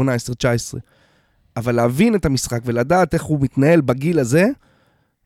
[1.57, 4.47] אבל להבין את המשחק ולדעת איך הוא מתנהל בגיל הזה,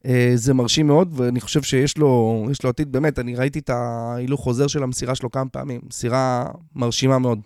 [0.07, 4.41] אה, זה מרשים מאוד, ואני חושב שיש לו, לו עתיד, באמת, אני ראיתי את ההילוך
[4.41, 7.41] חוזר של המסירה שלו כמה פעמים, מסירה מרשימה מאוד.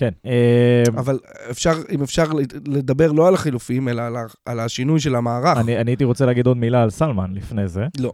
[0.00, 0.10] כן.
[0.26, 1.18] אה, אבל
[1.50, 2.24] אפשר, אם אפשר
[2.66, 4.14] לדבר לא על החילופים, אלא על,
[4.46, 5.58] על השינוי של המערך.
[5.58, 7.86] אני אני הייתי רוצה להגיד עוד מילה על סלמן לפני זה.
[7.98, 8.12] לא.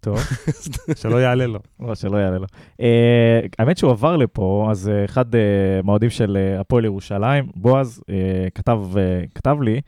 [0.00, 0.18] טוב,
[1.00, 1.60] שלא יעלה לו.
[1.80, 2.46] לא, שלא יעלה לו.
[2.80, 5.40] אה, האמת שהוא עבר לפה, אז אה, אחד אה,
[5.84, 9.80] מהאוהדים של אה, הפועל ירושלים, בועז, אה, כתב אה, כתב לי,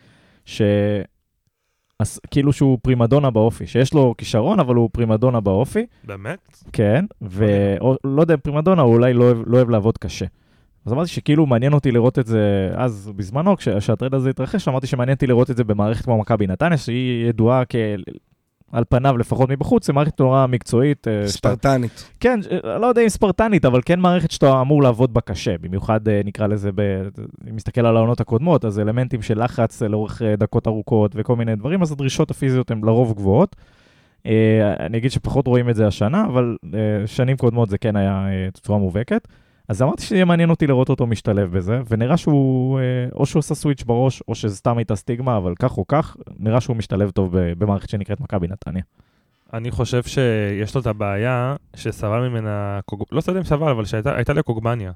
[0.45, 0.63] ש...
[1.99, 6.65] אז כאילו שהוא פרימדונה באופי, שיש לו כישרון, אבל הוא פרימדונה באופי, באמת?
[6.73, 10.27] כן, ולא יודע אם פרימדונה, הוא אולי לא אוהב, לא אוהב לעבוד קשה.
[10.87, 14.87] אז אמרתי שכאילו מעניין אותי לראות את זה, אז בזמנו, כש- כשהטרד הזה התרחש, אמרתי
[14.87, 17.75] שמעניין אותי לראות את זה במערכת כמו מכבי נתניה, שהיא ידועה כ...
[18.73, 21.09] על פניו, לפחות מבחוץ, זו מערכת נורא מקצועית.
[21.09, 22.11] אה, שאתה- ספרטנית.
[22.21, 25.59] כן, אה, לא יודע אם ספרטנית, אבל כן מערכת שאתה אמור לעבוד בה קשה.
[25.61, 26.81] במיוחד, אה, נקרא לזה, ב...
[27.51, 31.83] אם מסתכל על העונות הקודמות, אז אלמנטים של לחץ לאורך דקות ארוכות וכל מיני דברים,
[31.83, 33.57] אז הדרישות הפיזיות הן לרוב גבוהות.
[34.81, 36.57] אני אגיד שפחות רואים את זה השנה, אבל
[37.07, 39.29] שנים קודמות זה כן היה בצורה מובהקת.
[39.71, 43.55] אז אמרתי שיהיה מעניין אותי לראות אותו משתלב בזה, ונראה שהוא, אה, או שהוא עשה
[43.55, 47.31] סוויץ' בראש, או שזה סתם הייתה סטיגמה, אבל כך או כך, נראה שהוא משתלב טוב
[47.59, 48.83] במערכת שנקראת מכבי נתניה.
[49.53, 52.81] אני חושב שיש לו את הבעיה שסבל ממנה,
[53.13, 54.93] לא יודע אם סבל, אבל שהייתה הייתה לקוגבניה.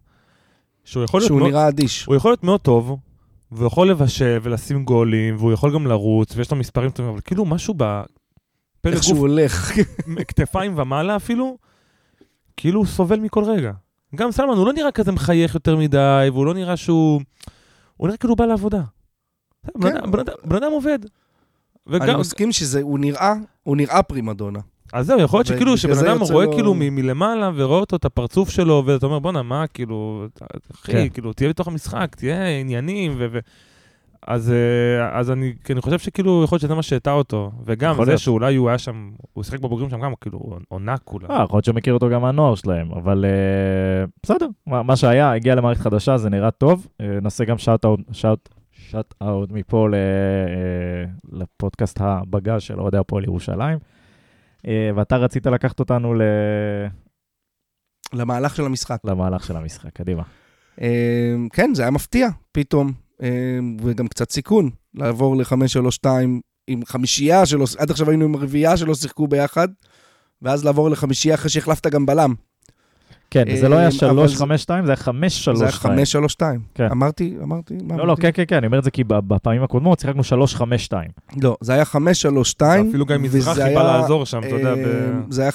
[0.84, 2.04] שהוא יכול להיות שהוא מאוד- נראה אדיש.
[2.04, 2.96] הוא יכול להיות מאוד טוב,
[3.52, 7.44] והוא יכול לבשל ולשים גולים, והוא יכול גם לרוץ, ויש לו מספרים טובים, אבל כאילו
[7.44, 8.02] משהו ב...
[8.86, 9.72] איך שהוא הולך.
[10.28, 11.56] כתפיים ומעלה אפילו,
[12.56, 13.72] כאילו הוא סובל מכל רגע.
[14.16, 17.20] גם סלמן, הוא לא נראה כזה מחייך יותר מדי, והוא לא נראה שהוא...
[17.96, 18.82] הוא נראה כאילו הוא בא לעבודה.
[19.78, 19.96] בן כן.
[19.96, 20.10] אדם-
[20.44, 20.98] בן אדם- עובד.
[21.92, 24.58] אני מסכים שזה, הוא נראה, הוא נראה פרימדונה.
[24.92, 28.04] אז זהו, יכול להיות שכאילו, שבן אדם רואה לו- כאילו מ- מלמעלה ורואה אותו, את
[28.04, 30.26] הפרצוף שלו, ואתה אומר, בואנה, מה, כאילו,
[30.74, 31.08] אחי, כן.
[31.08, 33.26] כאילו, תהיה בתוך המשחק, תהיה עניינים, ו...
[33.32, 33.38] ו-
[34.26, 37.52] אז, אה, אז אני, כי אני חושב שכאילו, יכול להיות שזה מה שהטעה אותו.
[37.64, 38.20] וגם זה להיות.
[38.20, 41.28] שאולי הוא היה שם, הוא שיחק בבוגרים שם גם, כאילו, עונה כולה.
[41.30, 45.32] אה, יכול להיות שהוא מכיר אותו גם מהנוער שלהם, אבל אה, בסדר, מה מה שהיה,
[45.32, 46.86] הגיע למערכת חדשה, זה נראה טוב.
[47.00, 50.00] אה, נעשה גם שאט-אאוט שאט, שאט אאוט מפה ל, אה,
[51.32, 53.78] לפודקאסט הבגז של אוהדי הפועל ירושלים.
[54.66, 56.22] אה, ואתה רצית לקחת אותנו ל,
[58.12, 58.98] למהלך של המשחק.
[59.04, 60.22] למהלך של המשחק, קדימה.
[61.52, 62.92] כן, זה היה מפתיע, פתאום,
[63.80, 66.06] וגם קצת סיכון, לעבור ל-5-3-2
[66.66, 69.68] עם חמישייה שלו, עד עכשיו היינו עם רביעייה שלא שיחקו ביחד,
[70.42, 72.34] ואז לעבור לחמישייה אחרי שהחלפת גם בלם.
[73.30, 74.46] כן, זה לא היה אה, אבל זה- 3-5-2,
[74.86, 75.54] זה היה 5-3-2.
[75.56, 75.72] זה היה
[76.38, 76.42] 5-3-2.
[76.74, 76.88] כן.
[76.90, 78.16] אמרתי, אמרתי, מה לא, לא?
[78.20, 80.22] כן, כן, כן, אני אומר את זה כי בפעמים הקודמות שיחקנו
[80.90, 80.92] 3-5-2.
[81.42, 82.62] לא, זה היה 5-3-2.
[82.88, 84.78] אפילו גם מזרחי בא לעזור שם, אתה יודע, ב...
[85.30, 85.50] זה היה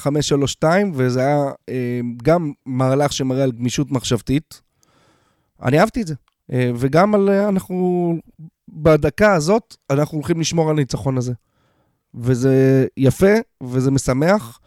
[0.64, 1.46] 5-3-2, וזה היה
[2.24, 4.62] גם מהלך שמראה על גמישות מחשבתית.
[5.64, 6.16] אני אהבתי את זה.
[6.54, 8.16] אה, וגם על, אה, אנחנו,
[8.70, 11.34] בדקה הזאת, אנחנו הולכים לשמור על הניצחון הזה.
[12.16, 13.34] וזה יפה,
[13.64, 14.60] וזה משמח.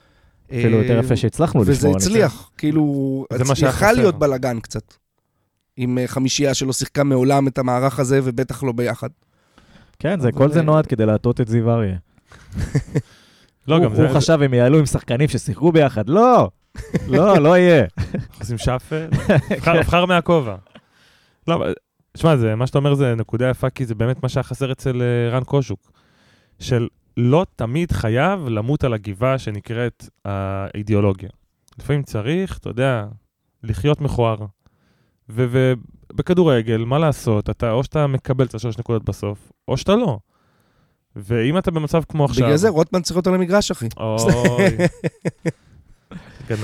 [0.46, 2.08] אפילו אה, יותר יפה שהצלחנו וזה לשמור על זה.
[2.10, 3.24] הצליח, כאילו,
[3.86, 3.92] יכל.
[3.92, 4.94] להיות בלאגן קצת.
[5.76, 9.08] עם אה, חמישייה שלא שיחקה מעולם את המערך הזה, ובטח לא ביחד.
[9.98, 11.96] כן, זה, כל זה אה, נועד כדי להטות את זיו אריה.
[13.68, 14.02] לא, גם זה...
[14.08, 16.50] הוא חשב הם יעלו עם שחקנים ששיחקו ביחד, לא,
[17.08, 17.84] לא, לא יהיה.
[18.40, 19.06] עושים שאפל,
[19.58, 20.56] בחר- בחר מהכובע.
[21.48, 21.64] לא,
[22.16, 25.02] שמע, זה- מה שאתה אומר זה נקודה יפה, כי זה באמת מה שהיה חסר אצל
[25.02, 25.92] אה, רן קוז'וק.
[26.58, 31.28] של לא תמיד חייב למות על הגבעה שנקראת האידיאולוגיה.
[31.78, 33.06] לפעמים צריך, אתה יודע,
[33.62, 34.36] לחיות מכוער.
[35.28, 40.18] ובכדורגל, מה לעשות, אתה, או שאתה מקבל את השלוש נקודות בסוף, או שאתה לא.
[41.16, 42.44] ואם אתה במצב כמו עכשיו...
[42.46, 43.88] בגלל זה רוטמן צריך להיות על המגרש, אחי.
[43.96, 44.64] אוי.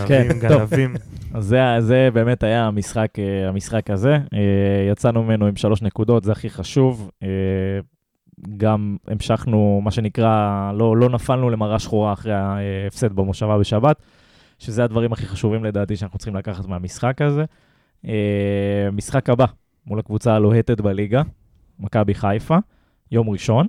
[0.07, 0.41] כן, גנבים.
[0.41, 0.95] גנבים.
[1.35, 4.13] אז זה, זה באמת היה המשחק, אה, המשחק הזה.
[4.13, 7.11] אה, יצאנו ממנו עם שלוש נקודות, זה הכי חשוב.
[7.23, 7.29] אה,
[8.57, 14.03] גם המשכנו, מה שנקרא, לא, לא נפלנו למראה שחורה אחרי ההפסד במושבה בשבת,
[14.59, 17.45] שזה הדברים הכי חשובים לדעתי שאנחנו צריכים לקחת מהמשחק הזה.
[18.93, 19.47] משחק הבא,
[19.87, 21.23] מול הקבוצה הלוהטת בליגה,
[21.79, 22.57] מכבי חיפה,
[23.13, 23.67] יום ראשון.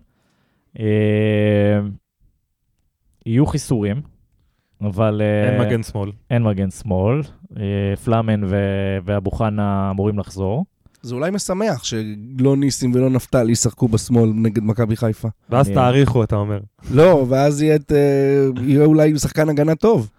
[3.25, 4.01] יהיו חיסורים,
[4.81, 5.21] אבל...
[5.21, 6.11] אה, אין מגן שמאל.
[6.29, 7.21] אין מגן שמאל,
[7.57, 8.41] אה, פלאמן
[9.05, 10.65] ואבו חנה אמורים לחזור.
[11.01, 15.27] זה אולי משמח שלא ניסים ולא נפתלי ישחקו בשמאל נגד מכבי חיפה.
[15.49, 16.59] ואז תאריכו, אתה אומר.
[16.91, 20.09] לא, ואז יהיה, אה, יהיה אולי שחקן הגנה טוב.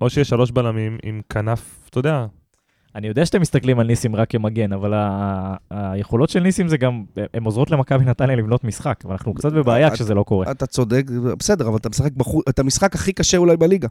[0.00, 2.26] או שיש שלוש בלמים עם כנף, אתה יודע,
[2.94, 7.04] אני יודע שאתם מסתכלים על ניסים רק כמגן, אבל ה- היכולות של ניסים זה גם,
[7.34, 10.50] הן עוזרות למכבי נתניה לבנות משחק, ואנחנו קצת בבעיה את- כשזה לא קורה.
[10.50, 11.04] אתה צודק,
[11.38, 13.88] בסדר, אבל אתה משחק בחוץ, את המשחק הכי קשה אולי בליגה.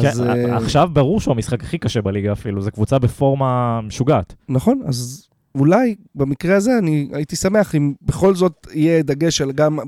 [0.00, 4.34] כן, אז, אה, עכשיו ברור שהוא המשחק הכי קשה בליגה אפילו, זו קבוצה בפורמה משוגעת.
[4.48, 5.27] נכון, אז
[5.58, 9.78] אולי במקרה הזה אני הייתי שמח אם בכל זאת יהיה דגש על גם,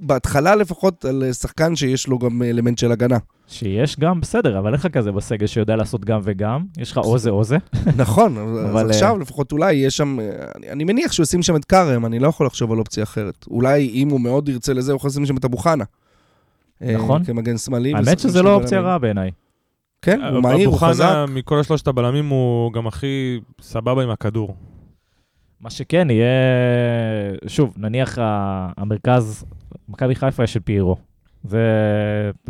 [0.00, 3.18] בהתחלה לפחות, על שחקן שיש לו גם אלמנט של הגנה.
[3.48, 7.18] שיש גם, בסדר, אבל אין לך כזה בסגל שיודע לעשות גם וגם, יש לך או
[7.18, 7.56] זה או זה.
[7.96, 10.26] נכון, אז אבל, אה, עכשיו לפחות אולי יש שם, אה,
[10.56, 13.44] אני, אני מניח שהוא ישים שם את כרם, אני לא יכול לחשוב על אופציה אחרת.
[13.50, 15.84] אולי אם הוא מאוד ירצה לזה, הוא יכול לשים שם את אבו חנה.
[16.82, 17.24] אה, נכון.
[17.24, 17.94] כמגן שמאלי.
[17.94, 18.80] האמת שזה לא אופציה.
[18.80, 19.30] רעה בעיניי.
[20.02, 21.14] כן, הוא מהיר, הוא אבו חנה, חזק.
[21.28, 24.56] מכל השלושת הבלמים הוא גם הכי סבבה עם הכדור.
[25.60, 26.26] מה שכן יהיה,
[27.46, 28.18] שוב, נניח
[28.76, 29.44] המרכז,
[29.88, 30.96] מכבי חיפה יש של פיירו.
[31.44, 31.60] זה,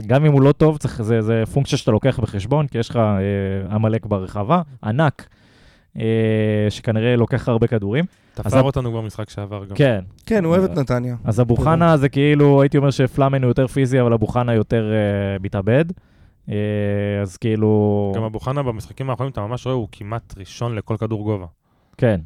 [0.06, 2.96] גם אם הוא לא טוב, צריך, זה, זה פונקציה שאתה לוקח בחשבון, כי יש לך
[2.96, 3.12] אה,
[3.74, 5.28] עמלק ברחבה, ענק,
[5.98, 6.04] אה,
[6.70, 8.04] שכנראה לוקח הרבה כדורים.
[8.34, 9.76] תפר אז- אותנו כבר משחק שעבר גם.
[9.76, 11.16] כן, כן, הוא אוהב את נתניה.
[11.24, 14.92] אז אבו חנה זה כאילו, הייתי אומר שפלאמן הוא יותר פיזי, אבל אבו חנה יותר
[14.92, 15.84] אה, מתאבד.
[16.48, 16.54] אה,
[17.22, 21.22] אז כאילו, גם אבו חנה במשחקים האחרונים, אתה ממש רואה, הוא כמעט ראשון לכל כדור
[21.24, 21.46] גובה.
[21.96, 22.20] כן.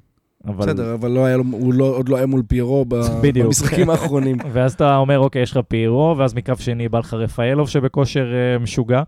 [0.47, 0.67] אבל...
[0.67, 2.95] בסדר, אבל לא היה לו, הוא לא, עוד לא היה מול פיירו ב-.
[3.35, 4.37] במשחקים האחרונים.
[4.53, 8.59] ואז אתה אומר, אוקיי, יש לך פיירו, ואז מקו שני בא לך רפאלוב שבכושר אה,
[8.59, 9.03] משוגע.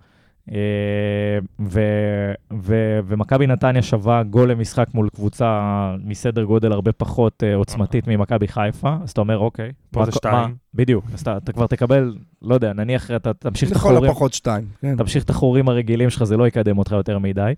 [1.60, 2.32] ו-
[2.62, 5.60] ו- ומכבי נתניה שווה גול למשחק מול קבוצה
[6.04, 9.70] מסדר גודל הרבה פחות אה, עוצמתית ממכבי חיפה, אז אתה אומר, אוקיי.
[9.90, 10.54] פה מה- זה מה- שתיים.
[10.74, 14.32] בדיוק, אז אתה, אתה כבר תקבל, לא יודע, נניח אתה תמשיך את לכל החורים, הפחות
[14.34, 14.96] שתיים, כן.
[14.96, 17.52] תמשיך את החורים הרגילים שלך, זה לא יקדם אותך יותר מדי.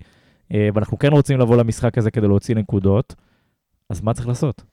[0.73, 3.15] ואנחנו כן רוצים לבוא למשחק הזה כדי להוציא נקודות,
[3.89, 4.63] אז מה צריך לעשות?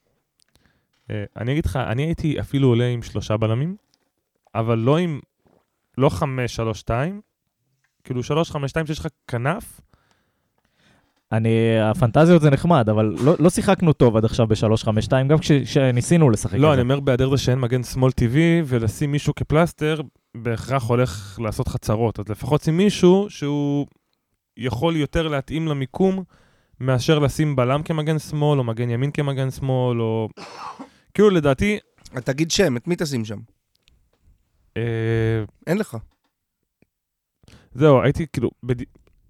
[1.11, 3.77] אה, אני אגיד לך, אני הייתי אפילו עולה עם שלושה בלמים,
[4.55, 5.21] אבל לא עם,
[5.99, 6.11] לא
[6.87, 6.91] 5-3-2,
[8.05, 8.25] כאילו 3-5-2
[8.87, 9.81] שיש לך כנף,
[11.33, 11.51] אני,
[11.83, 16.59] הפנטזיות זה נחמד, אבל לא, לא שיחקנו טוב עד עכשיו ב-3-5-2, גם כש- כשניסינו לשחק
[16.59, 16.83] לא, אני.
[16.83, 20.01] אומר בהיעדר זה שאין מגן שמאל טבעי, ולשים מישהו כפלסטר,
[20.37, 22.19] בהכרח הולך לעשות לך צרות.
[22.19, 23.87] אז לפחות שים מישהו שהוא
[24.57, 26.25] יכול יותר להתאים למיקום,
[26.87, 30.29] מאשר לשים בלם כמגן שמאל, או מגן ימין כמגן שמאל, או...
[31.15, 31.79] כאילו, לדעתי...
[32.25, 33.39] תגיד שם, את מי תשים שם?
[34.77, 34.83] אה,
[35.67, 35.97] אין לך.
[37.75, 38.51] זהו, הייתי כאילו...
[38.63, 38.77] בד...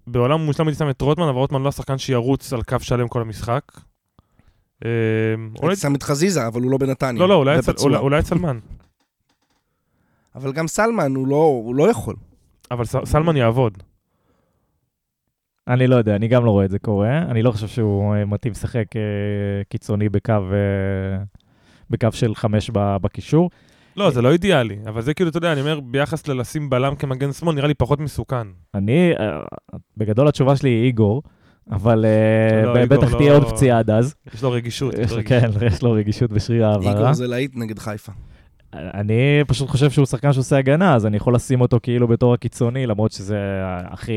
[0.07, 3.21] בעולם מושלם הייתי שם את רוטמן, אבל רוטמן לא השחקן שירוץ על קו שלם כל
[3.21, 3.63] המשחק.
[4.85, 4.91] אה.
[5.63, 7.21] הייתי שם את חזיזה, אבל הוא לא בנתניה.
[7.23, 8.59] לא, לא, אולי את- סלמן.
[10.35, 12.17] אבל גם סלמן, הוא לא, הוא לא יכול.
[12.71, 13.83] אבל סלמן יעבוד.
[15.69, 17.19] אני לא יודע, אני גם לא רואה את זה קורה.
[17.19, 19.01] אני לא חושב שהוא אה, מתאים לשחק אה,
[19.69, 21.23] קיצוני בקו, אה,
[21.91, 23.51] בקו של חמש בקישור.
[23.97, 27.33] לא, זה לא אידיאלי, אבל זה כאילו, אתה יודע, אני אומר, ביחס ללשים בלם כמגן
[27.33, 28.47] שמאל, נראה לי פחות מסוכן.
[28.75, 29.13] אני,
[29.97, 31.23] בגדול התשובה שלי היא איגור,
[31.71, 32.05] אבל
[32.65, 34.15] לא, ב- איגור בטח לא- תהיה עוד פציעה עד אז.
[34.35, 34.95] יש לו רגישות.
[34.99, 35.59] יש לו רגישות.
[35.61, 36.93] כן, יש לו רגישות בשריר העברה.
[36.93, 38.13] איגור זה להיט נגד חיפה.
[38.75, 42.87] אני פשוט חושב שהוא שחקן שעושה הגנה, אז אני יכול לשים אותו כאילו בתור הקיצוני,
[42.87, 44.13] למרות שזה הכי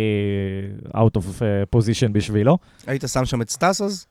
[0.88, 2.58] out of אה, position בשבילו.
[2.88, 4.08] היית שם שם את סטאס אז?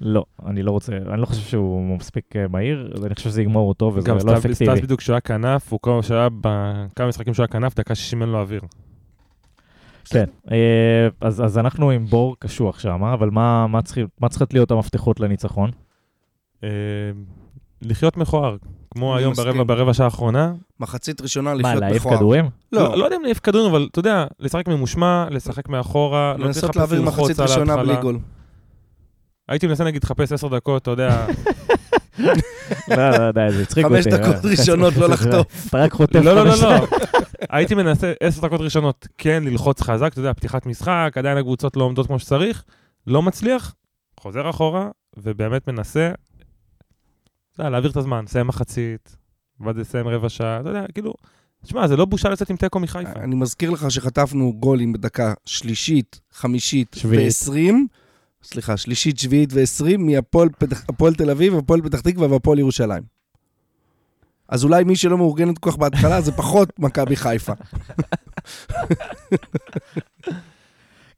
[0.00, 3.42] לא, אני לא רוצה, אני לא חושב שהוא מספיק אה, מהיר, אז אני חושב שזה
[3.42, 4.54] יגמור אותו וזה גם לא אפקטיבי.
[4.54, 8.22] סטאס בדיוק כשהוא היה כנף, הוא כל שהיה בכמה משחקים שהוא היה כנף, דקה 60
[8.22, 8.60] אין לו אוויר.
[10.04, 14.54] כן, אה, אז, אז אנחנו עם בור קשוח שם, אבל מה, מה, צריכים, מה צריכות
[14.54, 15.70] להיות המפתחות לניצחון?
[17.82, 18.56] לחיות מכוער,
[18.90, 19.34] כמו היום.
[19.34, 20.52] ברבע ברבע שעה האחרונה.
[20.80, 22.16] מחצית ראשונה מה, לחיות להעיף מכוער.
[22.16, 22.44] כדורים?
[22.72, 26.46] לא לא יודע אם להעיף כדורים, אבל אתה יודע, לשחק ממושמע, לשחק מאחורה, לא צריך
[26.46, 27.92] לנסות לחפש להעביר ללחוץ מחצית על ראשונה ההתחלה.
[27.92, 28.18] בלי גול.
[29.48, 31.26] הייתי מנסה נגיד לחפש 10 דקות, אתה יודע,
[32.18, 32.32] לא,
[32.88, 33.94] לא יודע, זה הצחיק אותי.
[34.02, 34.50] חמש דקות אה.
[34.50, 35.66] ראשונות לא לחטוף.
[35.68, 36.86] אתה רק חוטף לא, לא, לא, חמש לא.
[37.56, 41.84] הייתי מנסה עשר דקות ראשונות כן ללחוץ חזק, אתה יודע, פתיחת משחק, עדיין הקבוצות לא
[41.84, 42.64] עומדות כמו שצריך,
[43.06, 43.74] לא מצליח,
[44.20, 46.10] חוזר אחורה, ובאמת מנסה,
[47.56, 49.16] אתה יודע, להעביר את הזמן, לסיים מחצית,
[49.60, 51.14] ואז לסיים רבע שעה, אתה יודע, כאילו,
[51.62, 53.20] תשמע, זה לא בושה לצאת עם תיקו מחיפה.
[53.20, 56.96] אני מזכיר לך שחטפנו גולים בדקה שלישית, חמישית.
[57.08, 57.86] ועשרים.
[58.42, 63.02] סליחה, שלישית, שביעית ועשרים מהפועל תל אביב, הפועל פתח תקווה והפועל ירושלים.
[64.48, 67.52] אז אולי מי שלא מאורגנת כל כך בהתחלה זה פחות מכבי חיפה.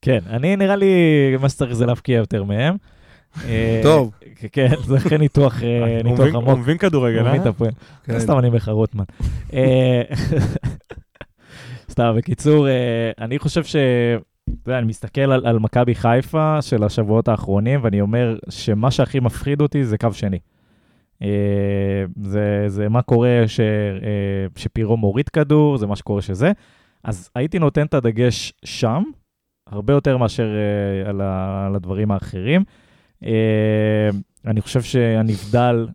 [0.02, 0.86] כן, אני נראה לי,
[1.40, 2.76] מה שצריך זה להבקיע יותר מהם.
[3.44, 4.10] אה, טוב.
[4.52, 6.68] כן, זה אחרי ניתוח אה, הוא מבין- הוא עמוק.
[6.78, 7.50] כדורגל, הוא מבין את אה?
[7.50, 7.70] הפועל.
[8.04, 8.20] כן.
[8.20, 9.04] סתם אני לך רוטמן.
[9.52, 10.02] אה,
[11.90, 13.76] סתם, בקיצור, אה, אני חושב ש...
[14.62, 19.20] אתה יודע, אני מסתכל על, על מכבי חיפה של השבועות האחרונים, ואני אומר שמה שהכי
[19.20, 20.38] מפחיד אותי זה קו שני.
[21.22, 21.28] אה,
[22.22, 23.66] זה, זה מה קורה ש, אה,
[24.56, 26.52] שפירו מוריד כדור, זה מה שקורה שזה.
[27.04, 29.02] אז הייתי נותן את הדגש שם,
[29.66, 32.64] הרבה יותר מאשר אה, על, ה, על הדברים האחרים.
[33.24, 34.08] אה,
[34.46, 35.86] אני חושב שהנבדל,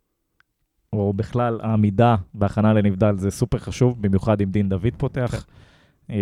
[0.93, 5.45] או בכלל העמידה בהכנה לנבדל זה סופר חשוב, במיוחד אם דין דוד פותח.
[6.09, 6.15] אה,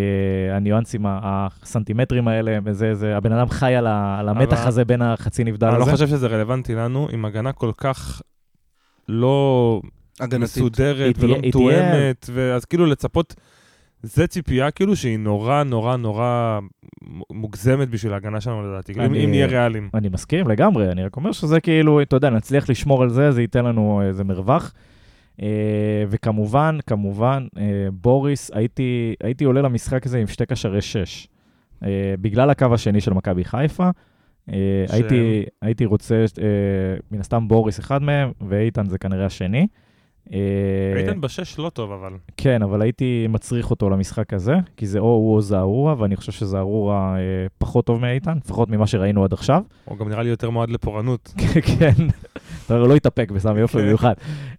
[0.55, 5.01] הניואנסים, הסנטימטרים האלה, וזה, זה, הבן אדם חי על, ה, על המתח אבל- הזה בין
[5.01, 5.91] החצי נבדל אני לא הזה.
[5.91, 8.21] חושב שזה רלוונטי לנו, עם הגנה כל כך
[9.07, 9.81] לא
[10.19, 10.43] הגנתית.
[10.43, 13.35] מסודרת ולא מתואמת, ואז כאילו לצפות,
[14.03, 16.59] זה ציפייה כאילו שהיא נורא נורא נורא
[17.33, 19.89] מוגזמת בשביל ההגנה שלנו לדעתי, אני- אם נהיה ריאליים.
[19.93, 23.41] אני מסכים לגמרי, אני רק אומר שזה כאילו, אתה יודע, נצליח לשמור על זה, זה
[23.41, 24.73] ייתן לנו איזה מרווח.
[25.41, 25.47] אה,
[26.09, 27.63] וכמובן, כמובן, אה,
[27.93, 31.27] בוריס, הייתי, הייתי עולה למשחק הזה עם שתי קשרי שש.
[31.83, 31.89] אה,
[32.21, 33.89] בגלל הקו השני של מכבי חיפה,
[34.49, 34.53] אה,
[34.87, 34.95] שהם?
[34.95, 36.45] הייתי, הייתי רוצה, אה,
[37.11, 39.67] מן הסתם בוריס אחד מהם, ואיתן זה כנראה השני.
[40.33, 40.37] אה,
[40.97, 42.13] איתן בשש לא טוב, אבל.
[42.37, 46.31] כן, אבל הייתי מצריך אותו למשחק הזה, כי זה או הוא או זערורה, ואני חושב
[46.31, 47.21] שזערורה אה,
[47.57, 49.63] פחות טוב מאיתן, לפחות ממה שראינו עד עכשיו.
[49.85, 51.33] הוא גם נראה לי יותר מועד לפורענות.
[51.79, 52.07] כן,
[52.65, 53.83] אתה לא יתאפק בסמי יופי כן.
[53.83, 54.13] במיוחד.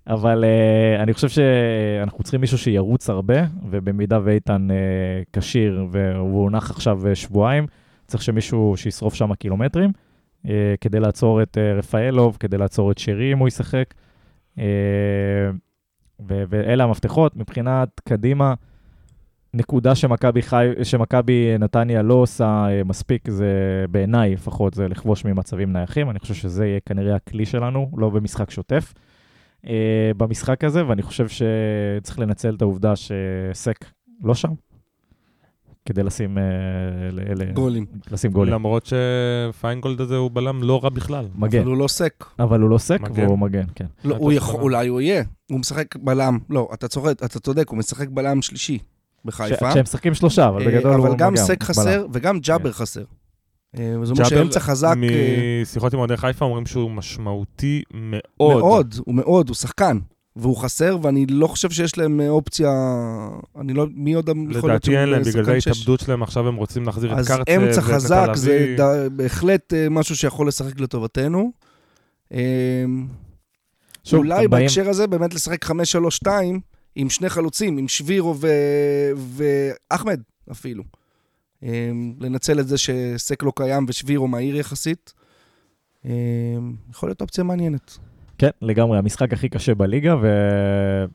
[0.07, 4.69] אבל uh, אני חושב שאנחנו צריכים מישהו שירוץ הרבה, ובמידה ואיתן
[5.33, 7.67] כשיר והוא הונח עכשיו שבועיים,
[8.07, 9.91] צריך שמישהו שישרוף שם קילומטרים,
[10.81, 13.95] כדי לעצור את רפאלוב, כדי לעצור את שרי אם הוא ישחק.
[14.57, 14.61] Uh,
[16.29, 17.37] ו- ואלה המפתחות.
[17.37, 18.55] מבחינת קדימה,
[19.55, 20.69] נקודה שמכבי חי...
[20.83, 26.11] שמכבי נתניה לא עושה אה, מספיק, זה בעיניי לפחות, זה לכבוש ממצבים נייחים.
[26.11, 28.95] אני חושב שזה יהיה כנראה הכלי שלנו, לא במשחק שוטף.
[29.67, 33.85] אה, במשחק הזה, ואני חושב שצריך לנצל את העובדה שסק
[34.23, 34.53] לא שם.
[35.85, 36.43] כדי לשים, אה,
[37.13, 37.87] ל- ל- גולים.
[38.11, 38.55] לשים גולים.
[38.55, 38.87] למרות
[39.53, 41.25] שפיינגולד הזה הוא בלם לא רע בכלל.
[41.35, 42.25] מגן, אבל הוא לא סק.
[42.39, 43.27] אבל הוא לא סק מגן.
[43.27, 43.87] והוא מגן, כן.
[44.05, 45.23] לא, הוא יכול- יכול, אולי הוא יהיה.
[45.51, 48.79] הוא משחק בלם, לא, אתה צוחק, אתה צודק, הוא משחק בלם שלישי
[49.25, 49.71] בחיפה.
[49.71, 51.67] כשהם משחקים שלושה, אבל אה, בגדול הוא אבל גם מגן, סק בלם.
[51.69, 52.79] חסר וגם ג'אבר כן.
[52.79, 53.05] חסר.
[53.79, 54.95] אה, אומרת ג'אבר, שאמצע חזק
[55.63, 58.59] משיחות עם אוהדי חיפה אומרים שהוא משמעותי מאוד.
[58.59, 59.99] מאוד, הוא מאוד, הוא שחקן.
[60.37, 62.71] והוא חסר, ואני לא חושב שיש להם אה, אופציה...
[63.61, 63.87] אני לא...
[63.95, 65.53] מי עוד יכול להיות לדעתי אין להם, בגלל זה?
[65.53, 68.77] ההתאבדות שלהם עכשיו הם רוצים להחזיר את אז קרצב אמצע חזק זה
[69.13, 71.53] בהחלט אה, משהו שיכול לשחק לטובתנו.
[72.33, 72.85] אה,
[74.05, 76.29] שוב, אולי בהקשר הזה באמת לשחק 5-3-2
[76.95, 80.85] עם שני חלוצים, עם שבירו ו- ואחמד אפילו.
[81.63, 81.91] אה,
[82.21, 85.13] לנצל את זה שסק לא קיים ושבירו מהיר יחסית.
[86.05, 86.11] אה,
[86.91, 87.99] יכול להיות אופציה מעניינת.
[88.43, 90.15] כן, לגמרי, המשחק הכי קשה בליגה,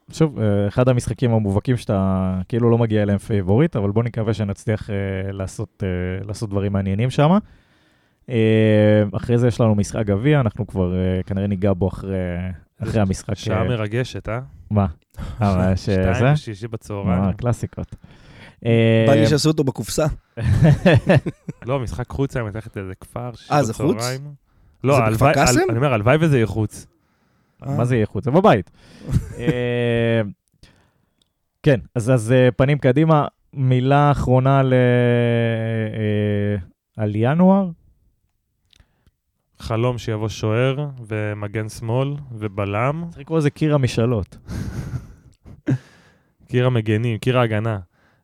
[0.09, 4.89] ושוב, אה, אחד המשחקים המובהקים שאתה כאילו לא מגיע אליהם פייבוריט, אבל בוא נקווה שנצליח
[4.89, 4.95] אה,
[5.31, 5.87] לעשות, אה,
[6.27, 7.37] לעשות דברים מעניינים שם.
[8.29, 8.35] אה,
[9.11, 12.17] אחרי זה יש לנו משחק גביע, אנחנו כבר אה, כנראה ניגע בו אחרי,
[12.83, 13.33] אחרי המשחק.
[13.33, 14.39] שעה מרגשת, אה?
[14.71, 14.85] מה?
[15.75, 17.33] שתיים מה, בצהריים.
[17.33, 17.95] קלאסיקות.
[19.07, 20.05] בא לי שיעשו אותו בקופסה.
[21.67, 23.95] לא, משחק חוץ היה מתחת לאיזה כפר, אה, זה חוץ?
[23.95, 24.21] בצהריים.
[24.83, 25.59] לא, זה בכפר הלוואי- קאסם?
[25.59, 26.87] הל- אני אומר, הלוואי וזה יהיה חוץ.
[27.65, 28.25] מה זה יהיה חוץ?
[28.25, 28.71] זה בבית.
[29.39, 30.21] אה,
[31.63, 34.73] כן, אז, אז אה, פנים קדימה, מילה אחרונה ל...
[34.73, 36.57] אה,
[36.97, 37.69] על ינואר.
[39.59, 43.03] חלום שיבוא שוער, ומגן שמאל, ובלם.
[43.09, 44.38] צריך לקרוא לזה קיר המשאלות.
[46.49, 47.79] קיר המגנים, קיר ההגנה.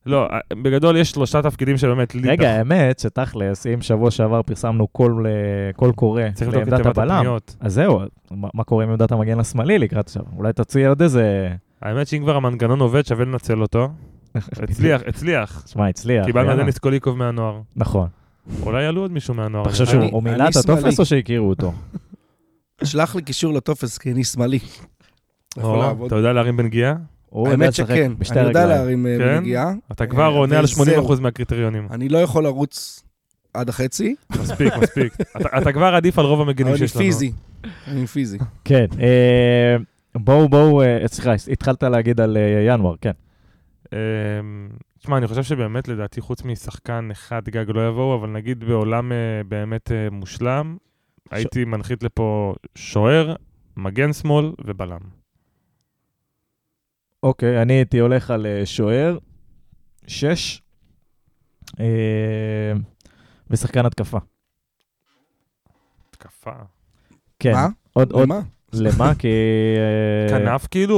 [0.06, 2.30] לא, בגדול יש שלושה תפקידים שבאמת לי...
[2.30, 6.22] רגע, האמת שתכלס, אם שבוע שעבר פרסמנו קול, אה, קול קורא
[6.52, 7.56] לעמדת הבלם, הפניות.
[7.60, 8.00] אז זהו,
[8.32, 10.24] מה, מה קורה עם עמדת המגן השמאלי לקראת עכשיו?
[10.38, 11.50] אולי תוציא עוד איזה...
[11.82, 13.90] האמת שאם כבר המנגנון עובד, שווה לנצל אותו.
[14.64, 15.68] הצליח, הצליח.
[15.68, 16.26] שמע, הצליח.
[16.26, 16.58] קיבלנו את.
[16.58, 17.62] דניס קוליקוב מהנוער.
[17.76, 18.08] נכון.
[18.62, 19.64] אולי יעלו עוד מישהו מהנוער.
[19.64, 21.00] אתה חושב שהוא מילא את הטופס.
[21.00, 21.74] או שהכירו אותו?
[22.84, 24.60] שלח לי קישור לטופס, כי אני שמאלי.
[25.58, 26.96] אתה יודע להרים בנגיעה?
[27.34, 28.66] הוא יודע האמת לשחק שכן, בשתי אני יודע.
[28.66, 29.36] להרים אה, כן?
[29.38, 29.72] בנגיעה.
[29.92, 31.16] אתה כבר אה, עונה על וזהו.
[31.18, 31.88] 80% מהקריטריונים.
[31.92, 33.04] אני לא יכול לרוץ
[33.54, 35.14] עד החצי, מספיק, מספיק.
[35.38, 37.06] אתה- אתה כבר עדיף על רוב המגינים אני שיש לנו.
[37.06, 37.32] פיזי.
[37.88, 38.38] אני פיזי.
[38.66, 39.76] כן, אה,
[40.16, 43.12] בואו, בואו, אה, סליחה, התחלת להגיד על אה, ינואר, כן.
[43.94, 43.98] אמ,
[45.00, 49.18] תשמע, אני חושב שבאמת, לדעתי, חוץ משחקן אחד גג לא יבואו, אבל נגיד בעולם אה,
[49.48, 50.78] באמת אה, מושלם,
[51.32, 53.36] הייתי מנחית לפה שוער,
[53.78, 55.23] מגן שמאל ובלם.
[57.24, 59.18] אוקיי, אני הייתי הולך על אה, שוער,
[60.08, 60.62] שש,
[61.80, 62.74] אה,
[63.50, 64.18] ושחקן התקפה.
[66.10, 66.52] התקפה.
[67.40, 67.68] כן, מה?
[67.94, 68.40] עוד, עוד, למה?
[68.74, 69.16] למה?
[69.20, 69.28] כי...
[69.78, 70.96] אה, כנף כאילו,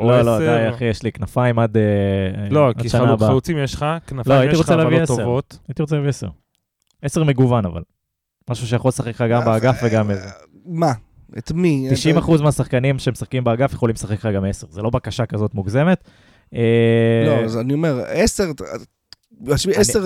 [0.00, 0.38] או לא, לא?
[0.38, 1.76] די, אחי, יש לי כנפיים עד
[2.50, 2.88] לא, כי.
[3.18, 5.06] חלוצים יש לך, לא, כנפיים הייתי יש לך, רוצה אבל לא.
[5.06, 5.58] טובות.
[5.68, 6.28] הייתי רוצה להביא עשר.
[7.02, 7.82] עשר מגוון, אבל.
[8.50, 10.28] משהו שיכול לשחק לך גם באגף וגם איזה.
[10.66, 10.92] מה?
[11.38, 11.88] את מי?
[12.18, 14.66] 90% מהשחקנים שמשחקים באגף יכולים לשחק לך גם עשר.
[14.70, 16.04] זה לא בקשה כזאת מוגזמת.
[16.54, 16.60] אה,
[17.26, 18.44] לא, אז אני אומר, עשר,
[19.40, 19.98] בשביל אני- עשר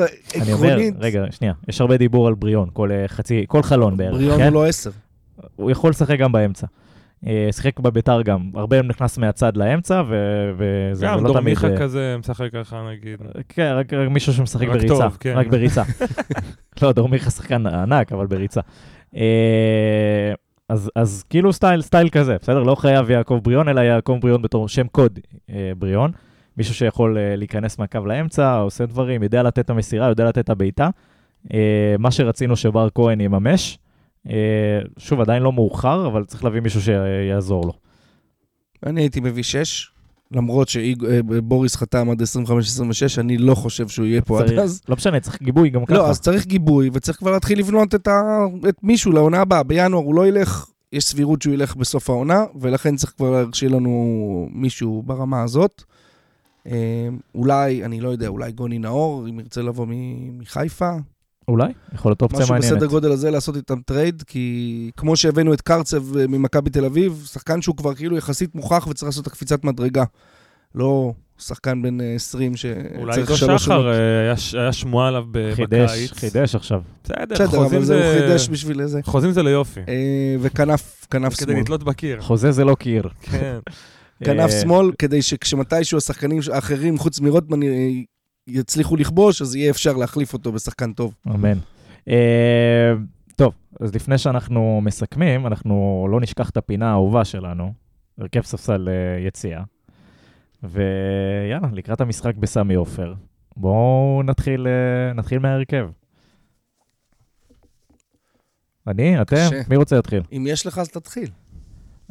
[0.42, 3.96] אני אומר, עקרונית, רגע, שנייה, יש הרבה דיבור על בריאון, כל אה, חצי, כל חלון
[3.96, 4.44] בערך, בריון כן?
[4.44, 4.90] הוא לא עשר.
[5.56, 6.66] הוא יכול לשחק גם באמצע.
[7.26, 11.32] אה, שיחק בביתר גם, הרבה נכנס מהצד לאמצע, ו- וזה גם זה לא תמיד...
[11.54, 13.18] דורמיכה אה, כזה משחק ככה נגיד.
[13.48, 14.94] כן, רק, רק מישהו שמשחק רק בריצה.
[14.94, 15.32] טוב, כן.
[15.36, 15.82] רק בריצה.
[16.82, 18.60] לא, דורמיכה שחקן ענק, אבל בריצה.
[20.68, 22.62] אז, אז כאילו סטייל, סטייל כזה, בסדר?
[22.62, 25.18] לא חייב יעקב בריאון, אלא יעקב בריאון בתור שם קוד
[25.50, 26.12] אה, בריאון.
[26.56, 30.50] מישהו שיכול אה, להיכנס מהקו לאמצע, עושה דברים, יודע לתת את המסירה, יודע לתת את
[30.50, 30.90] הבעיטה.
[31.52, 33.78] אה, מה שרצינו שבר כהן יממש.
[34.30, 37.72] אה, שוב, עדיין לא מאוחר, אבל צריך להביא מישהו שיעזור לו.
[38.86, 39.90] אני הייתי מביא שש,
[40.34, 42.26] למרות שבוריס חתם עד 25-26,
[43.18, 44.80] אני לא חושב שהוא יהיה פה עד צריך- אז.
[44.88, 45.94] לא משנה, צריך גיבוי גם ככה.
[45.94, 48.20] לא, אז צריך גיבוי, וצריך כבר להתחיל לבנות את, ה...
[48.68, 49.62] את מישהו לעונה הבאה.
[49.62, 53.90] בינואר הוא לא ילך, יש סבירות שהוא ילך בסוף העונה, ולכן צריך כבר להרשיע לנו
[54.52, 55.82] מישהו ברמה הזאת.
[56.66, 59.86] אה, אולי, אני לא יודע, אולי גוני נאור, אם ירצה לבוא
[60.38, 60.90] מחיפה.
[61.48, 62.76] אולי, יכול להיות אופציה משהו מעניינת.
[62.76, 67.26] בסדר גודל הזה לעשות איתם trade, כי כמו שהבאנו את קרצב אה, ממכבי תל אביב,
[67.32, 70.04] שחקן שהוא כבר כאילו יחסית מוכח וצריך לעשות את הקפיצת מדרגה.
[70.74, 72.52] לא שחקן בן אה, 20
[72.98, 73.94] אולי שצריך שלוש שחר, עונות.
[73.94, 76.12] אה, היה ש- היה שמועה עליו ב- חידש, בקיץ.
[76.12, 76.82] חידש עכשיו.
[77.04, 78.20] בסדר, בסדר, חוזים אבל זה הוא.
[78.28, 79.00] חידש בשביל איזה.
[79.04, 79.80] חוזים זה ליופי.
[79.88, 79.94] אה,
[80.40, 81.62] וכנף, כנף כדי שמאל.
[81.62, 82.20] לתלות בקיר.
[82.20, 83.08] חוזה זה לא קיר.
[83.22, 83.58] כן.
[84.24, 87.68] כנף אה, שמאל, כדי שכשמתישהו השחקנים האחרים, חוץ מרוטמן, אה,
[88.46, 91.14] יצליחו לכבוש, אז יהיה אפשר להחליף אותו בשחקן טוב.
[91.26, 91.58] אמן.
[92.08, 92.92] אה,
[93.36, 97.72] טוב, אז לפני שאנחנו מסכמים, אנחנו לא נשכח את הפינה האהובה שלנו,
[98.18, 99.62] הרכב ספסל אה, יציאה.
[100.62, 103.14] ויאללה, לקראת המשחק בסמי עופר,
[103.56, 105.88] בואו נתחיל, אה, נתחיל מההרכב.
[108.86, 109.22] אני?
[109.22, 109.36] אתם?
[109.36, 109.60] קשה.
[109.68, 110.22] מי רוצה להתחיל?
[110.32, 111.28] אם יש לך, אז תתחיל.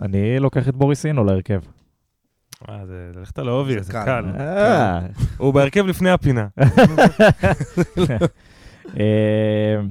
[0.02, 1.62] אני לוקח את בוריסינו להרכב.
[2.70, 4.06] אה, זה ללכת על האובי, זה זה קל.
[4.06, 4.26] קל.
[4.40, 5.00] אה,
[5.38, 6.48] הוא בהרכב לפני הפינה.
[9.00, 9.82] אה,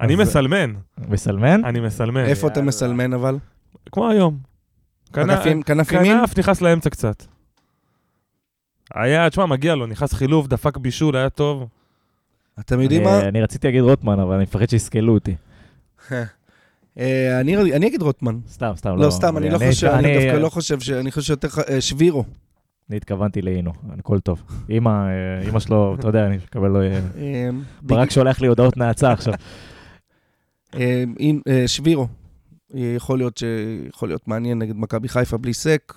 [0.00, 0.72] אני מסלמן,
[1.08, 1.64] מסלמן?
[1.64, 2.24] אני מסלמן.
[2.24, 2.62] איפה אתה.
[2.62, 3.38] מסלמן אבל?
[3.92, 4.38] כמו היום.
[5.12, 5.62] כנף- ימין?
[5.62, 7.22] כנף נכנס לאמצע קצת.
[8.94, 11.68] היה, תשמע, מגיע לו, נכנס חילוף, דפק בישול, היה טוב.
[12.60, 13.20] אתם יודעים מה?
[13.20, 15.34] אני רציתי להגיד רוטמן, אבל אני מפחד שיסקלו אותי.
[16.98, 18.38] אה, אני אני אגיד רוטמן.
[18.48, 18.96] סתם, סתם.
[18.96, 20.90] לא, סתם, אני לא חושב, אני דווקא לא אני חושב ש...
[20.90, 21.48] אני חושב שיותר...
[21.68, 22.24] אה, שבירו.
[22.90, 24.42] התכוונתי לאינו, הכל טוב.
[24.70, 24.90] אמא,
[25.52, 26.82] אה, שלו, אתה יודע, אני מקבל לו...
[26.82, 27.48] אה, אה,
[27.82, 29.34] ברק שולח לי הודעות נאצה עכשיו.
[31.66, 32.06] שבירו.
[32.74, 33.44] יכול להיות ש...
[33.88, 35.94] יכול להיות מעניין נגד מכבי חיפה בלי סק.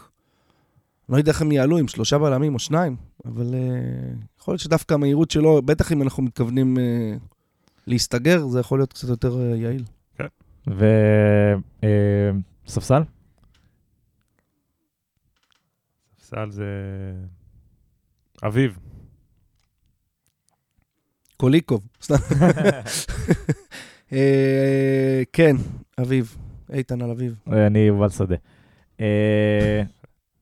[1.09, 2.95] לא יודע איך הם יעלו, עם שלושה בלמים או שניים,
[3.25, 3.55] אבל
[4.41, 6.77] יכול להיות שדווקא המהירות שלו, בטח אם אנחנו מתכוונים
[7.87, 9.83] להסתגר, זה יכול להיות קצת יותר יעיל.
[12.65, 13.02] וספסל?
[16.19, 16.65] סל זה...
[18.45, 18.77] אביב.
[21.38, 21.88] קוליקוב.
[22.02, 22.15] סתם.
[24.14, 25.56] אה, כן,
[26.02, 26.38] אביב.
[26.73, 27.35] איתן על אביב.
[27.68, 28.35] אני יובל שדה.
[29.02, 29.84] אה,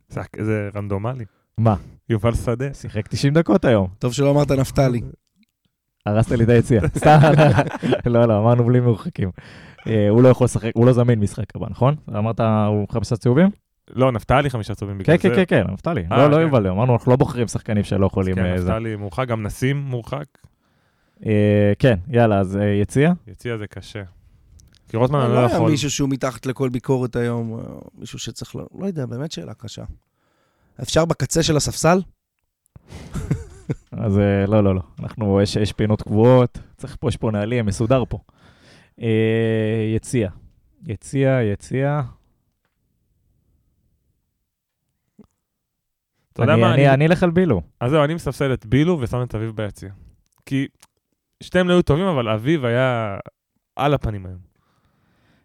[0.10, 1.26] זה- זה רנדומלי.
[1.58, 1.76] מה?
[2.10, 2.74] יובל שדה.
[2.74, 3.88] שיחק 90 דקות היום.
[4.00, 5.02] טוב שלא אמרת נפתלי.
[6.06, 6.82] הרסת לי את היציאה.
[6.98, 7.19] סתם,
[8.06, 9.30] לא, לא, אמרנו בלי מורחקים.
[9.88, 11.95] אה, הוא לא יכול לשחק, הוא לא זמין משחק הבא, נכון?
[12.10, 13.49] אמרת, הוא חמישה צהובים?
[13.90, 15.36] לא, נפתלי חמישה צהובים בגלל כן, זה.
[15.36, 16.03] כן, כן, כן, נפתלי.
[16.11, 16.36] אה, לא, לא.
[16.36, 18.36] יובל, אמרנו, אנחנו לא בוחרים שחקנים שלא יכולים...
[18.36, 18.56] כן, אה.
[18.56, 20.26] נפתלי מורחק, גם נסים מורחק.
[21.80, 23.11] כן, יאללה, אז אה, יציאה?
[23.27, 24.03] יציע זה קשה.
[24.90, 25.72] כי רוטמן לא לא היה יכול.
[25.72, 27.60] מישהו שהוא מתחת לכל ביקורת היום,
[27.98, 29.84] מישהו שצריך, לא לא יודע, באמת שאלה קשה.
[30.82, 31.99] אפשר בקצה של הספסל?
[33.92, 34.82] אז אה, לא, לא, לא.
[35.00, 38.20] אנחנו, יש, יש פינות קבועות, צריך פה, יש פה נהלים, מסודר פה.
[39.96, 40.30] יציאה.
[40.88, 42.02] יציאה, יציאה.
[46.34, 47.62] אתה יודע מה, אני אני- אני אלך על בילו.
[47.80, 49.90] אז זהו, אני מספסל את בילו ושם את אביב ביציע.
[50.46, 50.68] כי
[51.44, 53.18] שתיהם לא היו טובים, אבל אביב היה
[53.76, 54.40] על הפנים היום.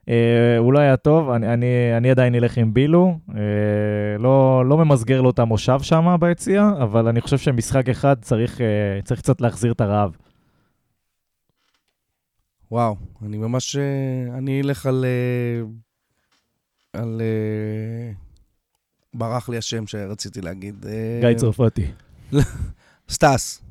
[0.09, 1.67] אה, הוא לא היה טוב, אני, אני,
[1.97, 3.19] אני עדיין אלך עם בילו.
[3.35, 8.61] אה, לא, לא ממסגר לו את המושב שם ביציע, אבל אני חושב שמשחק אחד צריך,
[8.61, 10.17] אה, צריך קצת להחזיר את הרעב.
[12.71, 13.77] וואו, אני ממש...
[13.77, 15.05] אה, אני אלך על...
[15.05, 15.63] אה,
[17.01, 17.23] על...
[19.15, 20.87] ברח לי השם שרציתי להגיד.
[21.21, 21.87] גיא צרפתי.
[23.11, 23.70] סטס.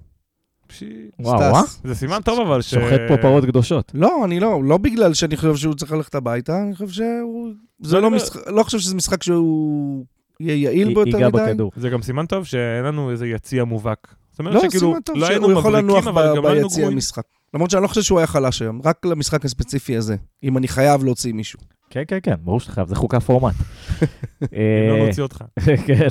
[1.19, 1.75] וואו, סטס.
[1.85, 1.89] אה?
[1.89, 2.69] זה סימן טוב אבל ש...
[2.71, 3.91] שוחט פה פרות קדושות.
[3.93, 7.49] לא, אני לא, לא בגלל שאני חושב שהוא צריך ללכת הביתה, אני חושב שהוא...
[7.81, 10.05] זה אני לא אומר- משחק, לא חושב שזה משחק שהוא
[10.39, 11.37] יהיה יעיל בו יותר ייגע מדי.
[11.51, 11.71] בכדור.
[11.75, 14.15] זה גם סימן טוב שאין לנו איזה יציע מובהק.
[14.31, 16.49] זאת אומרת לא, שכאילו, סימן טוב לא היינו שהוא יכול לנוח מבריקים, אבל גם לא
[16.49, 16.93] היינו ביציע גרועים.
[16.97, 17.23] המשחק.
[17.53, 21.03] למרות שאני לא חושב שהוא היה חלש היום, רק למשחק הספציפי הזה, אם אני חייב
[21.03, 21.59] להוציא מישהו.
[21.89, 23.53] כן, כן, כן, ברור שאתה חייב, זה חוקה פורמט.
[23.61, 25.43] אם אה, לא נוציא אותך.
[25.87, 26.07] כן.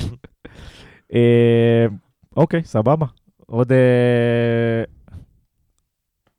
[1.14, 1.86] אה,
[2.36, 3.06] אוקיי, סבבה.
[3.50, 3.72] עוד...
[3.72, 4.82] אה,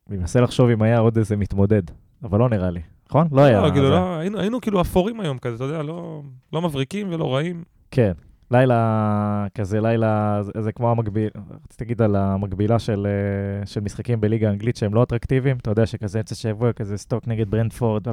[0.10, 1.82] אני מנסה לחשוב אם היה עוד איזה מתמודד,
[2.24, 2.80] אבל לא נראה לי,
[3.10, 3.28] נכון?
[3.32, 3.62] לא היה.
[3.62, 6.22] לא, כאילו, לא, היינו- היינו כאילו אפורים היום כזה, אתה יודע, לא
[6.54, 7.64] לא מבריקים ולא רעים.
[7.92, 8.12] כן.
[8.52, 11.30] לילה, כזה לילה, זה, זה כמו המקביל,
[11.66, 15.86] רציתי להגיד על המקבילה של, אה, של משחקים בליגה האנגלית שהם לא אטרקטיביים, אתה יודע
[15.86, 18.08] שכזה אמצע שבוע, כזה סטוק נגד ברנדפורד,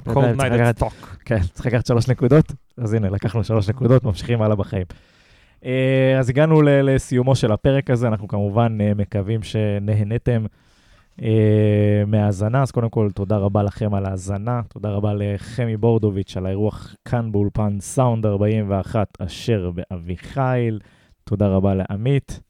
[0.60, 1.16] לקחת- at stock.
[1.24, 4.84] כן, צריך לקחת שלוש נקודות, אז הנה, לקחנו שלוש נקודות, ממשיכים הלאה בחיים.
[5.64, 10.44] אה, אז הגענו לסיומו של הפרק הזה, אנחנו כמובן אה, מקווים שנהניתם
[11.22, 16.46] אה, מהאזנה, אז קודם כל תודה רבה לכם על ההאזנה, תודה רבה לחמי בורדוביץ' על
[16.46, 20.80] האירוח כאן באולפן סאונד 41 אשר באביחיל,
[21.24, 22.40] תודה רבה לעמית,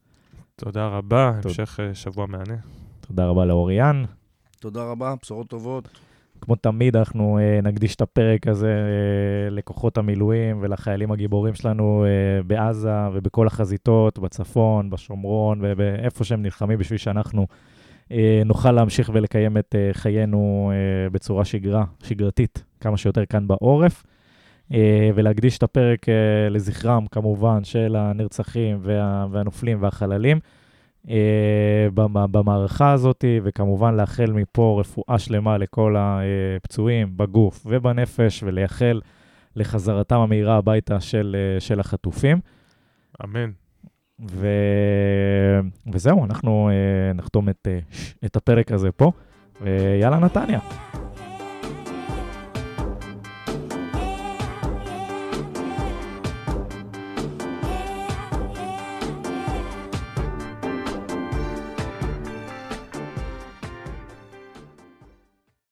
[0.55, 1.31] תודה רבה.
[1.43, 2.55] המשך שבוע מהנה.
[3.07, 4.03] תודה רבה לאוריאן.
[4.59, 6.06] תודה רבה, בשורות טובות.
[6.41, 12.43] כמו תמיד, אנחנו אה, נקדיש את הפרק הזה אה, לכוחות המילואים ולחיילים הגיבורים שלנו אה,
[12.43, 17.47] בעזה ובכל החזיתות, בצפון, בשומרון ואיפה שהם נלחמים בשביל שאנחנו
[18.11, 24.03] אה, נוכל להמשיך ולקיים את אה, חיינו אה, בצורה שגרה, שגרתית, כמה שיותר כאן בעורף.
[24.73, 30.39] אה, ולהקדיש את הפרק אה, לזכרם, כמובן, של הנרצחים וה, והנופלים והחללים.
[31.09, 31.15] אה,
[31.93, 39.01] במ- במערכה הזאת, וכמובן לאחל מפה רפואה שלמה לכל הפצועים בגוף ובנפש, ולייחל
[39.55, 42.39] לחזרתם המהירה הביתה של, אה, של החטופים.
[43.23, 43.49] אמן.
[44.31, 44.47] ו...
[45.93, 47.67] וזהו, אנחנו אה, נחתום את,
[48.25, 49.11] את הפרק הזה פה,
[49.61, 50.59] ויאללה נתניה.